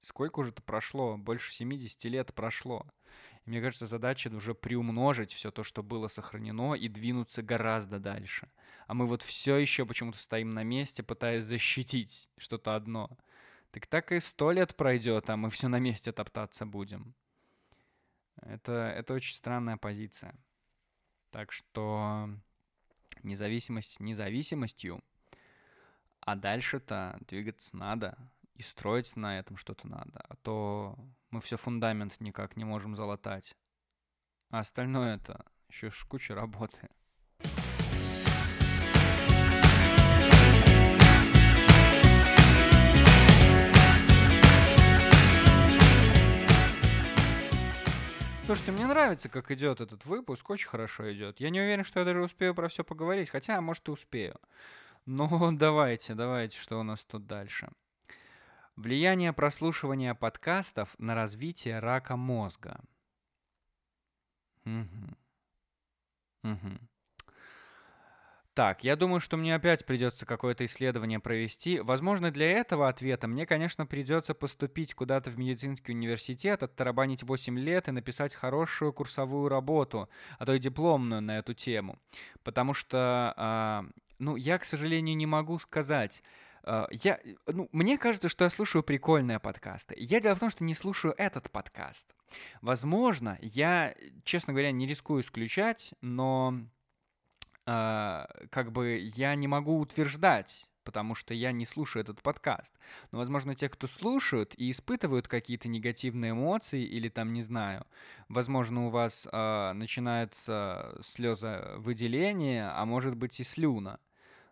Сколько 0.00 0.40
уже 0.40 0.50
это 0.50 0.62
прошло? 0.62 1.16
Больше 1.16 1.52
70 1.52 2.04
лет 2.04 2.34
прошло. 2.34 2.84
И 3.44 3.50
мне 3.50 3.60
кажется, 3.60 3.86
задача 3.86 4.28
уже 4.28 4.54
приумножить 4.54 5.32
все 5.32 5.50
то, 5.50 5.62
что 5.64 5.82
было 5.82 6.08
сохранено, 6.08 6.74
и 6.74 6.88
двинуться 6.88 7.42
гораздо 7.42 7.98
дальше. 7.98 8.48
А 8.86 8.94
мы 8.94 9.06
вот 9.06 9.22
все 9.22 9.56
еще 9.56 9.84
почему-то 9.84 10.18
стоим 10.18 10.50
на 10.50 10.62
месте, 10.62 11.02
пытаясь 11.02 11.44
защитить 11.44 12.28
что-то 12.36 12.76
одно. 12.76 13.10
Так 13.72 13.86
так 13.86 14.12
и 14.12 14.20
сто 14.20 14.52
лет 14.52 14.76
пройдет, 14.76 15.30
а 15.30 15.36
мы 15.36 15.50
все 15.50 15.68
на 15.68 15.78
месте 15.78 16.12
топтаться 16.12 16.66
будем. 16.66 17.14
Это, 18.36 18.92
это 18.96 19.14
очень 19.14 19.34
странная 19.34 19.76
позиция. 19.76 20.34
Так 21.30 21.52
что 21.52 22.28
независимость 23.22 24.00
независимостью, 24.00 25.02
а 26.20 26.36
дальше-то 26.36 27.18
двигаться 27.26 27.76
надо 27.76 28.18
и 28.54 28.62
строить 28.62 29.16
на 29.16 29.38
этом 29.38 29.56
что-то 29.56 29.88
надо. 29.88 30.20
А 30.28 30.36
то 30.36 30.98
мы 31.32 31.40
все 31.40 31.56
фундамент 31.56 32.20
никак 32.20 32.56
не 32.56 32.64
можем 32.64 32.94
залатать. 32.94 33.56
А 34.50 34.60
остальное 34.60 35.16
это 35.16 35.44
еще 35.68 35.90
куча 36.06 36.34
работы. 36.34 36.88
Слушайте, 48.44 48.72
мне 48.72 48.86
нравится, 48.86 49.30
как 49.30 49.50
идет 49.50 49.80
этот 49.80 50.04
выпуск, 50.04 50.50
очень 50.50 50.68
хорошо 50.68 51.10
идет. 51.10 51.40
Я 51.40 51.48
не 51.48 51.60
уверен, 51.60 51.84
что 51.84 52.00
я 52.00 52.04
даже 52.04 52.22
успею 52.22 52.54
про 52.54 52.68
все 52.68 52.84
поговорить, 52.84 53.30
хотя, 53.30 53.58
может, 53.62 53.88
и 53.88 53.90
успею. 53.90 54.38
Но 55.06 55.50
давайте, 55.52 56.14
давайте, 56.14 56.58
что 56.58 56.78
у 56.78 56.82
нас 56.82 57.02
тут 57.06 57.26
дальше. 57.26 57.70
Влияние 58.76 59.32
прослушивания 59.32 60.14
подкастов 60.14 60.94
на 60.98 61.14
развитие 61.14 61.78
рака 61.78 62.16
мозга. 62.16 62.80
Угу. 64.64 65.16
Угу. 66.44 66.78
Так, 68.54 68.84
я 68.84 68.96
думаю, 68.96 69.20
что 69.20 69.38
мне 69.38 69.54
опять 69.54 69.86
придется 69.86 70.26
какое-то 70.26 70.66
исследование 70.66 71.18
провести. 71.18 71.80
Возможно, 71.80 72.30
для 72.30 72.50
этого 72.50 72.88
ответа 72.88 73.26
мне, 73.26 73.46
конечно, 73.46 73.86
придется 73.86 74.34
поступить 74.34 74.92
куда-то 74.92 75.30
в 75.30 75.38
медицинский 75.38 75.92
университет, 75.92 76.62
оттарабанить 76.62 77.22
8 77.22 77.58
лет 77.58 77.88
и 77.88 77.92
написать 77.92 78.34
хорошую 78.34 78.92
курсовую 78.92 79.48
работу, 79.48 80.10
а 80.38 80.44
то 80.44 80.52
и 80.52 80.58
дипломную 80.58 81.22
на 81.22 81.38
эту 81.38 81.54
тему. 81.54 81.98
Потому 82.42 82.74
что, 82.74 83.34
э, 83.36 84.00
ну, 84.18 84.36
я, 84.36 84.58
к 84.58 84.66
сожалению, 84.66 85.16
не 85.16 85.26
могу 85.26 85.58
сказать, 85.58 86.22
я, 86.64 87.20
ну, 87.46 87.68
мне 87.72 87.98
кажется, 87.98 88.28
что 88.28 88.44
я 88.44 88.50
слушаю 88.50 88.82
прикольные 88.82 89.38
подкасты. 89.40 89.94
Я 89.98 90.20
дело 90.20 90.34
в 90.34 90.40
том, 90.40 90.50
что 90.50 90.64
не 90.64 90.74
слушаю 90.74 91.14
этот 91.16 91.50
подкаст. 91.50 92.14
Возможно, 92.60 93.38
я, 93.40 93.94
честно 94.24 94.52
говоря, 94.52 94.72
не 94.72 94.86
рискую 94.86 95.22
исключать, 95.22 95.94
но 96.00 96.60
э, 97.66 98.24
как 98.50 98.72
бы 98.72 99.10
я 99.14 99.34
не 99.34 99.48
могу 99.48 99.78
утверждать, 99.78 100.68
потому 100.84 101.14
что 101.14 101.34
я 101.34 101.52
не 101.52 101.66
слушаю 101.66 102.02
этот 102.02 102.22
подкаст. 102.22 102.74
Но, 103.10 103.18
возможно, 103.18 103.54
те, 103.54 103.68
кто 103.68 103.86
слушают 103.86 104.54
и 104.56 104.70
испытывают 104.70 105.28
какие-то 105.28 105.68
негативные 105.68 106.32
эмоции 106.32 106.84
или 106.84 107.08
там, 107.08 107.32
не 107.32 107.42
знаю, 107.42 107.86
возможно, 108.28 108.86
у 108.86 108.90
вас 108.90 109.28
э, 109.30 109.72
начинается 109.72 110.96
слезовыделение, 111.02 112.68
а 112.68 112.84
может 112.84 113.16
быть 113.16 113.40
и 113.40 113.44
слюна. 113.44 114.00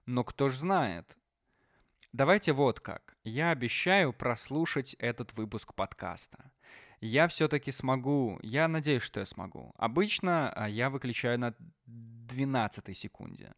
Но 0.06 0.24
кто 0.24 0.48
ж 0.48 0.56
знает? 0.56 1.16
Давайте 2.12 2.52
вот 2.52 2.80
как. 2.80 3.16
Я 3.22 3.50
обещаю 3.50 4.12
прослушать 4.12 4.94
этот 4.94 5.32
выпуск 5.34 5.74
подкаста. 5.74 6.50
Я 7.00 7.28
все-таки 7.28 7.70
смогу, 7.70 8.40
я 8.42 8.66
надеюсь, 8.66 9.04
что 9.04 9.20
я 9.20 9.26
смогу. 9.26 9.72
Обычно 9.76 10.52
а, 10.52 10.68
я 10.68 10.90
выключаю 10.90 11.38
на 11.38 11.54
12 11.86 12.96
секунде. 12.96 13.54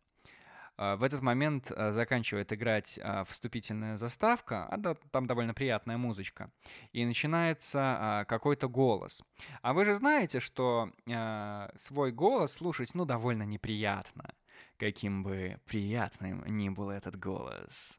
А, 0.76 0.96
в 0.96 1.02
этот 1.02 1.22
момент 1.22 1.72
а, 1.72 1.92
заканчивает 1.92 2.52
играть 2.52 3.00
вступительная 3.26 3.96
заставка, 3.96 4.66
а 4.66 4.96
там 5.10 5.26
довольно 5.26 5.54
приятная 5.54 5.96
музычка, 5.96 6.50
и 6.92 7.06
начинается 7.06 8.26
какой-то 8.28 8.68
голос. 8.68 9.24
А 9.62 9.72
вы 9.72 9.86
же 9.86 9.94
знаете, 9.94 10.40
что 10.40 10.92
свой 11.74 12.12
голос 12.12 12.52
слушать, 12.52 12.94
ну, 12.94 13.06
довольно 13.06 13.44
неприятно, 13.44 14.34
каким 14.76 15.22
бы 15.22 15.58
приятным 15.64 16.44
ни 16.44 16.68
был 16.68 16.90
этот 16.90 17.18
голос. 17.18 17.98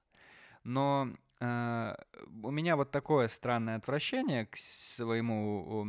Но 0.63 1.09
у 1.45 2.51
меня 2.51 2.75
вот 2.75 2.91
такое 2.91 3.27
странное 3.27 3.75
отвращение 3.75 4.45
к 4.45 4.55
своему 4.55 5.85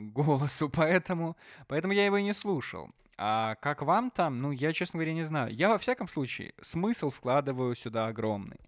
голосу, 0.00 0.68
поэтому, 0.74 1.36
поэтому 1.66 1.94
я 1.94 2.06
его 2.06 2.18
и 2.18 2.22
не 2.22 2.32
слушал. 2.32 2.90
А 3.16 3.54
как 3.56 3.82
вам 3.82 4.10
там, 4.10 4.38
ну, 4.38 4.50
я, 4.50 4.72
честно 4.72 4.98
говоря, 4.98 5.14
не 5.14 5.22
знаю. 5.22 5.54
Я, 5.54 5.68
во 5.68 5.78
всяком 5.78 6.08
случае, 6.08 6.52
смысл 6.60 7.10
вкладываю 7.10 7.74
сюда 7.76 8.08
огромный. 8.08 8.58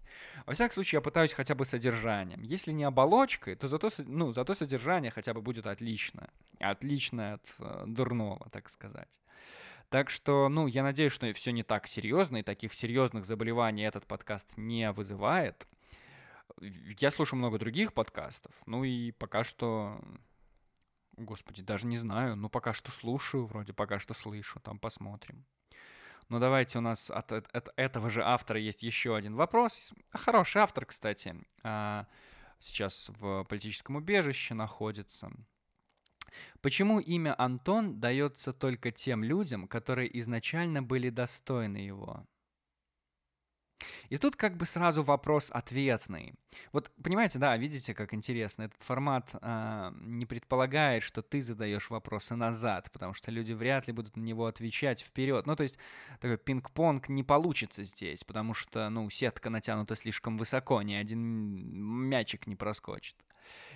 Во 0.45 0.53
всяком 0.53 0.73
случае, 0.73 0.97
я 0.97 1.01
пытаюсь 1.01 1.33
хотя 1.33 1.53
бы 1.53 1.65
содержанием. 1.65 2.41
Если 2.41 2.71
не 2.71 2.85
оболочкой, 2.85 3.55
то 3.55 3.67
зато, 3.67 3.89
ну, 4.05 4.31
зато 4.31 4.53
содержание 4.53 5.11
хотя 5.11 5.33
бы 5.33 5.41
будет 5.41 5.67
отличное. 5.67 6.29
Отличное 6.59 7.35
от 7.35 7.43
э, 7.59 7.83
дурного, 7.87 8.49
так 8.49 8.69
сказать. 8.69 9.21
Так 9.89 10.09
что, 10.09 10.49
ну, 10.49 10.67
я 10.67 10.83
надеюсь, 10.83 11.13
что 11.13 11.31
все 11.33 11.51
не 11.51 11.63
так 11.63 11.87
серьезно, 11.87 12.37
и 12.37 12.43
таких 12.43 12.73
серьезных 12.73 13.25
заболеваний 13.25 13.83
этот 13.83 14.05
подкаст 14.05 14.47
не 14.57 14.91
вызывает. 14.91 15.67
Я 16.61 17.11
слушаю 17.11 17.39
много 17.39 17.57
других 17.57 17.93
подкастов, 17.93 18.53
ну 18.65 18.83
и 18.83 19.11
пока 19.11 19.43
что 19.43 20.01
Господи, 21.17 21.63
даже 21.63 21.87
не 21.87 21.97
знаю. 21.97 22.35
Ну, 22.35 22.47
пока 22.47 22.73
что 22.73 22.91
слушаю, 22.91 23.45
вроде 23.47 23.73
пока 23.73 23.97
что 23.97 24.13
слышу. 24.13 24.59
Там 24.59 24.77
посмотрим. 24.77 25.45
Ну, 26.29 26.39
давайте 26.39 26.77
у 26.77 26.81
нас 26.81 27.09
от, 27.09 27.31
от, 27.31 27.47
от 27.55 27.69
этого 27.75 28.09
же 28.09 28.23
автора 28.23 28.59
есть 28.59 28.83
еще 28.83 29.15
один 29.15 29.35
вопрос. 29.35 29.93
Хороший 30.11 30.61
автор, 30.61 30.85
кстати. 30.85 31.35
А, 31.63 32.05
сейчас 32.59 33.09
в 33.17 33.45
политическом 33.45 33.95
убежище 33.95 34.53
находится. 34.53 35.31
Почему 36.61 36.99
имя 36.99 37.35
Антон 37.37 37.99
дается 37.99 38.53
только 38.53 38.91
тем 38.91 39.23
людям, 39.23 39.67
которые 39.67 40.19
изначально 40.19 40.81
были 40.83 41.09
достойны 41.09 41.77
его? 41.77 42.25
И 44.09 44.17
тут 44.17 44.35
как 44.35 44.55
бы 44.55 44.65
сразу 44.65 45.03
вопрос 45.03 45.49
ответный. 45.51 46.33
Вот 46.71 46.91
понимаете, 47.03 47.39
да, 47.39 47.55
видите, 47.57 47.93
как 47.93 48.13
интересно. 48.13 48.63
Этот 48.63 48.81
формат 48.81 49.29
э, 49.33 49.91
не 50.01 50.25
предполагает, 50.25 51.03
что 51.03 51.21
ты 51.21 51.41
задаешь 51.41 51.89
вопросы 51.89 52.35
назад, 52.35 52.89
потому 52.91 53.13
что 53.13 53.31
люди 53.31 53.53
вряд 53.53 53.87
ли 53.87 53.93
будут 53.93 54.15
на 54.15 54.21
него 54.21 54.45
отвечать 54.45 55.01
вперед. 55.01 55.45
Ну, 55.45 55.55
то 55.55 55.63
есть 55.63 55.77
такой 56.19 56.37
пинг-понг 56.37 57.09
не 57.09 57.23
получится 57.23 57.83
здесь, 57.83 58.23
потому 58.23 58.53
что, 58.53 58.89
ну, 58.89 59.09
сетка 59.09 59.49
натянута 59.49 59.95
слишком 59.95 60.37
высоко, 60.37 60.81
ни 60.81 60.93
один 60.93 61.19
мячик 61.19 62.47
не 62.47 62.55
проскочит. 62.55 63.15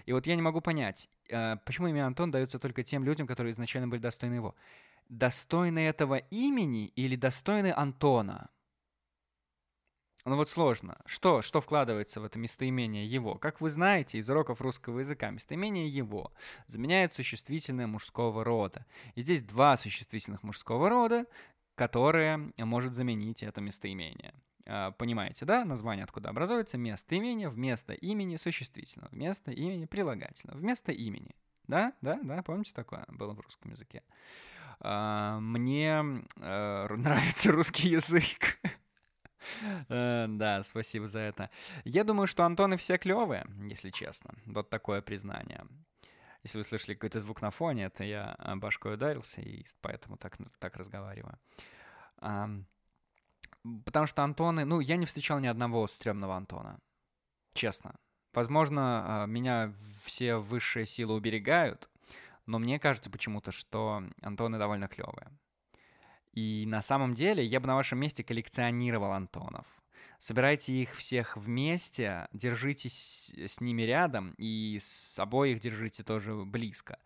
И 0.06 0.14
вот 0.14 0.28
я 0.28 0.36
не 0.36 0.42
могу 0.42 0.62
понять, 0.62 1.10
э, 1.30 1.58
почему 1.66 1.88
имя 1.88 2.06
Антон 2.06 2.32
дается 2.32 2.60
только 2.60 2.84
тем 2.84 3.04
людям, 3.04 3.28
которые 3.28 3.54
изначально 3.54 3.88
были 3.88 4.02
достойны 4.02 4.36
его. 4.36 4.56
Достойны 5.10 5.80
этого 5.80 6.16
имени 6.16 6.88
или 6.88 7.16
достойны 7.16 7.74
Антона? 7.76 8.50
Ну 10.24 10.36
вот 10.36 10.50
сложно. 10.50 10.98
Что, 11.06 11.42
что 11.42 11.62
вкладывается 11.62 12.22
в 12.22 12.26
это 12.26 12.38
местоимение 12.38 13.08
«его»? 13.08 13.36
Как 13.36 13.60
вы 13.60 13.72
знаете 13.72 14.20
из 14.20 14.30
уроков 14.30 14.62
русского 14.62 15.00
языка, 15.00 15.32
местоимение 15.32 15.88
«его» 15.88 16.32
заменяет 16.68 17.14
существительное 17.14 17.88
мужского 17.88 18.44
рода. 18.44 18.86
И 19.16 19.22
здесь 19.22 19.42
два 19.42 19.78
существительных 19.78 20.44
мужского 20.44 20.90
рода, 20.90 21.26
которые 21.76 22.52
может 22.58 22.94
заменить 22.94 23.42
это 23.42 23.62
местоимение. 23.62 24.36
А, 24.66 24.92
понимаете, 24.92 25.46
да? 25.46 25.66
Название 25.66 26.04
откуда 26.04 26.30
образуется? 26.30 26.78
Местоимение 26.78 27.50
вместо 27.50 27.94
имени 27.94 28.38
существительного, 28.38 29.10
вместо 29.12 29.52
имени 29.52 29.86
прилагательного, 29.86 30.58
вместо 30.58 30.92
имени. 30.92 31.36
Да, 31.68 31.94
да, 32.02 32.20
да, 32.24 32.42
помните 32.44 32.74
такое 32.74 33.06
было 33.08 33.34
в 33.34 33.40
русском 33.40 33.72
языке? 33.72 34.04
А, 34.80 35.40
мне 35.40 36.04
э, 36.38 36.88
нравится 36.96 37.52
русский 37.52 37.90
язык. 37.90 38.60
Э, 39.90 40.28
да, 40.28 40.64
спасибо 40.64 41.08
за 41.08 41.20
это. 41.20 41.50
Я 41.84 42.04
думаю, 42.04 42.28
что 42.28 42.44
Антоны 42.46 42.78
все 42.78 42.98
клевые, 42.98 43.46
если 43.70 43.90
честно. 43.90 44.36
Вот 44.46 44.70
такое 44.70 45.02
признание. 45.02 45.66
Если 46.44 46.58
вы 46.58 46.64
слышали 46.64 46.96
какой-то 46.96 47.20
звук 47.20 47.42
на 47.42 47.52
фоне, 47.52 47.86
это 47.86 48.04
я 48.04 48.36
башкой 48.56 48.96
ударился, 48.96 49.42
и 49.42 49.64
поэтому 49.82 50.18
так, 50.18 50.38
так 50.60 50.76
разговариваю. 50.76 51.38
Потому 53.86 54.06
что 54.06 54.24
Антоны... 54.24 54.66
Ну, 54.66 54.80
я 54.80 54.98
не 54.98 55.06
встречал 55.06 55.40
ни 55.40 55.48
одного 55.48 55.88
стрёмного 55.88 56.36
Антона. 56.36 56.80
Честно. 57.54 57.96
Возможно, 58.34 59.24
а, 59.24 59.26
меня 59.26 59.74
все 60.06 60.38
высшие 60.38 60.86
силы 60.86 61.16
уберегают, 61.16 61.90
но 62.46 62.60
мне 62.60 62.80
кажется 62.80 63.10
почему-то, 63.10 63.52
что 63.52 64.04
Антоны 64.22 64.58
довольно 64.58 64.88
клевые. 64.88 65.28
И 66.34 66.66
на 66.66 66.82
самом 66.82 67.14
деле 67.14 67.46
я 67.46 67.60
бы 67.60 67.68
на 67.68 67.76
вашем 67.76 68.00
месте 68.00 68.24
коллекционировал 68.24 69.12
Антонов. 69.12 69.66
Собирайте 70.18 70.74
их 70.74 70.96
всех 70.96 71.36
вместе, 71.36 72.28
держитесь 72.32 73.34
с 73.36 73.60
ними 73.60 73.82
рядом 73.82 74.34
и 74.38 74.78
с 74.80 75.20
обоих 75.20 75.60
держите 75.60 76.04
тоже 76.04 76.34
близко. 76.46 77.00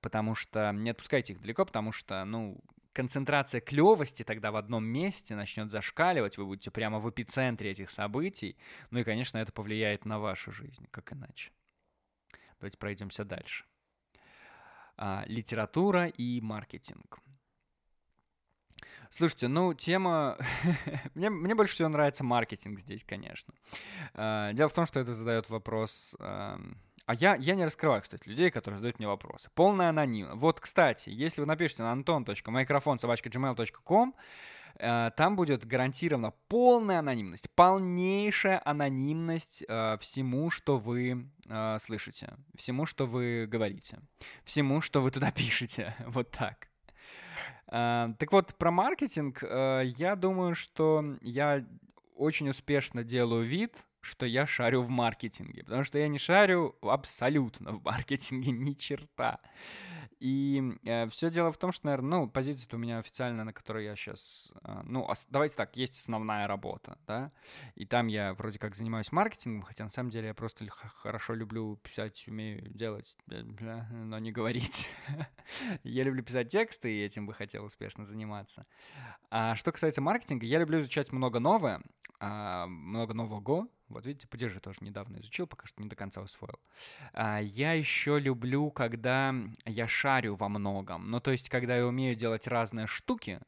Потому 0.00 0.34
что 0.34 0.72
не 0.72 0.90
отпускайте 0.90 1.32
их 1.32 1.40
далеко, 1.40 1.64
потому 1.64 1.92
что, 1.92 2.24
ну, 2.24 2.60
концентрация 2.96 3.60
клевости 3.60 4.22
тогда 4.22 4.50
в 4.50 4.56
одном 4.56 4.82
месте 4.82 5.36
начнет 5.36 5.70
зашкаливать, 5.70 6.38
вы 6.38 6.46
будете 6.46 6.70
прямо 6.70 6.98
в 6.98 7.10
эпицентре 7.10 7.70
этих 7.70 7.90
событий. 7.90 8.56
Ну 8.90 9.00
и, 9.00 9.04
конечно, 9.04 9.36
это 9.36 9.52
повлияет 9.52 10.06
на 10.06 10.18
вашу 10.18 10.50
жизнь, 10.50 10.86
как 10.90 11.12
иначе. 11.12 11.52
Давайте 12.58 12.78
пройдемся 12.78 13.24
дальше. 13.24 13.66
А, 14.96 15.24
литература 15.26 16.06
и 16.06 16.40
маркетинг. 16.40 17.18
Слушайте, 19.10 19.48
ну, 19.48 19.74
тема... 19.74 20.38
мне, 21.14 21.30
мне 21.30 21.54
больше 21.54 21.74
всего 21.74 21.88
нравится 21.88 22.24
маркетинг 22.24 22.80
здесь, 22.80 23.04
конечно. 23.04 23.54
А, 24.14 24.52
дело 24.52 24.68
в 24.68 24.72
том, 24.72 24.86
что 24.86 25.00
это 25.00 25.14
задает 25.14 25.50
вопрос... 25.50 26.16
А 27.06 27.14
я, 27.14 27.36
я 27.36 27.54
не 27.54 27.64
раскрываю, 27.64 28.02
кстати, 28.02 28.28
людей, 28.28 28.50
которые 28.50 28.78
задают 28.78 28.98
мне 28.98 29.06
вопросы. 29.06 29.48
Полная 29.54 29.90
анонимно. 29.90 30.34
Вот, 30.34 30.58
кстати, 30.58 31.08
если 31.08 31.40
вы 31.40 31.46
напишете 31.46 31.84
на 31.84 31.94
anton.microphone.gmail.com, 31.94 34.14
э, 34.78 35.10
там 35.16 35.36
будет 35.36 35.64
гарантирована 35.64 36.32
полная 36.48 36.98
анонимность, 36.98 37.48
полнейшая 37.54 38.60
анонимность 38.64 39.62
э, 39.68 39.98
всему, 40.00 40.50
что 40.50 40.78
вы 40.78 41.30
э, 41.48 41.78
слышите, 41.78 42.34
всему, 42.56 42.86
что 42.86 43.06
вы 43.06 43.46
говорите, 43.46 44.00
всему, 44.44 44.80
что 44.80 45.00
вы 45.00 45.12
туда 45.12 45.30
пишете. 45.34 45.94
вот 46.06 46.32
так. 46.32 46.66
Э, 47.68 48.08
так 48.18 48.32
вот, 48.32 48.54
про 48.54 48.70
маркетинг, 48.70 49.42
э, 49.42 49.82
я 49.96 50.16
думаю, 50.16 50.54
что 50.54 51.16
я 51.22 51.64
очень 52.14 52.48
успешно 52.48 53.04
делаю 53.04 53.44
вид, 53.44 53.74
что 54.00 54.24
я 54.24 54.46
шарю 54.46 54.82
в 54.82 54.88
маркетинге, 54.88 55.64
потому 55.64 55.84
что 55.84 55.98
я 55.98 56.08
не 56.08 56.18
шарю 56.18 56.76
абсолютно 56.82 57.72
в 57.72 57.82
маркетинге 57.82 58.50
ни 58.52 58.72
черта. 58.72 59.40
И 60.18 60.62
э, 60.84 61.08
все 61.08 61.30
дело 61.30 61.52
в 61.52 61.58
том, 61.58 61.72
что, 61.72 61.86
наверное, 61.86 62.20
ну, 62.20 62.28
позиция 62.28 62.74
у 62.74 62.78
меня 62.78 62.98
официальная, 62.98 63.44
на 63.44 63.52
которой 63.52 63.84
я 63.84 63.94
сейчас, 63.96 64.50
э, 64.64 64.80
ну, 64.84 65.02
ос- 65.04 65.26
давайте 65.28 65.56
так, 65.56 65.76
есть 65.76 66.00
основная 66.00 66.46
работа, 66.46 66.98
да, 67.06 67.32
и 67.74 67.84
там 67.84 68.06
я 68.06 68.32
вроде 68.34 68.58
как 68.58 68.74
занимаюсь 68.74 69.12
маркетингом, 69.12 69.62
хотя 69.62 69.84
на 69.84 69.90
самом 69.90 70.08
деле 70.10 70.28
я 70.28 70.34
просто 70.34 70.66
хорошо 70.68 71.34
люблю 71.34 71.76
писать, 71.76 72.24
умею 72.28 72.66
делать, 72.72 73.14
но 73.26 74.18
не 74.18 74.32
говорить. 74.32 74.90
я 75.84 76.04
люблю 76.04 76.22
писать 76.22 76.48
тексты, 76.48 76.94
и 76.94 77.04
этим 77.04 77.26
бы 77.26 77.34
хотел 77.34 77.64
успешно 77.64 78.06
заниматься. 78.06 78.66
А 79.30 79.54
что 79.54 79.70
касается 79.70 80.00
маркетинга, 80.00 80.46
я 80.46 80.58
люблю 80.58 80.80
изучать 80.80 81.12
много 81.12 81.40
новое, 81.40 81.82
а, 82.20 82.66
много 82.66 83.12
нового, 83.12 83.40
вот 83.88 84.06
видите, 84.06 84.26
подержи 84.26 84.60
тоже 84.60 84.78
недавно 84.80 85.18
изучил, 85.18 85.46
пока 85.46 85.66
что 85.66 85.82
не 85.82 85.88
до 85.88 85.96
конца 85.96 86.20
усвоил. 86.20 86.58
А, 87.12 87.40
я 87.40 87.72
еще 87.72 88.18
люблю, 88.18 88.70
когда 88.70 89.34
я 89.64 89.86
шарю 89.86 90.34
во 90.34 90.48
многом. 90.48 91.06
Ну, 91.06 91.20
то 91.20 91.30
есть, 91.30 91.48
когда 91.48 91.76
я 91.76 91.86
умею 91.86 92.16
делать 92.16 92.46
разные 92.46 92.86
штуки 92.86 93.40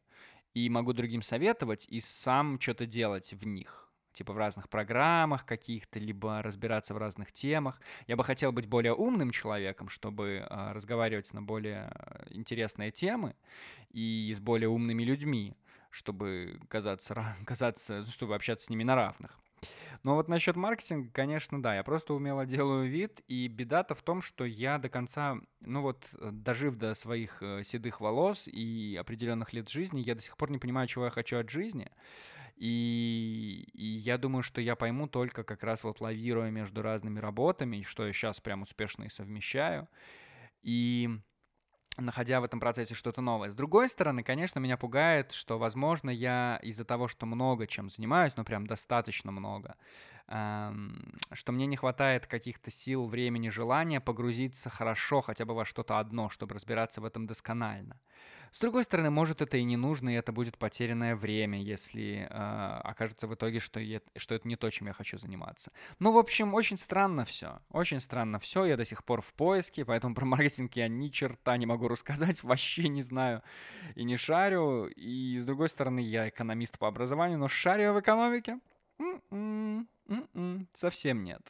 и 0.55 0.69
могу 0.69 0.93
другим 0.93 1.23
советовать, 1.23 1.87
и 1.89 2.01
сам 2.01 2.61
что-то 2.61 2.87
делать 2.87 3.33
в 3.33 3.47
них 3.47 3.89
типа 4.19 4.33
в 4.33 4.39
разных 4.39 4.69
программах 4.69 5.47
каких-то, 5.47 6.01
либо 6.01 6.43
разбираться 6.43 6.93
в 6.93 6.99
разных 6.99 7.31
темах. 7.33 7.81
Я 8.09 8.17
бы 8.17 8.25
хотел 8.25 8.51
быть 8.51 8.67
более 8.67 8.93
умным 8.93 9.31
человеком, 9.31 9.89
чтобы 9.89 10.45
э, 10.45 10.73
разговаривать 10.73 11.33
на 11.33 11.41
более 11.41 11.93
интересные 12.31 12.91
темы 12.91 13.37
и 13.91 14.33
с 14.35 14.41
более 14.41 14.71
умными 14.71 15.05
людьми, 15.05 15.57
чтобы 15.91 16.59
казаться, 16.69 17.37
казаться, 17.47 18.05
чтобы 18.07 18.35
общаться 18.35 18.67
с 18.67 18.71
ними 18.71 18.83
на 18.83 18.97
равных. 18.97 19.39
Но 20.03 20.15
вот 20.15 20.29
насчет 20.29 20.57
маркетинга, 20.57 21.11
конечно, 21.13 21.61
да, 21.63 21.75
я 21.75 21.83
просто 21.83 22.15
умело 22.15 22.47
делаю 22.47 22.89
вид, 22.89 23.21
и 23.27 23.49
беда-то 23.49 23.95
в 23.95 24.03
том, 24.03 24.23
что 24.23 24.45
я 24.45 24.79
до 24.79 24.89
конца, 24.89 25.37
ну 25.61 25.83
вот, 25.83 26.09
э, 26.19 26.31
дожив 26.33 26.77
до 26.77 26.95
своих 26.95 27.43
э, 27.43 27.63
седых 27.65 28.01
волос 28.01 28.49
и 28.49 28.97
определенных 28.99 29.53
лет 29.53 29.69
жизни, 29.69 30.01
я 30.01 30.15
до 30.15 30.23
сих 30.23 30.37
пор 30.37 30.51
не 30.51 30.59
понимаю, 30.59 30.87
чего 30.87 31.07
я 31.07 31.11
хочу 31.11 31.39
от 31.39 31.51
жизни. 31.51 31.91
И, 32.57 33.69
и 33.73 33.85
я 33.85 34.19
думаю, 34.19 34.43
что 34.43 34.61
я 34.61 34.75
пойму 34.75 35.07
только 35.07 35.45
как 35.45 35.63
раз 35.63 35.85
вот 35.85 36.01
лавируя 36.01 36.51
между 36.51 36.83
разными 36.83 37.21
работами, 37.21 37.83
что 37.83 38.07
я 38.07 38.13
сейчас 38.13 38.41
прям 38.41 38.63
успешно 38.63 39.05
и 39.05 39.09
совмещаю. 39.09 39.89
И 40.63 41.21
находя 41.99 42.41
в 42.41 42.45
этом 42.45 42.61
процессе 42.61 42.95
что-то 42.95 43.21
новое. 43.21 43.51
С 43.51 43.55
другой 43.55 43.89
стороны, 43.89 44.23
конечно, 44.23 44.59
меня 44.59 44.77
пугает, 44.77 45.33
что, 45.33 45.59
возможно, 45.59 46.11
я 46.11 46.59
из-за 46.63 46.85
того, 46.85 47.09
что 47.09 47.27
много 47.27 47.67
чем 47.67 47.91
занимаюсь, 47.91 48.33
ну 48.37 48.45
прям 48.45 48.67
достаточно 48.67 49.31
много, 49.33 49.77
что 50.29 51.53
мне 51.53 51.67
не 51.67 51.77
хватает 51.77 52.27
каких-то 52.27 52.71
сил, 52.71 53.07
времени, 53.07 53.49
желания 53.49 54.01
погрузиться 54.01 54.69
хорошо 54.69 55.21
хотя 55.21 55.45
бы 55.45 55.55
во 55.55 55.65
что-то 55.65 55.99
одно, 55.99 56.29
чтобы 56.29 56.55
разбираться 56.55 57.01
в 57.01 57.05
этом 57.05 57.27
досконально. 57.27 57.99
С 58.53 58.61
другой 58.61 58.85
стороны, 58.85 59.11
может, 59.11 59.43
это 59.43 59.57
и 59.57 59.65
не 59.65 59.77
нужно, 59.77 60.11
и 60.11 60.15
это 60.15 60.33
будет 60.33 60.57
потерянное 60.57 61.15
время, 61.17 61.61
если 61.61 62.27
э, 62.29 62.81
окажется 62.83 63.27
в 63.27 63.35
итоге, 63.35 63.61
что, 63.61 63.79
я, 63.79 64.01
что 64.17 64.35
это 64.35 64.49
не 64.49 64.57
то, 64.57 64.71
чем 64.71 64.87
я 64.87 64.93
хочу 64.93 65.19
заниматься. 65.19 65.71
Ну, 65.99 66.13
в 66.13 66.19
общем, 66.19 66.55
очень 66.55 66.79
странно 66.79 67.25
все. 67.25 67.61
Очень 67.71 68.01
странно 68.01 68.39
все. 68.39 68.65
Я 68.65 68.77
до 68.77 68.85
сих 68.85 69.05
пор 69.05 69.21
в 69.21 69.35
поиске, 69.35 69.85
поэтому 69.85 70.15
про 70.15 70.25
маркетинг 70.25 70.75
я 70.77 70.89
ни 70.89 71.09
черта 71.09 71.57
не 71.57 71.67
могу 71.67 71.89
рассказать, 71.89 72.43
вообще 72.43 72.89
не 72.89 73.03
знаю 73.03 73.43
и 73.95 74.05
не 74.05 74.17
шарю. 74.17 74.87
И 74.87 75.37
с 75.39 75.45
другой 75.45 75.69
стороны, 75.69 76.01
я 76.01 76.29
экономист 76.29 76.79
по 76.79 76.89
образованию, 76.89 77.39
но 77.39 77.49
шарю 77.49 77.93
в 77.93 78.01
экономике? 78.01 78.59
М-м, 78.99 79.89
м-м, 80.09 80.69
совсем 80.75 81.25
нет. 81.25 81.43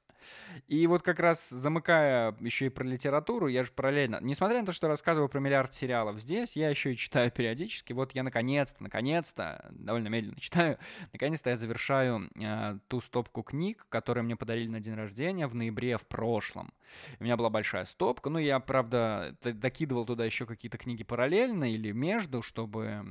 И 0.66 0.86
вот 0.86 1.02
как 1.02 1.20
раз 1.20 1.48
замыкая 1.48 2.34
еще 2.40 2.66
и 2.66 2.68
про 2.68 2.84
литературу, 2.84 3.48
я 3.48 3.64
же 3.64 3.70
параллельно, 3.72 4.18
несмотря 4.20 4.60
на 4.60 4.66
то, 4.66 4.72
что 4.72 4.88
рассказываю 4.88 5.28
про 5.28 5.40
миллиард 5.40 5.74
сериалов 5.74 6.20
здесь, 6.20 6.56
я 6.56 6.68
еще 6.68 6.92
и 6.92 6.96
читаю 6.96 7.30
периодически. 7.30 7.92
Вот 7.92 8.12
я 8.12 8.22
наконец-то, 8.22 8.82
наконец-то, 8.82 9.68
довольно 9.70 10.08
медленно 10.08 10.40
читаю, 10.40 10.78
наконец-то 11.12 11.50
я 11.50 11.56
завершаю 11.56 12.30
э, 12.36 12.78
ту 12.88 13.00
стопку 13.00 13.42
книг, 13.42 13.86
которые 13.88 14.24
мне 14.24 14.36
подарили 14.36 14.68
на 14.68 14.80
день 14.80 14.94
рождения 14.94 15.46
в 15.46 15.54
ноябре 15.54 15.96
в 15.96 16.06
прошлом. 16.06 16.72
У 17.20 17.24
меня 17.24 17.36
была 17.36 17.50
большая 17.50 17.84
стопка, 17.84 18.30
ну 18.30 18.38
я, 18.38 18.60
правда, 18.60 19.36
докидывал 19.42 20.06
туда 20.06 20.24
еще 20.24 20.46
какие-то 20.46 20.78
книги 20.78 21.04
параллельно 21.04 21.72
или 21.72 21.92
между, 21.92 22.42
чтобы, 22.42 23.04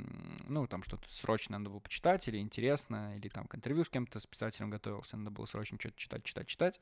ну, 0.48 0.68
там 0.68 0.84
что-то 0.84 1.04
срочно 1.10 1.58
надо 1.58 1.70
было 1.70 1.80
почитать 1.80 2.28
или 2.28 2.38
интересно, 2.38 3.16
или 3.18 3.30
там 3.30 3.46
к 3.48 3.56
интервью 3.56 3.86
с 3.86 3.90
кем-то, 3.90 4.20
с 4.20 4.26
писателем 4.26 4.70
готовился, 4.70 5.18
надо 5.18 5.32
было 5.32 5.46
срочно 5.46 5.78
что-то 5.80 5.98
читать, 5.98 6.24
читать, 6.24 6.48
читать. 6.48 6.82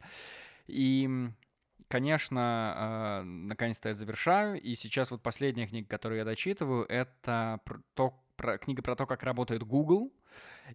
И 0.68 1.30
конечно, 1.88 3.22
э, 3.22 3.24
наконец-то 3.24 3.90
я 3.90 3.96
завершаю. 3.96 4.62
И 4.62 4.76
сейчас 4.76 5.12
вот 5.12 5.22
последняя 5.22 5.68
книга, 5.68 5.88
которую 5.88 6.20
я 6.20 6.26
дочитываю, 6.26 6.86
это 6.86 7.60
про 7.66 7.80
то, 7.94 8.20
про, 8.36 8.58
книга 8.58 8.82
про 8.82 8.96
то, 8.96 9.06
как 9.06 9.24
работает 9.24 9.64
Google. 9.64 10.12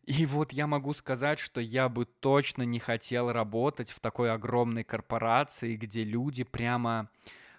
И 0.05 0.25
вот 0.27 0.53
я 0.53 0.67
могу 0.67 0.95
сказать, 0.95 1.39
что 1.39 1.61
я 1.61 1.89
бы 1.89 2.07
точно 2.07 2.63
не 2.63 2.79
хотел 2.79 3.33
работать 3.33 3.91
в 3.91 4.01
такой 4.01 4.33
огромной 4.33 4.85
корпорации, 4.85 5.77
где 5.77 6.05
люди 6.05 6.45
прямо, 6.45 7.11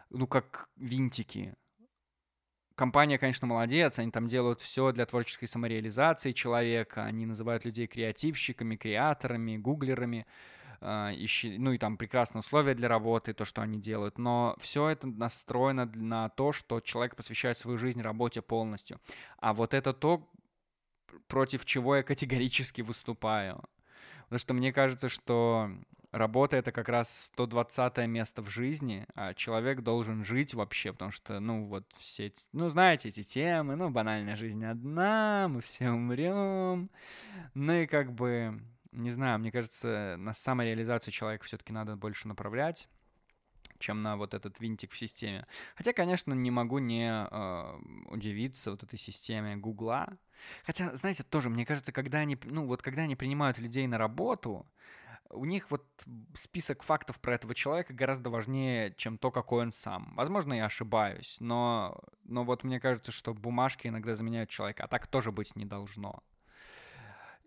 ну, 0.09 0.27
как 0.27 0.69
винтики. 0.77 1.53
Компания, 2.75 3.19
конечно, 3.19 3.45
молодец, 3.45 3.99
они 3.99 4.11
там 4.11 4.27
делают 4.27 4.59
все 4.59 4.91
для 4.91 5.05
творческой 5.05 5.47
самореализации 5.47 6.31
человека, 6.31 7.03
они 7.03 7.25
называют 7.25 7.65
людей 7.65 7.85
креативщиками, 7.85 8.75
креаторами, 8.75 9.57
гуглерами. 9.57 10.25
А, 10.83 11.11
ищи, 11.13 11.57
ну 11.59 11.73
и 11.73 11.77
там 11.77 11.95
прекрасные 11.95 12.39
условия 12.39 12.73
для 12.73 12.87
работы, 12.87 13.33
то, 13.33 13.45
что 13.45 13.61
они 13.61 13.79
делают, 13.79 14.17
но 14.17 14.55
все 14.59 14.87
это 14.89 15.05
настроено 15.05 15.85
на 15.93 16.29
то, 16.29 16.51
что 16.51 16.79
человек 16.79 17.15
посвящает 17.15 17.59
свою 17.59 17.77
жизнь 17.77 18.01
работе 18.01 18.41
полностью. 18.41 18.99
А 19.37 19.53
вот 19.53 19.75
это 19.75 19.93
то, 19.93 20.27
против 21.27 21.65
чего 21.65 21.97
я 21.97 22.03
категорически 22.03 22.81
выступаю. 22.81 23.63
Потому 24.23 24.39
что 24.39 24.53
мне 24.55 24.73
кажется, 24.73 25.07
что 25.07 25.69
работа 26.11 26.57
это 26.57 26.71
как 26.71 26.89
раз 26.89 27.25
120 27.33 27.97
место 28.07 28.41
в 28.41 28.49
жизни, 28.49 29.05
а 29.13 29.33
человек 29.33 29.81
должен 29.81 30.25
жить 30.25 30.53
вообще, 30.53 30.93
потому 30.93 31.11
что, 31.11 31.39
ну, 31.39 31.65
вот 31.65 31.85
все, 31.97 32.33
ну, 32.53 32.69
знаете 32.69 33.09
эти 33.09 33.21
темы, 33.21 33.75
ну, 33.75 33.89
банальная 33.89 34.35
жизнь 34.35 34.65
одна, 34.65 35.47
мы 35.47 35.61
все 35.61 35.89
умрем, 35.89 36.89
ну 37.53 37.73
и 37.73 37.85
как 37.85 38.13
бы 38.13 38.61
Не 38.91 39.11
знаю, 39.11 39.39
мне 39.39 39.51
кажется, 39.51 40.15
на 40.17 40.33
самореализацию 40.33 41.13
человека 41.13 41.45
все-таки 41.45 41.71
надо 41.73 41.95
больше 41.95 42.27
направлять 42.27 42.89
чем 43.81 44.03
на 44.03 44.15
вот 44.15 44.33
этот 44.33 44.59
винтик 44.59 44.91
в 44.91 44.97
системе. 44.97 45.45
Хотя, 45.75 45.91
конечно, 45.91 46.33
не 46.33 46.51
могу 46.51 46.77
не 46.77 47.09
э, 47.09 47.79
удивиться 48.09 48.71
вот 48.71 48.83
этой 48.83 48.97
системе 48.97 49.57
Гугла. 49.57 50.17
Хотя, 50.63 50.95
знаете, 50.95 51.23
тоже, 51.23 51.49
мне 51.49 51.65
кажется, 51.65 51.91
когда 51.91 52.19
они, 52.19 52.37
ну, 52.43 52.65
вот 52.67 52.81
когда 52.81 53.01
они 53.01 53.15
принимают 53.15 53.57
людей 53.57 53.87
на 53.87 53.97
работу, 53.97 54.65
у 55.29 55.45
них 55.45 55.71
вот 55.71 55.85
список 56.35 56.83
фактов 56.83 57.19
про 57.19 57.35
этого 57.35 57.55
человека 57.55 57.93
гораздо 57.93 58.29
важнее, 58.29 58.93
чем 58.97 59.17
то, 59.17 59.31
какой 59.31 59.63
он 59.63 59.71
сам. 59.71 60.13
Возможно, 60.15 60.53
я 60.53 60.65
ошибаюсь, 60.65 61.37
но, 61.39 61.99
но 62.23 62.43
вот 62.43 62.63
мне 62.63 62.79
кажется, 62.79 63.11
что 63.11 63.33
бумажки 63.33 63.87
иногда 63.87 64.15
заменяют 64.15 64.49
человека, 64.49 64.83
а 64.83 64.87
так 64.87 65.07
тоже 65.07 65.31
быть 65.31 65.55
не 65.55 65.65
должно. 65.65 66.23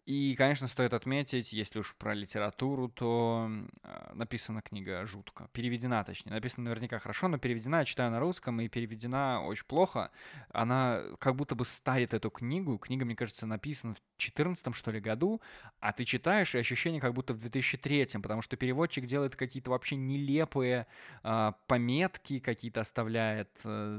И, 0.07 0.35
конечно, 0.37 0.69
стоит 0.69 0.93
отметить, 0.93 1.55
если 1.55 1.79
уж 1.79 1.95
про 1.95 2.13
литературу, 2.13 2.89
то 2.89 3.49
э, 3.83 4.13
написана 4.13 4.61
книга 4.61 5.07
жутко. 5.07 5.49
Переведена, 5.53 6.05
точнее. 6.05 6.33
Написана 6.33 6.65
наверняка 6.65 6.99
хорошо, 6.99 7.29
но 7.29 7.39
переведена, 7.39 7.77
я 7.77 7.85
читаю 7.87 8.11
на 8.11 8.21
русском, 8.21 8.61
и 8.61 8.69
переведена 8.69 9.43
очень 9.43 9.65
плохо. 9.65 10.11
Она 10.53 11.01
как 11.19 11.37
будто 11.37 11.55
бы 11.55 11.65
старит 11.65 12.13
эту 12.13 12.29
книгу. 12.29 12.77
Книга, 12.77 13.07
мне 13.07 13.17
кажется, 13.17 13.47
написана 13.47 13.95
в 13.95 14.03
2014, 14.19 14.75
что 14.75 14.91
ли, 14.91 15.01
году, 15.01 15.41
а 15.81 15.93
ты 15.95 16.05
читаешь, 16.05 16.55
и 16.55 16.59
ощущение 16.59 17.01
как 17.01 17.15
будто 17.15 17.33
в 17.33 17.39
2003, 17.39 18.07
потому 18.23 18.43
что 18.43 18.59
переводчик 18.59 19.07
делает 19.07 19.37
какие-то 19.37 19.71
вообще 19.71 19.97
нелепые 19.97 20.87
э, 21.23 21.53
пометки, 21.67 22.41
какие-то 22.41 22.83
оставляет, 22.83 23.49
э, 23.65 23.97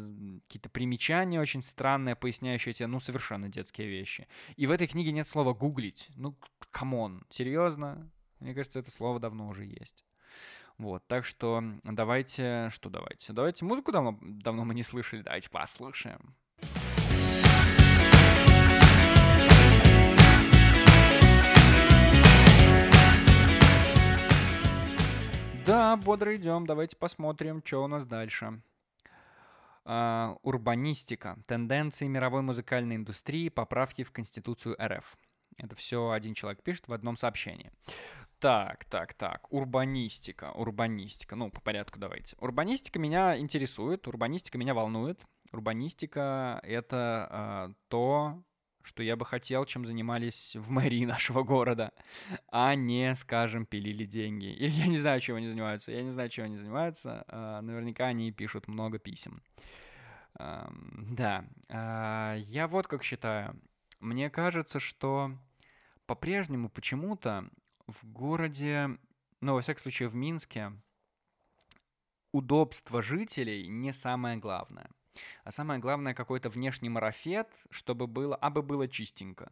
какие-то 0.47 0.69
примечания 0.69 1.41
очень 1.41 1.63
странные, 1.63 2.15
поясняющие 2.15 2.75
тебе, 2.75 2.85
ну, 2.85 2.99
совершенно 2.99 3.49
детские 3.49 3.87
вещи. 3.87 4.27
И 4.55 4.67
в 4.67 4.71
этой 4.71 4.85
книге 4.85 5.11
нет 5.11 5.25
слова 5.25 5.55
«гуглить». 5.55 5.94
Ну, 6.15 6.35
come 6.71 7.01
on, 7.01 7.23
серьезно? 7.29 8.09
Мне 8.39 8.53
кажется, 8.53 8.79
это 8.79 8.91
слово 8.91 9.19
давно 9.19 9.47
уже 9.47 9.65
есть. 9.65 10.05
Вот, 10.77 11.07
так 11.07 11.23
что 11.25 11.63
давайте, 11.83 12.69
что 12.71 12.89
давайте? 12.89 13.31
Давайте 13.31 13.63
музыку 13.63 13.91
давно, 13.91 14.19
давно 14.21 14.65
мы 14.65 14.75
не 14.75 14.83
слышали, 14.83 15.21
давайте 15.21 15.49
послушаем. 15.49 16.35
Да, 25.65 25.97
бодро 25.97 26.35
идем. 26.35 26.67
Давайте 26.67 26.95
посмотрим, 26.95 27.63
что 27.65 27.83
у 27.83 27.87
нас 27.87 28.05
дальше. 28.05 28.61
Uh, 29.83 30.37
урбанистика. 30.43 31.37
Тенденции 31.47 32.07
мировой 32.07 32.43
музыкальной 32.43 32.95
индустрии, 32.95 33.49
поправки 33.49 34.03
в 34.03 34.11
Конституцию 34.11 34.75
РФ. 34.79 35.17
Это 35.57 35.75
все 35.75 36.11
один 36.11 36.33
человек 36.33 36.61
пишет 36.63 36.87
в 36.87 36.93
одном 36.93 37.17
сообщении. 37.17 37.71
Так, 38.39 38.85
так, 38.85 39.13
так. 39.13 39.51
Урбанистика. 39.51 40.51
Урбанистика. 40.51 41.35
Ну, 41.35 41.49
по 41.49 41.61
порядку 41.61 41.99
давайте. 41.99 42.35
Урбанистика 42.39 42.99
меня 42.99 43.37
интересует, 43.39 44.07
урбанистика 44.07 44.57
меня 44.57 44.73
волнует. 44.73 45.25
Урбанистика— 45.51 46.59
это 46.63 47.29
uh, 47.31 47.75
то, 47.87 48.43
что 48.85 49.03
я 49.03 49.15
бы 49.15 49.25
хотел, 49.25 49.65
чем 49.65 49.85
занимались 49.85 50.55
в 50.55 50.69
мэрии 50.69 51.05
нашего 51.05 51.43
города, 51.43 51.91
а 52.51 52.75
не, 52.75 53.15
скажем, 53.15 53.65
пилили 53.65 54.05
деньги. 54.05 54.47
Или 54.47 54.71
я 54.71 54.87
не 54.87 54.97
знаю, 54.97 55.21
чем 55.21 55.37
они 55.37 55.47
занимаются. 55.47 55.91
Я 55.91 56.03
не 56.03 56.11
знаю, 56.11 56.29
чем 56.29 56.45
они 56.45 56.57
занимаются. 56.57 57.23
А, 57.27 57.61
наверняка 57.61 58.07
они 58.07 58.31
пишут 58.31 58.67
много 58.67 58.99
писем. 58.99 59.41
Да. 60.37 61.45
А, 61.69 62.35
я 62.35 62.67
вот 62.67 62.87
как 62.87 63.03
считаю. 63.03 63.59
Мне 64.01 64.29
кажется, 64.29 64.79
что 64.79 65.31
по-прежнему 66.05 66.69
почему-то 66.69 67.49
в 67.87 68.05
городе, 68.05 68.97
ну, 69.41 69.53
во 69.53 69.61
всяком 69.61 69.81
случае, 69.83 70.07
в 70.07 70.15
Минске, 70.15 70.71
удобство 72.31 73.01
жителей 73.01 73.67
не 73.67 73.93
самое 73.93 74.37
главное. 74.37 74.89
А 75.43 75.51
самое 75.51 75.79
главное, 75.79 76.13
какой-то 76.13 76.49
внешний 76.49 76.89
марафет, 76.89 77.47
чтобы 77.69 78.07
было, 78.07 78.35
абы 78.35 78.61
было 78.61 78.87
чистенько. 78.87 79.51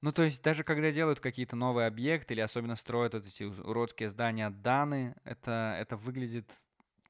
Ну, 0.00 0.12
то 0.12 0.22
есть 0.22 0.42
даже 0.42 0.62
когда 0.62 0.92
делают 0.92 1.20
какие-то 1.20 1.56
новые 1.56 1.88
объекты 1.88 2.34
или 2.34 2.40
особенно 2.40 2.76
строят 2.76 3.14
вот 3.14 3.26
эти 3.26 3.42
уродские 3.42 4.08
здания 4.08 4.48
Даны, 4.48 5.16
это, 5.24 5.76
это 5.78 5.96
выглядит 5.96 6.50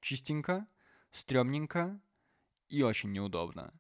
чистенько, 0.01 0.67
стрёмненько 1.13 2.01
и 2.69 2.83
очень 2.83 3.13
неудобно. 3.13 3.73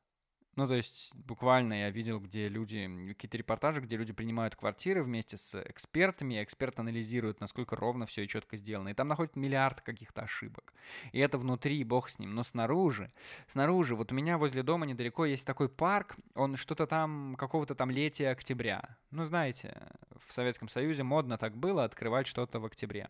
Ну, 0.59 0.66
то 0.66 0.75
есть, 0.75 1.14
буквально 1.14 1.83
я 1.83 1.90
видел, 1.90 2.18
где 2.18 2.49
люди, 2.49 2.90
какие-то 3.11 3.37
репортажи, 3.37 3.81
где 3.81 3.97
люди 3.97 4.12
принимают 4.12 4.57
квартиры 4.57 5.05
вместе 5.05 5.37
с 5.37 5.55
экспертами, 5.55 6.42
эксперт 6.42 6.81
анализирует, 6.81 7.38
насколько 7.38 7.77
ровно 7.77 8.07
все 8.07 8.25
и 8.25 8.27
четко 8.27 8.57
сделано. 8.57 8.88
И 8.88 8.94
там 8.94 9.07
находят 9.07 9.37
миллиард 9.37 9.83
каких-то 9.83 10.23
ошибок. 10.23 10.73
И 11.12 11.21
это 11.21 11.38
внутри, 11.38 11.85
бог 11.85 12.09
с 12.09 12.18
ним. 12.18 12.35
Но 12.35 12.42
снаружи, 12.42 13.12
снаружи, 13.47 13.94
вот 13.94 14.11
у 14.11 14.16
меня 14.16 14.37
возле 14.37 14.64
дома 14.64 14.85
недалеко 14.85 15.27
есть 15.27 15.47
такой 15.47 15.68
парк, 15.68 16.16
он 16.35 16.57
что-то 16.57 16.88
там, 16.88 17.37
какого-то 17.38 17.77
там 17.77 17.92
летия 17.92 18.31
октября. 18.31 18.97
Ну, 19.12 19.25
знаете, 19.27 19.81
в 20.27 20.33
Советском 20.33 20.68
Союзе 20.68 21.05
модно 21.05 21.38
так 21.38 21.57
было 21.57 21.85
открывать 21.85 22.27
что-то 22.27 22.59
в 22.59 22.64
октябре. 22.64 23.09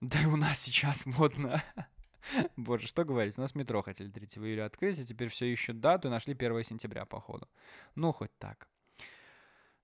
Да 0.00 0.18
и 0.22 0.24
у 0.24 0.36
нас 0.36 0.60
сейчас 0.60 1.04
модно 1.04 1.62
Боже, 2.56 2.86
что 2.86 3.04
говорить? 3.04 3.38
У 3.38 3.40
нас 3.40 3.54
метро 3.54 3.82
хотели 3.82 4.08
3 4.08 4.26
июля 4.36 4.66
открыть, 4.66 4.98
и 4.98 5.04
теперь 5.04 5.28
все 5.28 5.46
ищут 5.46 5.80
дату 5.80 6.08
и 6.08 6.10
нашли 6.10 6.34
1 6.34 6.64
сентября, 6.64 7.04
походу. 7.04 7.48
Ну, 7.94 8.12
хоть 8.12 8.36
так. 8.38 8.68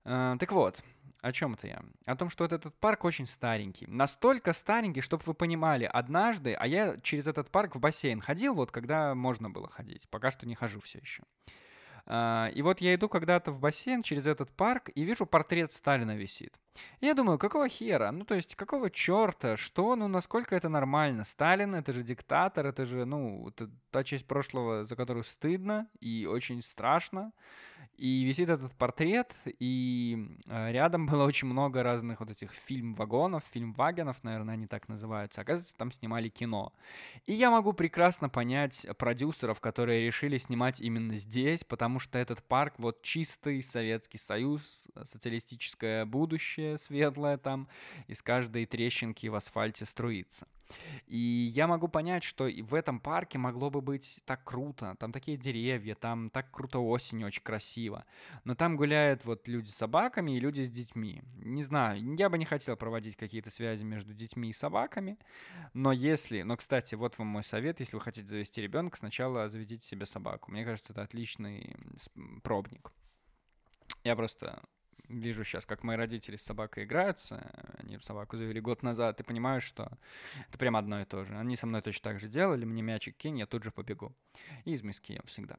Uh, 0.03 0.37
так 0.37 0.51
вот, 0.51 0.83
о 1.21 1.31
чем 1.31 1.55
это 1.55 1.65
я? 1.65 1.81
О 2.05 2.15
том, 2.15 2.29
что 2.29 2.43
вот 2.43 2.53
этот 2.53 2.75
парк 2.75 3.03
очень 3.05 3.25
старенький. 3.25 3.87
Настолько 3.87 4.53
старенький, 4.53 5.01
чтобы 5.01 5.23
вы 5.25 5.33
понимали, 5.33 5.85
однажды, 5.85 6.53
а 6.53 6.67
я 6.67 6.97
через 7.01 7.27
этот 7.27 7.49
парк 7.49 7.75
в 7.75 7.79
бассейн 7.79 8.21
ходил, 8.21 8.53
вот 8.53 8.71
когда 8.71 9.15
можно 9.15 9.49
было 9.49 9.67
ходить. 9.67 10.07
Пока 10.09 10.29
что 10.29 10.45
не 10.45 10.53
хожу 10.53 10.79
все 10.79 10.99
еще. 10.99 11.23
А, 12.07 12.51
и 12.53 12.61
вот 12.61 12.81
я 12.81 12.93
иду 12.93 13.09
когда-то 13.09 13.51
в 13.51 13.59
бассейн 13.59 14.03
через 14.03 14.27
этот 14.27 14.51
парк 14.51 14.89
и 14.93 15.03
вижу 15.03 15.25
портрет 15.25 15.71
Сталина 15.71 16.15
висит. 16.15 16.53
Я 17.01 17.13
думаю, 17.13 17.39
какого 17.39 17.69
хера? 17.69 18.11
Ну, 18.11 18.25
то 18.25 18.35
есть, 18.35 18.55
какого 18.55 18.89
черта? 18.89 19.57
Что? 19.57 19.95
Ну, 19.95 20.07
насколько 20.07 20.55
это 20.55 20.69
нормально? 20.69 21.23
Сталин— 21.23 21.73
это 21.75 21.93
же 21.93 22.03
диктатор, 22.03 22.65
это 22.65 22.85
же, 22.85 23.05
ну, 23.05 23.47
это 23.47 23.69
та 23.91 24.03
часть 24.03 24.27
прошлого, 24.27 24.85
за 24.85 24.95
которую 24.95 25.23
стыдно 25.23 25.87
и 25.99 26.27
очень 26.29 26.61
страшно. 26.61 27.31
И 27.97 28.23
висит 28.23 28.49
этот 28.49 28.73
портрет, 28.73 29.33
и 29.45 30.37
э, 30.47 30.71
рядом 30.71 31.05
было 31.05 31.23
очень 31.23 31.47
много 31.47 31.81
разных 31.81 32.19
вот 32.19 32.29
этих 32.29 32.51
фильм-вагонов, 32.51 33.43
фильм-вагонов, 33.51 34.21
наверное, 34.23 34.55
они 34.55 34.67
так 34.67 34.89
называются. 34.89 35.41
Оказывается, 35.41 35.77
там 35.77 35.91
снимали 35.93 36.27
кино. 36.27 36.73
И 37.25 37.33
я 37.33 37.49
могу 37.49 37.71
прекрасно 37.71 38.27
понять 38.27 38.85
продюсеров, 38.97 39.61
которые 39.61 40.05
решили 40.05 40.37
снимать 40.37 40.81
именно 40.81 41.15
здесь, 41.15 41.63
потому 41.63 41.99
что 41.99 42.19
этот 42.19 42.43
парк 42.43 42.73
вот 42.79 43.01
чистый 43.01 43.61
Советский 43.61 44.17
Союз, 44.17 44.89
социалистическое 45.03 46.05
будущее 46.05 46.77
светлое 46.77 47.37
там, 47.37 47.69
из 48.07 48.21
каждой 48.21 48.65
трещинки 48.65 49.27
в 49.27 49.35
асфальте 49.35 49.85
струится. 49.85 50.47
И 51.07 51.51
я 51.53 51.67
могу 51.67 51.87
понять, 51.87 52.23
что 52.23 52.45
в 52.45 52.73
этом 52.73 52.99
парке 52.99 53.37
могло 53.37 53.69
бы 53.69 53.81
быть 53.81 54.21
так 54.25 54.43
круто. 54.43 54.95
Там 54.99 55.11
такие 55.11 55.37
деревья, 55.37 55.95
там 55.95 56.29
так 56.29 56.51
круто 56.51 56.79
осень, 56.79 57.23
очень 57.23 57.43
красиво. 57.43 58.05
Но 58.43 58.55
там 58.55 58.75
гуляют 58.75 59.25
вот 59.25 59.47
люди 59.47 59.69
с 59.69 59.75
собаками 59.75 60.35
и 60.35 60.39
люди 60.39 60.61
с 60.61 60.69
детьми. 60.69 61.21
Не 61.37 61.63
знаю, 61.63 62.15
я 62.15 62.29
бы 62.29 62.37
не 62.37 62.45
хотел 62.45 62.75
проводить 62.75 63.15
какие-то 63.15 63.51
связи 63.51 63.83
между 63.83 64.13
детьми 64.13 64.49
и 64.49 64.53
собаками. 64.53 65.17
Но 65.73 65.91
если... 65.91 66.41
Но, 66.41 66.57
кстати, 66.57 66.95
вот 66.95 67.17
вам 67.17 67.27
мой 67.27 67.43
совет. 67.43 67.79
Если 67.79 67.95
вы 67.95 68.01
хотите 68.01 68.27
завести 68.27 68.61
ребенка, 68.61 68.97
сначала 68.97 69.47
заведите 69.49 69.85
себе 69.87 70.05
собаку. 70.05 70.51
Мне 70.51 70.65
кажется, 70.65 70.93
это 70.93 71.03
отличный 71.03 71.75
пробник. 72.43 72.91
Я 74.03 74.15
просто 74.15 74.61
вижу 75.09 75.43
сейчас, 75.43 75.65
как 75.65 75.83
мои 75.83 75.97
родители 75.97 76.35
с 76.35 76.43
собакой 76.43 76.83
играются. 76.83 77.51
Они 77.79 77.97
собаку 77.99 78.37
завели 78.37 78.59
год 78.59 78.83
назад, 78.83 79.19
и 79.19 79.23
понимаю, 79.23 79.61
что 79.61 79.91
это 80.47 80.57
прям 80.57 80.75
одно 80.75 81.01
и 81.01 81.05
то 81.05 81.25
же. 81.25 81.37
Они 81.37 81.55
со 81.55 81.67
мной 81.67 81.81
точно 81.81 82.11
так 82.11 82.19
же 82.19 82.27
делали. 82.27 82.65
Мне 82.65 82.81
мячик 82.81 83.17
кинь, 83.17 83.39
я 83.39 83.45
тут 83.45 83.63
же 83.63 83.71
побегу. 83.71 84.15
И 84.65 84.73
из 84.73 84.83
миски 84.83 85.13
ем 85.13 85.23
всегда. 85.25 85.57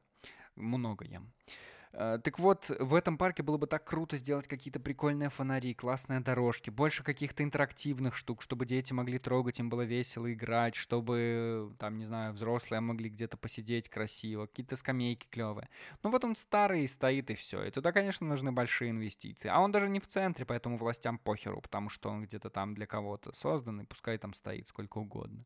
Много 0.55 1.05
ем. 1.05 1.31
Э, 1.45 1.76
так 1.91 2.39
вот, 2.39 2.69
в 2.69 2.93
этом 2.93 3.17
парке 3.17 3.43
было 3.43 3.57
бы 3.57 3.67
так 3.67 3.85
круто 3.85 4.17
сделать 4.17 4.47
какие-то 4.47 4.79
прикольные 4.79 5.29
фонари, 5.29 5.73
классные 5.73 6.19
дорожки, 6.19 6.69
больше 6.69 7.03
каких-то 7.03 7.43
интерактивных 7.43 8.15
штук, 8.15 8.41
чтобы 8.41 8.65
дети 8.65 8.93
могли 8.93 9.19
трогать, 9.19 9.59
им 9.59 9.69
было 9.69 9.81
весело 9.81 10.31
играть, 10.31 10.75
чтобы, 10.75 11.73
там, 11.79 11.97
не 11.97 12.05
знаю, 12.05 12.33
взрослые 12.33 12.81
могли 12.81 13.09
где-то 13.09 13.37
посидеть 13.37 13.89
красиво, 13.89 14.45
какие-то 14.45 14.75
скамейки 14.75 15.27
клевые. 15.29 15.69
Ну 16.03 16.09
вот 16.09 16.23
он 16.23 16.35
старый 16.35 16.83
и 16.83 16.87
стоит, 16.87 17.29
и 17.29 17.35
все. 17.35 17.63
И 17.63 17.71
туда, 17.71 17.91
конечно, 17.91 18.27
нужны 18.27 18.51
большие 18.51 18.91
инвестиции. 18.91 19.49
А 19.49 19.59
он 19.59 19.71
даже 19.71 19.89
не 19.89 19.99
в 19.99 20.07
центре, 20.07 20.45
поэтому 20.45 20.77
властям 20.77 21.17
похеру, 21.17 21.61
потому 21.61 21.89
что 21.89 22.09
он 22.09 22.23
где-то 22.23 22.49
там 22.49 22.75
для 22.75 22.85
кого-то 22.85 23.33
создан, 23.33 23.81
и 23.81 23.85
пускай 23.85 24.17
там 24.17 24.33
стоит 24.33 24.67
сколько 24.67 24.97
угодно. 24.97 25.45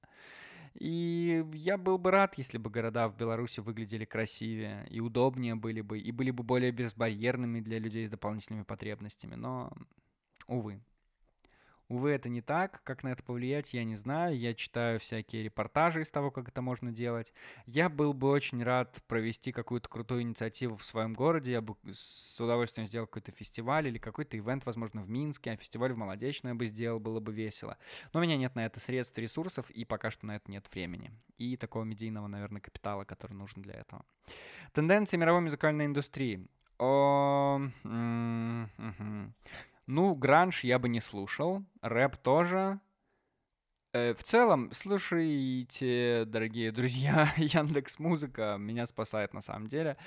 И 0.75 1.45
я 1.53 1.77
был 1.77 1.97
бы 1.97 2.11
рад, 2.11 2.37
если 2.37 2.57
бы 2.57 2.69
города 2.69 3.07
в 3.09 3.17
Беларуси 3.17 3.59
выглядели 3.59 4.05
красивее 4.05 4.87
и 4.89 4.99
удобнее 4.99 5.55
были 5.55 5.81
бы, 5.81 5.99
и 5.99 6.11
были 6.11 6.31
бы 6.31 6.43
более 6.43 6.71
безбарьерными 6.71 7.59
для 7.59 7.79
людей 7.79 8.07
с 8.07 8.11
дополнительными 8.11 8.63
потребностями. 8.63 9.35
Но, 9.35 9.71
увы. 10.47 10.81
Увы, 11.91 12.11
это 12.11 12.29
не 12.29 12.39
так. 12.39 12.81
Как 12.85 13.03
на 13.03 13.09
это 13.09 13.21
повлиять, 13.21 13.73
я 13.73 13.83
не 13.83 13.97
знаю. 13.97 14.39
Я 14.39 14.53
читаю 14.53 14.97
всякие 14.97 15.43
репортажи 15.43 16.03
из 16.03 16.09
того, 16.09 16.31
как 16.31 16.47
это 16.47 16.61
можно 16.61 16.89
делать. 16.89 17.33
Я 17.65 17.89
был 17.89 18.13
бы 18.13 18.29
очень 18.29 18.63
рад 18.63 19.03
провести 19.09 19.51
какую-то 19.51 19.89
крутую 19.89 20.21
инициативу 20.21 20.77
в 20.77 20.85
своем 20.85 21.13
городе. 21.13 21.51
Я 21.51 21.59
бы 21.59 21.75
с 21.91 22.39
удовольствием 22.39 22.87
сделал 22.87 23.07
какой-то 23.07 23.33
фестиваль 23.33 23.89
или 23.89 23.97
какой-то 23.97 24.37
ивент, 24.37 24.65
возможно, 24.65 25.01
в 25.01 25.09
Минске, 25.09 25.51
а 25.51 25.57
фестиваль 25.57 25.91
в 25.91 25.97
Молодечное 25.97 26.55
бы 26.55 26.65
сделал, 26.67 27.01
было 27.01 27.19
бы 27.19 27.33
весело. 27.33 27.77
Но 28.13 28.21
у 28.21 28.23
меня 28.23 28.37
нет 28.37 28.55
на 28.55 28.65
это 28.65 28.79
средств, 28.79 29.17
ресурсов, 29.17 29.69
и 29.69 29.83
пока 29.83 30.11
что 30.11 30.25
на 30.25 30.37
это 30.37 30.49
нет 30.49 30.69
времени. 30.73 31.11
И 31.37 31.57
такого 31.57 31.83
медийного, 31.83 32.27
наверное, 32.27 32.61
капитала, 32.61 33.03
который 33.03 33.33
нужен 33.33 33.61
для 33.63 33.73
этого. 33.73 34.05
Тенденции 34.71 35.17
мировой 35.17 35.41
музыкальной 35.41 35.87
индустрии. 35.87 36.47
О, 36.79 37.59
м- 37.83 38.69
м- 38.77 39.33
ну, 39.91 40.15
гранж 40.15 40.63
я 40.63 40.79
бы 40.79 40.87
не 40.87 41.01
слушал, 41.01 41.63
рэп 41.81 42.15
тоже. 42.15 42.79
Э, 43.93 44.13
в 44.13 44.23
целом, 44.23 44.71
слушайте, 44.71 46.23
дорогие 46.25 46.71
друзья, 46.71 47.33
Яндекс 47.37 47.99
Музыка 47.99 48.55
меня 48.57 48.85
спасает 48.85 49.33
на 49.33 49.41
самом 49.41 49.67
деле. 49.67 49.97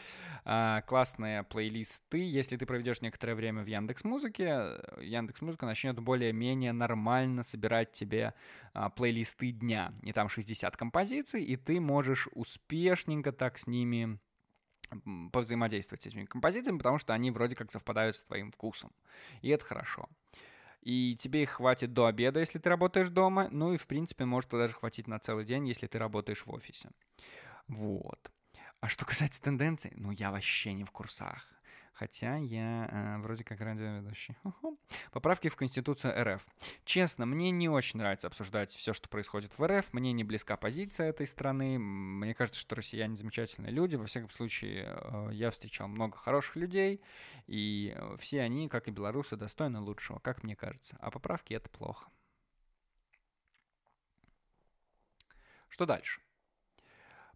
А, 0.47 0.80
классные 0.82 1.43
плейлисты. 1.43 2.16
Если 2.16 2.57
ты 2.57 2.64
проведешь 2.64 3.03
некоторое 3.03 3.35
время 3.35 3.62
в 3.62 3.66
Яндекс 3.66 4.05
Музыке, 4.05 4.80
Яндекс 5.03 5.43
Музыка 5.43 5.66
начнет 5.66 6.01
более-менее 6.01 6.72
нормально 6.72 7.43
собирать 7.43 7.93
тебе 7.93 8.32
а, 8.72 8.89
плейлисты 8.89 9.51
дня. 9.51 9.93
И 10.03 10.14
там 10.14 10.30
60 10.30 10.78
композиций, 10.78 11.45
и 11.45 11.57
ты 11.57 11.78
можешь 11.78 12.26
успешненько 12.32 13.32
так 13.32 13.59
с 13.59 13.66
ними 13.66 14.18
повзаимодействовать 15.32 16.03
с 16.03 16.07
этими 16.07 16.24
композициями, 16.24 16.78
потому 16.78 16.99
что 16.99 17.12
они 17.14 17.30
вроде 17.30 17.57
как 17.57 17.70
совпадают 17.70 18.16
с 18.16 18.24
твоим 18.24 18.51
вкусом. 18.51 18.92
И 19.42 19.49
это 19.49 19.64
хорошо. 19.64 20.09
И 20.82 21.16
тебе 21.16 21.42
их 21.42 21.51
хватит 21.51 21.95
до 21.95 22.07
обеда, 22.07 22.40
если 22.40 22.59
ты 22.59 22.68
работаешь 22.68 23.09
дома. 23.09 23.49
Ну 23.51 23.72
и, 23.72 23.78
в 23.78 23.86
принципе, 23.86 24.26
может 24.26 24.51
даже 24.51 24.74
хватить 24.74 25.09
на 25.09 25.18
целый 25.18 25.45
день, 25.45 25.66
если 25.66 25.86
ты 25.86 25.99
работаешь 25.99 26.45
в 26.45 26.53
офисе. 26.53 26.90
Вот. 27.68 28.30
А 28.80 28.88
что 28.88 29.07
касается 29.07 29.40
тенденций, 29.40 29.92
ну 29.95 30.11
я 30.11 30.30
вообще 30.30 30.74
не 30.74 30.84
в 30.84 30.90
курсах. 30.90 31.49
Хотя 31.95 32.36
я 32.36 32.88
э, 32.90 33.18
вроде 33.22 33.45
как 33.45 33.61
радиоведущий. 33.61 34.36
Поправки 35.12 35.49
в 35.49 35.55
Конституцию 35.55 36.12
РФ. 36.24 36.45
Честно, 36.84 37.24
мне 37.24 37.53
не 37.53 37.68
очень 37.68 37.99
нравится 37.99 38.26
обсуждать 38.26 38.72
все, 38.72 38.92
что 38.92 39.09
происходит 39.09 39.57
в 39.57 39.64
РФ. 39.64 39.92
Мне 39.92 40.12
не 40.12 40.24
близка 40.24 40.57
позиция 40.57 41.11
этой 41.11 41.28
страны. 41.28 41.78
Мне 41.78 42.34
кажется, 42.34 42.61
что 42.61 42.74
россияне 42.74 43.14
замечательные 43.14 43.70
люди. 43.70 43.95
Во 43.95 44.07
всяком 44.07 44.30
случае, 44.30 44.86
э, 44.88 45.28
я 45.34 45.53
встречал 45.53 45.86
много 45.86 46.16
хороших 46.16 46.57
людей. 46.57 47.01
И 47.47 47.95
э, 47.95 48.16
все 48.18 48.40
они, 48.40 48.68
как 48.68 48.88
и 48.88 48.90
белорусы, 48.90 49.36
достойны 49.36 49.78
лучшего, 49.78 50.18
как 50.18 50.42
мне 50.42 50.57
кажется. 50.57 50.97
А 51.01 51.12
поправки— 51.12 51.55
это 51.55 51.70
плохо. 51.70 52.11
Что 55.68 55.86
дальше? 55.86 56.20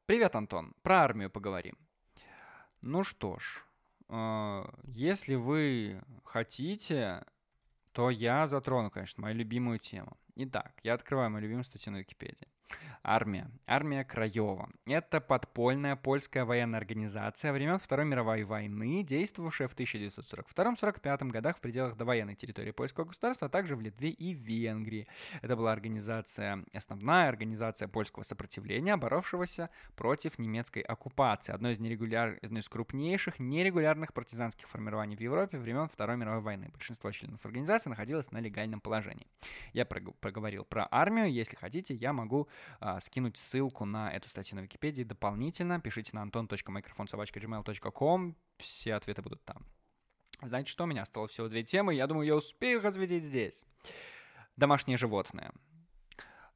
Привет, 0.06 0.34
Антон. 0.34 0.74
Про 0.82 1.02
армию 1.04 1.30
поговорим. 1.30 1.78
Ну 2.82 3.04
что 3.04 3.38
ж, 3.38 3.64
если 4.84 5.34
вы 5.34 6.02
хотите, 6.24 7.24
то 7.92 8.10
я 8.10 8.46
затрону, 8.46 8.90
конечно, 8.90 9.20
мою 9.20 9.34
любимую 9.36 9.78
тему. 9.78 10.16
Итак, 10.36 10.72
я 10.82 10.94
открываю 10.94 11.30
мою 11.30 11.42
любимую 11.42 11.64
статью 11.64 11.92
на 11.92 11.98
Википедии. 11.98 12.48
Армия. 13.02 13.50
Армия 13.66 14.04
Краева. 14.04 14.68
Это 14.84 15.20
подпольная 15.20 15.96
польская 15.96 16.44
военная 16.44 16.78
организация 16.78 17.52
времен 17.52 17.78
Второй 17.78 18.04
мировой 18.04 18.42
войны, 18.44 19.02
действовавшая 19.02 19.68
в 19.68 19.76
1942-1945 19.76 21.30
годах 21.30 21.56
в 21.56 21.60
пределах 21.60 21.96
довоенной 21.96 22.34
территории 22.34 22.70
польского 22.70 23.04
государства, 23.04 23.46
а 23.46 23.50
также 23.50 23.76
в 23.76 23.80
Литве 23.80 24.10
и 24.10 24.34
Венгрии. 24.34 25.06
Это 25.40 25.56
была 25.56 25.72
организация, 25.72 26.64
основная 26.74 27.28
организация 27.28 27.88
польского 27.88 28.24
сопротивления, 28.24 28.96
боровшегося 28.98 29.70
против 29.96 30.38
немецкой 30.38 30.80
оккупации. 30.80 31.54
Одно 31.54 31.70
из, 31.70 31.78
нерегуляр... 31.78 32.38
одно 32.42 32.58
из 32.58 32.68
крупнейших 32.68 33.38
нерегулярных 33.38 34.12
партизанских 34.12 34.68
формирований 34.68 35.16
в 35.16 35.20
Европе 35.20 35.56
времен 35.56 35.88
Второй 35.88 36.18
мировой 36.18 36.42
войны. 36.42 36.68
Большинство 36.72 37.10
членов 37.10 37.44
организации 37.46 37.88
находилось 37.88 38.30
на 38.32 38.38
легальном 38.38 38.80
положении. 38.80 39.26
Я 39.72 39.86
проговорил 39.86 40.64
про 40.64 40.86
армию. 40.90 41.32
Если 41.32 41.56
хотите, 41.56 41.94
я 41.94 42.12
могу 42.12 42.48
а, 42.80 43.00
скинуть 43.00 43.36
ссылку 43.36 43.84
на 43.84 44.10
эту 44.10 44.28
статью 44.28 44.56
на 44.56 44.60
Википедии 44.60 45.02
дополнительно. 45.02 45.80
Пишите 45.80 46.12
на 46.14 46.24
anton.microfonsobachka.gmail.com. 46.24 48.36
Все 48.58 48.94
ответы 48.94 49.22
будут 49.22 49.44
там. 49.44 49.66
Знаете 50.40 50.70
что, 50.70 50.84
у 50.84 50.86
меня 50.86 51.02
осталось 51.02 51.32
всего 51.32 51.48
две 51.48 51.64
темы. 51.64 51.94
Я 51.94 52.06
думаю, 52.06 52.26
я 52.26 52.36
успею 52.36 52.80
разветить 52.80 53.24
здесь. 53.24 53.62
Домашние 54.56 54.96
животные. 54.96 55.50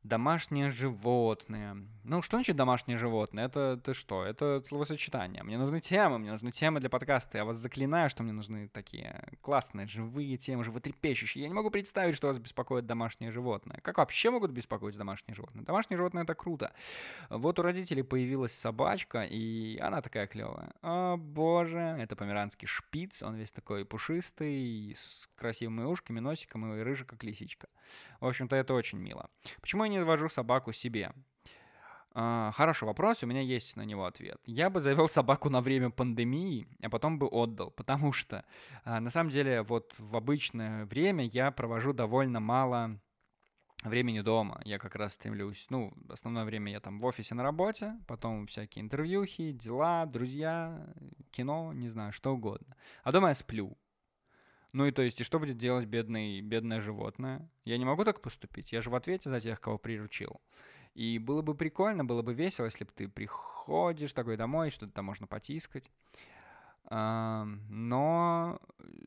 Домашнее 0.02 0.68
животное. 0.70 1.76
Ну, 2.02 2.22
что 2.22 2.36
значит 2.36 2.56
домашнее 2.56 2.98
животное? 2.98 3.44
Это 3.44 3.76
ты 3.76 3.94
что? 3.94 4.24
Это 4.24 4.60
словосочетание. 4.66 5.44
Мне 5.44 5.56
нужны 5.56 5.80
темы, 5.80 6.18
мне 6.18 6.32
нужны 6.32 6.50
темы 6.50 6.80
для 6.80 6.90
подкаста. 6.90 7.38
Я 7.38 7.44
вас 7.44 7.56
заклинаю, 7.56 8.10
что 8.10 8.24
мне 8.24 8.32
нужны 8.32 8.68
такие 8.68 9.32
классные, 9.40 9.86
живые 9.86 10.36
темы, 10.38 10.64
животрепещущие. 10.64 11.42
Я 11.42 11.48
не 11.48 11.54
могу 11.54 11.70
представить, 11.70 12.16
что 12.16 12.26
вас 12.26 12.40
беспокоит 12.40 12.84
домашнее 12.84 13.30
животное. 13.30 13.78
Как 13.82 13.98
вообще 13.98 14.30
могут 14.30 14.50
беспокоить 14.50 14.96
домашнее 14.96 15.36
животное? 15.36 15.64
Домашнее 15.64 15.96
животное— 15.96 16.22
это 16.24 16.34
круто. 16.34 16.72
Вот 17.30 17.60
у 17.60 17.62
родителей 17.62 18.02
появилась 18.02 18.52
собачка, 18.52 19.22
и 19.22 19.78
она 19.78 20.02
такая 20.02 20.26
клевая. 20.26 20.72
О, 20.82 21.16
боже, 21.16 21.78
это 21.78 22.16
померанский 22.16 22.66
шпиц, 22.66 23.22
он 23.22 23.36
весь 23.36 23.52
такой 23.52 23.84
пушистый, 23.84 24.96
с 24.96 25.28
красивыми 25.36 25.84
ушками, 25.84 26.18
носиком 26.18 26.74
и 26.74 26.80
рыжий, 26.80 27.06
как 27.06 27.22
лисичка. 27.22 27.68
В 28.18 28.26
общем-то, 28.26 28.56
это 28.56 28.74
очень 28.74 28.98
мило. 28.98 29.30
Почему 29.60 29.84
я 29.84 29.90
не 29.92 30.04
вожу 30.04 30.28
собаку 30.28 30.72
себе? 30.72 31.12
Uh, 32.14 32.52
хороший 32.52 32.84
вопрос, 32.84 33.22
у 33.22 33.26
меня 33.26 33.40
есть 33.40 33.74
на 33.76 33.86
него 33.86 34.04
ответ. 34.04 34.38
Я 34.44 34.68
бы 34.68 34.80
завел 34.80 35.08
собаку 35.08 35.48
на 35.48 35.62
время 35.62 35.88
пандемии, 35.88 36.66
а 36.82 36.90
потом 36.90 37.18
бы 37.18 37.26
отдал, 37.26 37.70
потому 37.70 38.12
что 38.12 38.44
uh, 38.84 39.00
на 39.00 39.08
самом 39.08 39.30
деле 39.30 39.62
вот 39.62 39.94
в 39.98 40.14
обычное 40.14 40.84
время 40.84 41.24
я 41.24 41.50
провожу 41.50 41.94
довольно 41.94 42.38
мало 42.38 43.00
времени 43.82 44.20
дома. 44.20 44.60
Я 44.64 44.78
как 44.78 44.94
раз 44.94 45.14
стремлюсь, 45.14 45.66
ну, 45.70 45.92
основное 46.08 46.44
время 46.44 46.72
я 46.72 46.80
там 46.80 46.98
в 46.98 47.04
офисе 47.04 47.34
на 47.34 47.42
работе, 47.42 47.94
потом 48.06 48.46
всякие 48.46 48.82
интервьюхи, 48.82 49.52
дела, 49.52 50.06
друзья, 50.06 50.86
кино, 51.30 51.72
не 51.72 51.88
знаю, 51.88 52.12
что 52.12 52.34
угодно. 52.34 52.76
А 53.02 53.12
дома 53.12 53.28
я 53.28 53.34
сплю. 53.34 53.76
Ну 54.72 54.86
и 54.86 54.90
то 54.90 55.02
есть, 55.02 55.20
и 55.20 55.24
что 55.24 55.38
будет 55.38 55.58
делать 55.58 55.86
бедный, 55.86 56.40
бедное 56.40 56.80
животное? 56.80 57.48
Я 57.64 57.76
не 57.78 57.84
могу 57.84 58.04
так 58.04 58.22
поступить. 58.22 58.72
Я 58.72 58.80
же 58.80 58.90
в 58.90 58.94
ответе 58.94 59.28
за 59.28 59.40
тех, 59.40 59.60
кого 59.60 59.78
приручил. 59.78 60.40
И 60.94 61.18
было 61.18 61.42
бы 61.42 61.54
прикольно, 61.54 62.04
было 62.04 62.22
бы 62.22 62.34
весело, 62.34 62.66
если 62.66 62.84
бы 62.84 62.90
ты 62.94 63.08
приходишь 63.08 64.12
такой 64.12 64.36
домой, 64.36 64.70
что-то 64.70 64.92
там 64.92 65.04
можно 65.04 65.26
потискать. 65.26 65.90
Но 66.90 68.60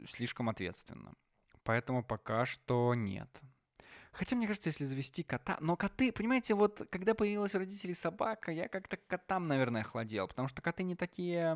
слишком 0.07 0.49
ответственно. 0.49 1.13
Поэтому 1.63 2.03
пока 2.03 2.45
что 2.45 2.93
нет. 2.95 3.30
Хотя, 4.11 4.36
мне 4.36 4.47
кажется, 4.47 4.70
если 4.70 4.86
завести 4.86 5.24
кота... 5.24 5.57
Но 5.59 5.76
коты, 5.76 6.11
понимаете, 6.11 6.53
вот 6.53 6.88
когда 6.89 7.13
появилась 7.16 7.53
у 7.53 7.59
родителей 7.59 7.93
собака, 7.93 8.51
я 8.51 8.68
как-то 8.70 8.97
к 8.97 9.05
котам, 9.07 9.47
наверное, 9.47 9.82
охладел. 9.82 10.28
Потому 10.28 10.47
что 10.47 10.61
коты 10.61 10.84
не 10.84 10.95
такие 10.95 11.53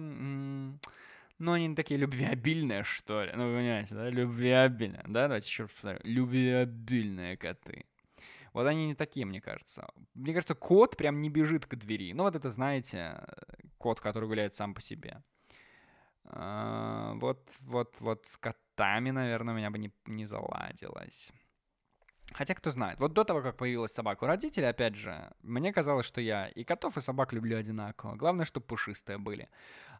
но 1.39 1.53
они 1.53 1.73
такие 1.73 1.99
любвеобильные, 1.99 2.83
что 2.83 3.23
ли. 3.23 3.31
Ну, 3.33 3.47
вы 3.47 3.57
понимаете, 3.57 3.95
да? 3.95 4.09
Любвеобильные. 4.09 5.03
Да, 5.07 5.23
давайте 5.27 5.47
еще 5.47 5.63
раз 5.63 5.71
повторю. 5.71 5.99
Любвеобильные 6.03 7.37
коты. 7.37 7.85
Вот 8.53 8.67
они 8.67 8.87
не 8.87 8.95
такие, 8.95 9.25
мне 9.25 9.41
кажется. 9.41 9.87
Мне 10.13 10.33
кажется, 10.33 10.55
кот 10.55 10.97
прям 10.97 11.21
не 11.21 11.29
бежит 11.29 11.65
к 11.65 11.75
двери. 11.75 12.13
Ну, 12.13 12.23
вот 12.23 12.35
это, 12.35 12.49
знаете, 12.49 13.23
кот, 13.77 14.01
который 14.01 14.27
гуляет 14.27 14.55
сам 14.55 14.73
по 14.73 14.81
себе. 14.81 15.23
А, 16.25 17.13
вот, 17.15 17.49
вот, 17.61 17.95
вот 17.99 18.25
с 18.25 18.37
котами, 18.37 19.11
наверное, 19.11 19.53
у 19.53 19.57
меня 19.57 19.71
бы 19.71 19.77
не, 19.77 19.93
не 20.07 20.25
заладилось. 20.25 21.31
Хотя, 22.33 22.53
кто 22.53 22.69
знает. 22.69 22.99
Вот 22.99 23.13
до 23.13 23.23
того, 23.23 23.41
как 23.41 23.57
появилась 23.57 23.91
собака 23.91 24.25
у 24.25 24.27
родителей, 24.27 24.69
опять 24.69 24.95
же, 24.95 25.31
мне 25.41 25.73
казалось, 25.73 26.05
что 26.05 26.21
я 26.21 26.47
и 26.47 26.63
котов, 26.63 26.97
и 26.97 27.01
собак 27.01 27.33
люблю 27.33 27.57
одинаково. 27.57 28.15
Главное, 28.15 28.45
чтобы 28.45 28.67
пушистые 28.67 29.17
были. 29.17 29.49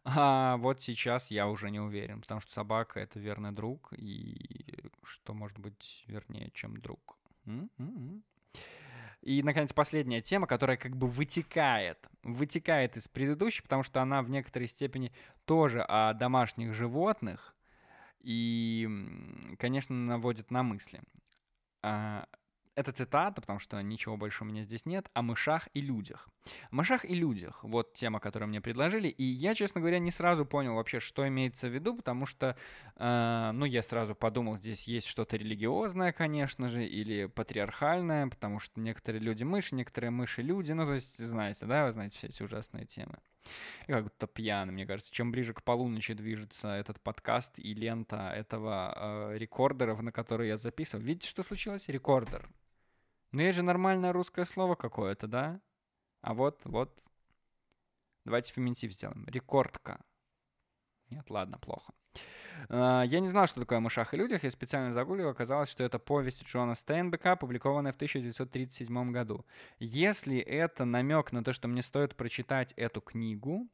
А 0.04 0.56
вот 0.56 0.82
сейчас 0.82 1.30
я 1.30 1.46
уже 1.48 1.70
не 1.70 1.80
уверен, 1.80 2.20
потому 2.20 2.40
что 2.40 2.52
собака— 2.52 3.00
это 3.00 3.18
верный 3.18 3.52
друг, 3.52 3.92
и 3.92 4.82
что 5.04 5.34
может 5.34 5.58
быть 5.58 6.04
вернее, 6.06 6.50
чем 6.52 6.76
друг? 6.78 7.18
И, 9.22 9.42
наконец, 9.42 9.72
последняя 9.74 10.22
тема, 10.22 10.46
которая 10.46 10.78
как 10.78 10.96
бы 10.96 11.06
вытекает, 11.06 12.08
вытекает 12.22 12.96
из 12.96 13.06
предыдущей, 13.06 13.62
потому 13.62 13.82
что 13.82 14.00
она 14.00 14.22
в 14.22 14.30
некоторой 14.30 14.66
степени 14.66 15.12
тоже 15.44 15.82
о 15.82 16.14
домашних 16.14 16.72
животных 16.72 17.54
и, 18.20 18.88
конечно, 19.58 19.94
наводит 19.94 20.50
на 20.50 20.62
мысли. 20.62 21.02
А, 21.82 22.26
это 22.74 22.92
цитата, 22.92 23.40
потому 23.40 23.58
что 23.58 23.80
ничего 23.82 24.16
больше 24.16 24.44
у 24.44 24.46
меня 24.46 24.62
здесь 24.62 24.86
нет, 24.86 25.10
о 25.12 25.22
мышах 25.22 25.68
и 25.74 25.80
людях. 25.80 26.28
О 26.70 26.76
мышах 26.76 27.04
и 27.04 27.14
людях. 27.14 27.62
Вот 27.62 27.94
тема, 27.94 28.20
которую 28.20 28.48
мне 28.48 28.60
предложили. 28.60 29.08
И 29.08 29.24
я, 29.24 29.54
честно 29.54 29.80
говоря, 29.80 29.98
не 29.98 30.10
сразу 30.10 30.46
понял 30.46 30.74
вообще, 30.74 31.00
что 31.00 31.26
имеется 31.28 31.68
в 31.68 31.74
виду, 31.74 31.96
потому 31.96 32.26
что, 32.26 32.56
э, 32.96 33.50
ну, 33.52 33.64
я 33.64 33.82
сразу 33.82 34.14
подумал, 34.14 34.56
здесь 34.56 34.86
есть 34.88 35.06
что-то 35.06 35.36
религиозное, 35.36 36.12
конечно 36.12 36.68
же, 36.68 36.84
или 36.84 37.26
патриархальное, 37.26 38.28
потому 38.28 38.60
что 38.60 38.80
некоторые 38.80 39.20
люди 39.20 39.44
мыши, 39.44 39.74
некоторые 39.74 40.10
мыши 40.10 40.42
люди. 40.42 40.72
Ну, 40.72 40.86
то 40.86 40.94
есть, 40.94 41.18
знаете, 41.18 41.66
да, 41.66 41.86
вы 41.86 41.92
знаете 41.92 42.16
все 42.16 42.28
эти 42.28 42.42
ужасные 42.42 42.86
темы. 42.86 43.18
И 43.86 43.92
как 43.92 44.04
будто 44.04 44.26
пьяный, 44.26 44.72
мне 44.72 44.86
кажется. 44.86 45.12
Чем 45.12 45.32
ближе 45.32 45.54
к 45.54 45.62
полуночи 45.62 46.14
движется 46.14 46.68
этот 46.68 47.00
подкаст 47.00 47.58
и 47.58 47.74
лента 47.74 48.32
этого 48.34 49.32
э, 49.32 49.38
рекордера, 49.38 49.96
на 50.00 50.12
который 50.12 50.48
я 50.48 50.56
записывал. 50.56 51.04
Видите, 51.04 51.28
что 51.28 51.42
случилось? 51.42 51.88
Рекордер. 51.88 52.48
Ну 53.32 53.42
есть 53.42 53.56
же 53.56 53.62
нормальное 53.62 54.12
русское 54.12 54.44
слово 54.44 54.74
какое-то, 54.74 55.26
да? 55.26 55.60
А 56.20 56.34
вот, 56.34 56.60
вот. 56.64 56.96
Давайте 58.24 58.52
феминитив 58.52 58.92
сделаем. 58.92 59.24
Рекордка. 59.26 60.00
Нет, 61.08 61.30
ладно, 61.30 61.58
плохо. 61.58 61.92
Uh, 62.68 63.06
я 63.06 63.20
не 63.20 63.28
знал, 63.28 63.46
что 63.46 63.60
такое 63.60 63.78
о 63.78 63.80
мышах 63.80 64.12
и 64.12 64.16
людях. 64.16 64.44
Я 64.44 64.50
специально 64.50 64.92
загуглил, 64.92 65.28
оказалось, 65.28 65.70
что 65.70 65.82
это 65.82 65.98
повесть 65.98 66.44
Джона 66.44 66.74
Стейнбека, 66.74 67.32
опубликованная 67.32 67.92
в 67.92 67.96
1937 67.96 69.12
году. 69.12 69.46
Если 69.78 70.38
это 70.38 70.84
намек 70.84 71.32
на 71.32 71.42
то, 71.42 71.52
что 71.52 71.68
мне 71.68 71.82
стоит 71.82 72.16
прочитать 72.16 72.72
эту 72.76 73.00
книгу, 73.00 73.66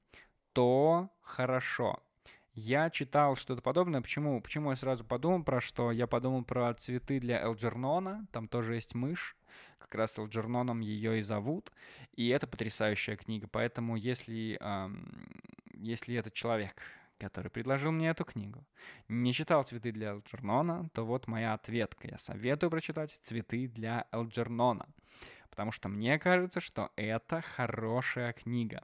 то 0.53 1.11
хорошо. 1.21 2.01
Я 2.57 2.89
читал 2.89 3.37
что-то 3.37 3.61
подобное. 3.61 4.01
Почему? 4.01 4.41
Почему 4.41 4.71
я 4.71 4.77
сразу 4.77 5.05
подумал 5.05 5.45
про 5.45 5.61
что? 5.61 5.93
Я 5.93 6.07
подумал 6.07 6.43
про 6.43 6.73
цветы 6.73 7.21
для 7.21 7.39
Элджернона. 7.43 8.27
Там 8.33 8.49
тоже 8.49 8.77
есть 8.77 8.95
мышь. 8.95 9.37
Как 9.79 9.95
раз 9.95 10.19
Элджерноном 10.19 10.81
ее 10.81 11.19
и 11.19 11.23
зовут. 11.23 11.71
И 12.15 12.29
это 12.29 12.47
потрясающая 12.47 13.17
книга. 13.17 13.47
Поэтому 13.47 13.95
если, 13.97 14.57
эм, 14.59 15.29
если 15.75 16.15
этот 16.17 16.33
человек, 16.33 16.81
который 17.19 17.51
предложил 17.51 17.93
мне 17.93 18.09
эту 18.09 18.25
книгу, 18.25 18.65
не 19.07 19.35
читал 19.35 19.63
«Цветы 19.65 19.93
для 19.93 20.13
Элджернона», 20.13 20.89
то 20.95 21.05
вот 21.05 21.27
моя 21.27 21.53
ответка. 21.53 22.09
Я 22.09 22.17
советую 22.17 22.71
прочитать 22.71 23.11
«Цветы 23.21 23.69
для 23.69 24.07
Элджернона». 24.13 24.87
Потому 25.51 25.73
что 25.73 25.91
мне 25.91 26.19
кажется, 26.19 26.61
что 26.61 26.91
это 26.97 27.43
хорошая 27.43 28.33
книга. 28.33 28.83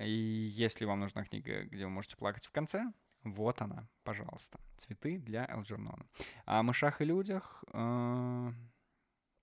И 0.00 0.10
если 0.10 0.84
вам 0.84 1.00
нужна 1.00 1.24
книга, 1.24 1.64
где 1.64 1.84
вы 1.84 1.90
можете 1.90 2.16
плакать 2.16 2.46
в 2.46 2.52
конце, 2.52 2.92
вот 3.22 3.60
она, 3.60 3.86
пожалуйста. 4.02 4.58
Цветы 4.76 5.18
для 5.18 5.46
Элджернона. 5.46 6.06
О 6.46 6.62
мышах 6.62 7.00
и 7.00 7.04
людях... 7.04 7.62
Э, 7.72 8.52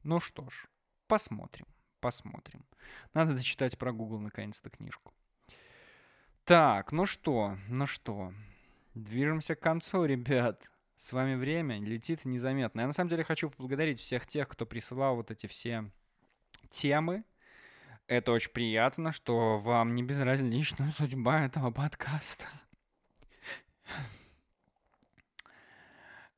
ну 0.04 0.20
что 0.20 0.50
ж, 0.50 0.68
посмотрим, 1.08 1.66
посмотрим. 2.00 2.66
Надо 3.14 3.34
дочитать 3.34 3.78
про 3.78 3.92
Google 3.92 4.20
наконец-то 4.20 4.70
книжку. 4.70 5.14
Так, 6.44 6.92
ну 6.92 7.06
что, 7.06 7.58
ну 7.68 7.88
что, 7.88 8.34
движемся 8.94 9.56
к 9.56 9.60
концу, 9.60 10.06
ребят. 10.06 10.64
С 10.96 11.14
вами 11.14 11.36
время 11.36 11.80
летит 11.80 12.26
незаметно. 12.26 12.82
Я 12.82 12.88
на 12.88 12.94
самом 12.94 13.10
деле 13.10 13.24
хочу 13.24 13.50
поблагодарить 13.50 14.00
всех 14.00 14.26
тех, 14.26 14.48
кто 14.48 14.66
присылал 14.66 15.18
вот 15.18 15.30
эти 15.30 15.46
все 15.46 15.92
темы, 16.70 17.24
это 18.08 18.32
очень 18.32 18.52
приятно, 18.52 19.12
что 19.12 19.58
вам 19.58 19.96
не 19.96 20.04
безразлична 20.04 20.92
судьба 20.98 21.46
этого 21.46 21.72
подкаста. 21.72 22.46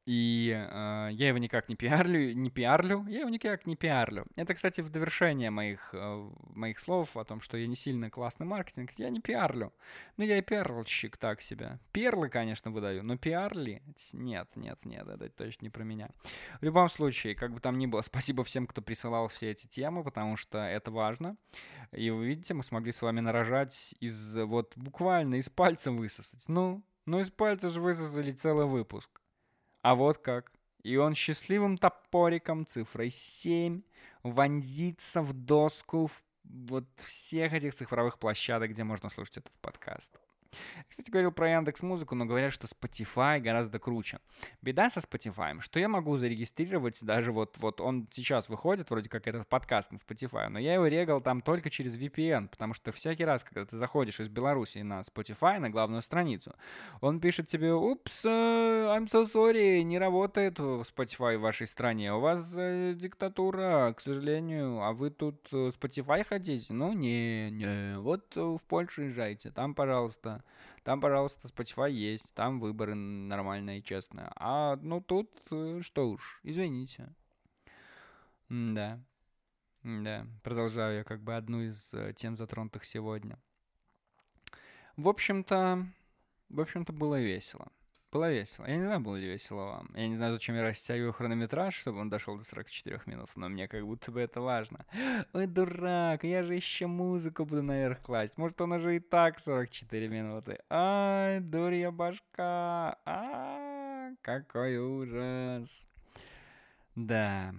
И 0.09 0.49
э, 0.49 1.09
я 1.11 1.27
его 1.27 1.37
никак 1.37 1.69
не 1.69 1.75
пиарлю, 1.75 2.33
не 2.33 2.49
пиарлю, 2.49 3.05
я 3.07 3.19
его 3.19 3.29
никак 3.29 3.67
не 3.67 3.75
пиарлю. 3.75 4.25
Это, 4.35 4.55
кстати, 4.55 4.81
в 4.81 4.89
довершение 4.89 5.51
моих, 5.51 5.91
э, 5.93 6.29
моих 6.55 6.79
слов 6.79 7.15
о 7.15 7.23
том, 7.23 7.41
что 7.41 7.57
я 7.57 7.67
не 7.67 7.75
сильно 7.75 8.09
классный 8.09 8.47
маркетинг, 8.47 8.89
я 8.97 9.11
не 9.11 9.19
пиарлю. 9.19 9.71
Ну, 10.17 10.23
я 10.23 10.39
и 10.39 10.41
пиарлщик 10.41 11.15
так 11.17 11.43
себя. 11.43 11.79
Перлы, 11.91 12.27
конечно, 12.27 12.71
выдаю, 12.71 13.03
но 13.03 13.17
пиарли? 13.17 13.83
Нет, 14.13 14.49
нет, 14.55 14.83
нет, 14.83 15.07
это 15.07 15.29
точно 15.29 15.65
не 15.65 15.69
про 15.69 15.83
меня. 15.83 16.09
В 16.59 16.65
любом 16.65 16.89
случае, 16.89 17.35
как 17.35 17.53
бы 17.53 17.59
там 17.59 17.77
ни 17.77 17.85
было, 17.85 18.01
спасибо 18.01 18.43
всем, 18.43 18.65
кто 18.65 18.81
присылал 18.81 19.27
все 19.27 19.51
эти 19.51 19.67
темы, 19.67 20.03
потому 20.03 20.37
что 20.37 20.57
это 20.57 20.89
важно. 20.89 21.37
И 21.91 22.09
вы 22.09 22.29
видите, 22.29 22.55
мы 22.55 22.63
смогли 22.63 22.91
с 22.91 23.03
вами 23.03 23.19
нарожать 23.19 23.93
из, 23.99 24.35
вот, 24.37 24.75
буквально 24.75 25.35
из 25.35 25.51
пальца 25.51 25.91
высосать. 25.91 26.45
Ну, 26.47 26.81
ну 27.05 27.19
из 27.19 27.29
пальца 27.29 27.69
же 27.69 27.79
высосали 27.79 28.31
целый 28.31 28.65
выпуск. 28.65 29.21
А 29.81 29.95
вот 29.95 30.17
как. 30.17 30.51
И 30.83 30.95
он 30.97 31.15
счастливым 31.15 31.77
топориком 31.77 32.65
цифрой 32.65 33.09
7 33.09 33.81
вонзится 34.23 35.21
в 35.21 35.33
доску 35.33 36.07
в 36.07 36.23
вот 36.43 36.85
всех 36.95 37.53
этих 37.53 37.75
цифровых 37.75 38.17
площадок, 38.17 38.71
где 38.71 38.83
можно 38.83 39.09
слушать 39.09 39.37
этот 39.37 39.53
подкаст. 39.61 40.19
Кстати, 40.89 41.11
говорил 41.11 41.31
про 41.31 41.49
Яндекс 41.51 41.83
Музыку, 41.83 42.15
но 42.15 42.25
говорят, 42.25 42.51
что 42.51 42.67
Spotify 42.67 43.39
гораздо 43.39 43.79
круче. 43.79 44.19
Беда 44.61 44.89
со 44.89 44.99
Spotify, 44.99 45.61
что 45.61 45.79
я 45.79 45.87
могу 45.87 46.17
зарегистрировать 46.17 47.03
даже 47.03 47.31
вот, 47.31 47.57
вот 47.59 47.79
он 47.79 48.07
сейчас 48.11 48.49
выходит, 48.49 48.89
вроде 48.89 49.09
как 49.09 49.27
этот 49.27 49.47
подкаст 49.47 49.91
на 49.91 49.97
Spotify, 49.97 50.49
но 50.49 50.59
я 50.59 50.73
его 50.73 50.87
регал 50.87 51.21
там 51.21 51.41
только 51.41 51.69
через 51.69 51.97
VPN, 51.97 52.47
потому 52.47 52.73
что 52.73 52.91
всякий 52.91 53.23
раз, 53.23 53.43
когда 53.43 53.65
ты 53.65 53.77
заходишь 53.77 54.19
из 54.19 54.29
Беларуси 54.29 54.79
на 54.79 55.01
Spotify, 55.01 55.59
на 55.59 55.69
главную 55.69 56.01
страницу, 56.01 56.55
он 57.01 57.19
пишет 57.19 57.47
тебе, 57.47 57.71
упс, 57.73 58.25
uh, 58.25 58.97
I'm 58.97 59.07
so 59.07 59.31
sorry, 59.31 59.83
не 59.83 59.99
работает 59.99 60.59
Spotify 60.59 61.37
в 61.37 61.41
вашей 61.41 61.67
стране, 61.67 62.13
у 62.13 62.19
вас 62.19 62.55
uh, 62.57 62.93
диктатура, 62.93 63.93
к 63.95 64.01
сожалению, 64.01 64.81
а 64.81 64.93
вы 64.93 65.11
тут 65.11 65.47
uh, 65.51 65.71
Spotify 65.71 66.25
хотите? 66.27 66.73
Ну, 66.73 66.93
не, 66.93 67.51
не, 67.51 67.99
вот 67.99 68.35
в 68.35 68.59
Польшу 68.67 69.03
езжайте, 69.03 69.51
там, 69.51 69.75
пожалуйста, 69.75 70.38
там, 70.83 71.01
пожалуйста, 71.01 71.47
Spotify 71.47 71.91
есть, 71.91 72.33
там 72.33 72.59
выборы 72.59 72.95
нормальные 72.95 73.79
и 73.79 73.83
честные. 73.83 74.31
А, 74.35 74.77
ну, 74.81 75.01
тут, 75.01 75.29
э, 75.51 75.79
что 75.81 76.09
уж, 76.09 76.39
извините. 76.43 77.13
да. 78.49 78.99
Да, 79.83 80.27
продолжаю 80.43 80.97
я 80.97 81.03
как 81.05 81.21
бы 81.21 81.35
одну 81.35 81.61
из 81.61 81.93
э, 81.93 82.13
тем, 82.13 82.35
затронутых 82.35 82.83
сегодня. 82.83 83.39
В 84.97 85.07
общем-то, 85.07 85.87
в 86.49 86.59
общем-то, 86.59 86.91
было 86.91 87.19
весело. 87.19 87.71
Было 88.11 88.31
весело. 88.31 88.65
Я 88.65 88.77
не 88.77 88.85
знаю, 88.85 89.01
было 89.01 89.17
ли 89.17 89.27
весело 89.27 89.65
вам. 89.65 89.89
Я 89.93 90.07
не 90.07 90.15
знаю, 90.15 90.33
зачем 90.33 90.55
я 90.55 90.63
растягиваю 90.63 91.13
хронометраж, 91.13 91.75
чтобы 91.75 91.99
он 91.99 92.09
дошел 92.09 92.37
до 92.37 92.43
44 92.43 93.01
минут, 93.05 93.29
но 93.35 93.49
мне 93.49 93.67
как 93.67 93.85
будто 93.85 94.11
бы 94.11 94.19
это 94.19 94.41
важно. 94.41 94.83
Ой, 95.33 95.45
дурак, 95.45 96.23
я 96.23 96.41
же 96.41 96.55
еще 96.55 96.87
музыку 96.87 97.45
буду 97.45 97.61
наверх 97.61 98.01
класть. 98.01 98.35
Может, 98.37 98.59
он 98.61 98.71
уже 98.71 98.95
и 98.95 98.99
так 98.99 99.39
44 99.39 100.07
минуты. 100.07 100.57
Ай, 100.71 101.39
дурья 101.39 101.91
башка. 101.91 102.97
А, 103.05 104.09
какой 104.21 104.77
ужас. 104.77 105.87
Да, 106.95 107.53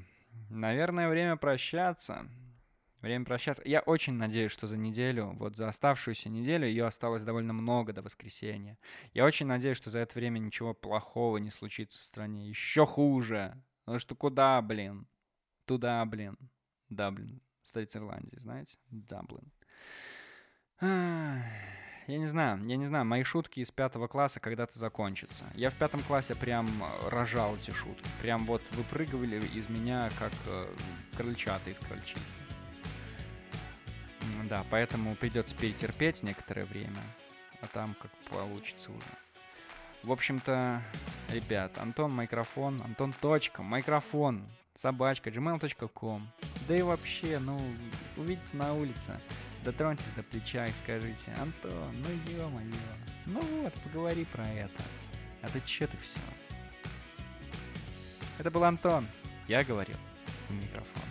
наверное, 0.49 1.09
время 1.09 1.37
прощаться. 1.37 2.27
Время 3.01 3.25
прощаться. 3.25 3.63
Я 3.65 3.81
очень 3.81 4.15
надеюсь, 4.15 4.53
что 4.53 4.67
за 4.67 4.77
неделю, 4.77 5.35
вот 5.39 5.57
за 5.57 5.69
оставшуюся 5.69 6.29
неделю, 6.29 6.67
ее 6.67 6.85
осталось 6.87 7.23
довольно 7.23 7.53
много 7.53 7.93
до 7.93 8.03
воскресенья. 8.03 8.79
Я 9.15 9.25
очень 9.25 9.47
надеюсь, 9.47 9.79
что 9.79 9.91
за 9.91 10.01
это 10.01 10.19
время 10.19 10.39
ничего 10.39 10.75
плохого 10.75 11.39
не 11.39 11.51
случится 11.51 11.99
в 11.99 12.03
стране. 12.03 12.49
Еще 12.49 12.85
хуже. 12.85 13.55
Потому 13.85 13.99
что 13.99 14.15
куда, 14.15 14.61
блин? 14.61 15.07
Туда, 15.65 16.05
блин. 16.05 16.37
Даблин. 16.91 17.41
Столица 17.63 17.99
Ирландии, 17.99 18.39
знаете? 18.39 18.77
Даблин. 18.91 19.51
Я 20.81 22.19
не 22.19 22.27
знаю, 22.27 22.67
я 22.67 22.77
не 22.77 22.87
знаю, 22.87 23.05
мои 23.05 23.23
шутки 23.23 23.61
из 23.61 23.71
пятого 23.71 24.09
класса 24.09 24.41
когда-то 24.41 24.77
закончатся. 24.79 25.45
Я 25.55 25.71
в 25.71 25.77
пятом 25.77 26.01
классе 26.01 26.35
прям 26.35 26.67
рожал 27.07 27.55
эти 27.55 27.71
шутки. 27.71 28.09
Прям 28.21 28.47
вот 28.47 28.63
выпрыгивали 28.73 29.41
из 29.55 29.69
меня, 29.69 30.09
как 30.19 30.33
э, 30.49 30.67
крольчата 31.17 31.71
из 31.71 31.79
крольчи. 31.79 32.17
Да, 34.49 34.65
поэтому 34.71 35.15
придется 35.17 35.55
перетерпеть 35.55 36.23
некоторое 36.23 36.65
время, 36.65 37.03
а 37.63 37.67
там 37.67 37.95
как 37.95 38.11
получится 38.31 38.91
уже. 38.91 39.07
В 40.03 40.13
общем-то, 40.13 40.83
ребят, 41.29 41.77
Антон 41.79 42.19
Микрофон, 42.19 42.81
Антон 42.83 43.13
точка, 43.13 43.63
микрофон, 43.63 44.47
собачка, 44.75 45.31
gmail.com. 45.31 46.27
Да 46.67 46.77
и 46.77 46.83
вообще, 46.83 47.39
ну, 47.39 47.61
увидите 48.17 48.57
на 48.57 48.73
улице, 48.73 49.21
дотроньтесь 49.63 50.07
до 50.17 50.23
плеча 50.23 50.65
и 50.65 50.73
скажите, 50.73 51.33
Антон, 51.39 52.01
ну 52.01 52.33
ё-моё, 52.33 52.73
ну 53.27 53.41
вот, 53.63 53.75
поговори 53.75 54.25
про 54.25 54.47
это. 54.49 54.83
А 55.43 55.49
то 55.49 55.61
чё 55.61 55.87
ты 55.87 55.97
все? 55.99 56.21
Это 58.39 58.51
был 58.51 58.65
Антон, 58.65 59.07
я 59.49 59.63
говорил 59.65 59.97
в 60.49 60.55
микрофон. 60.55 61.10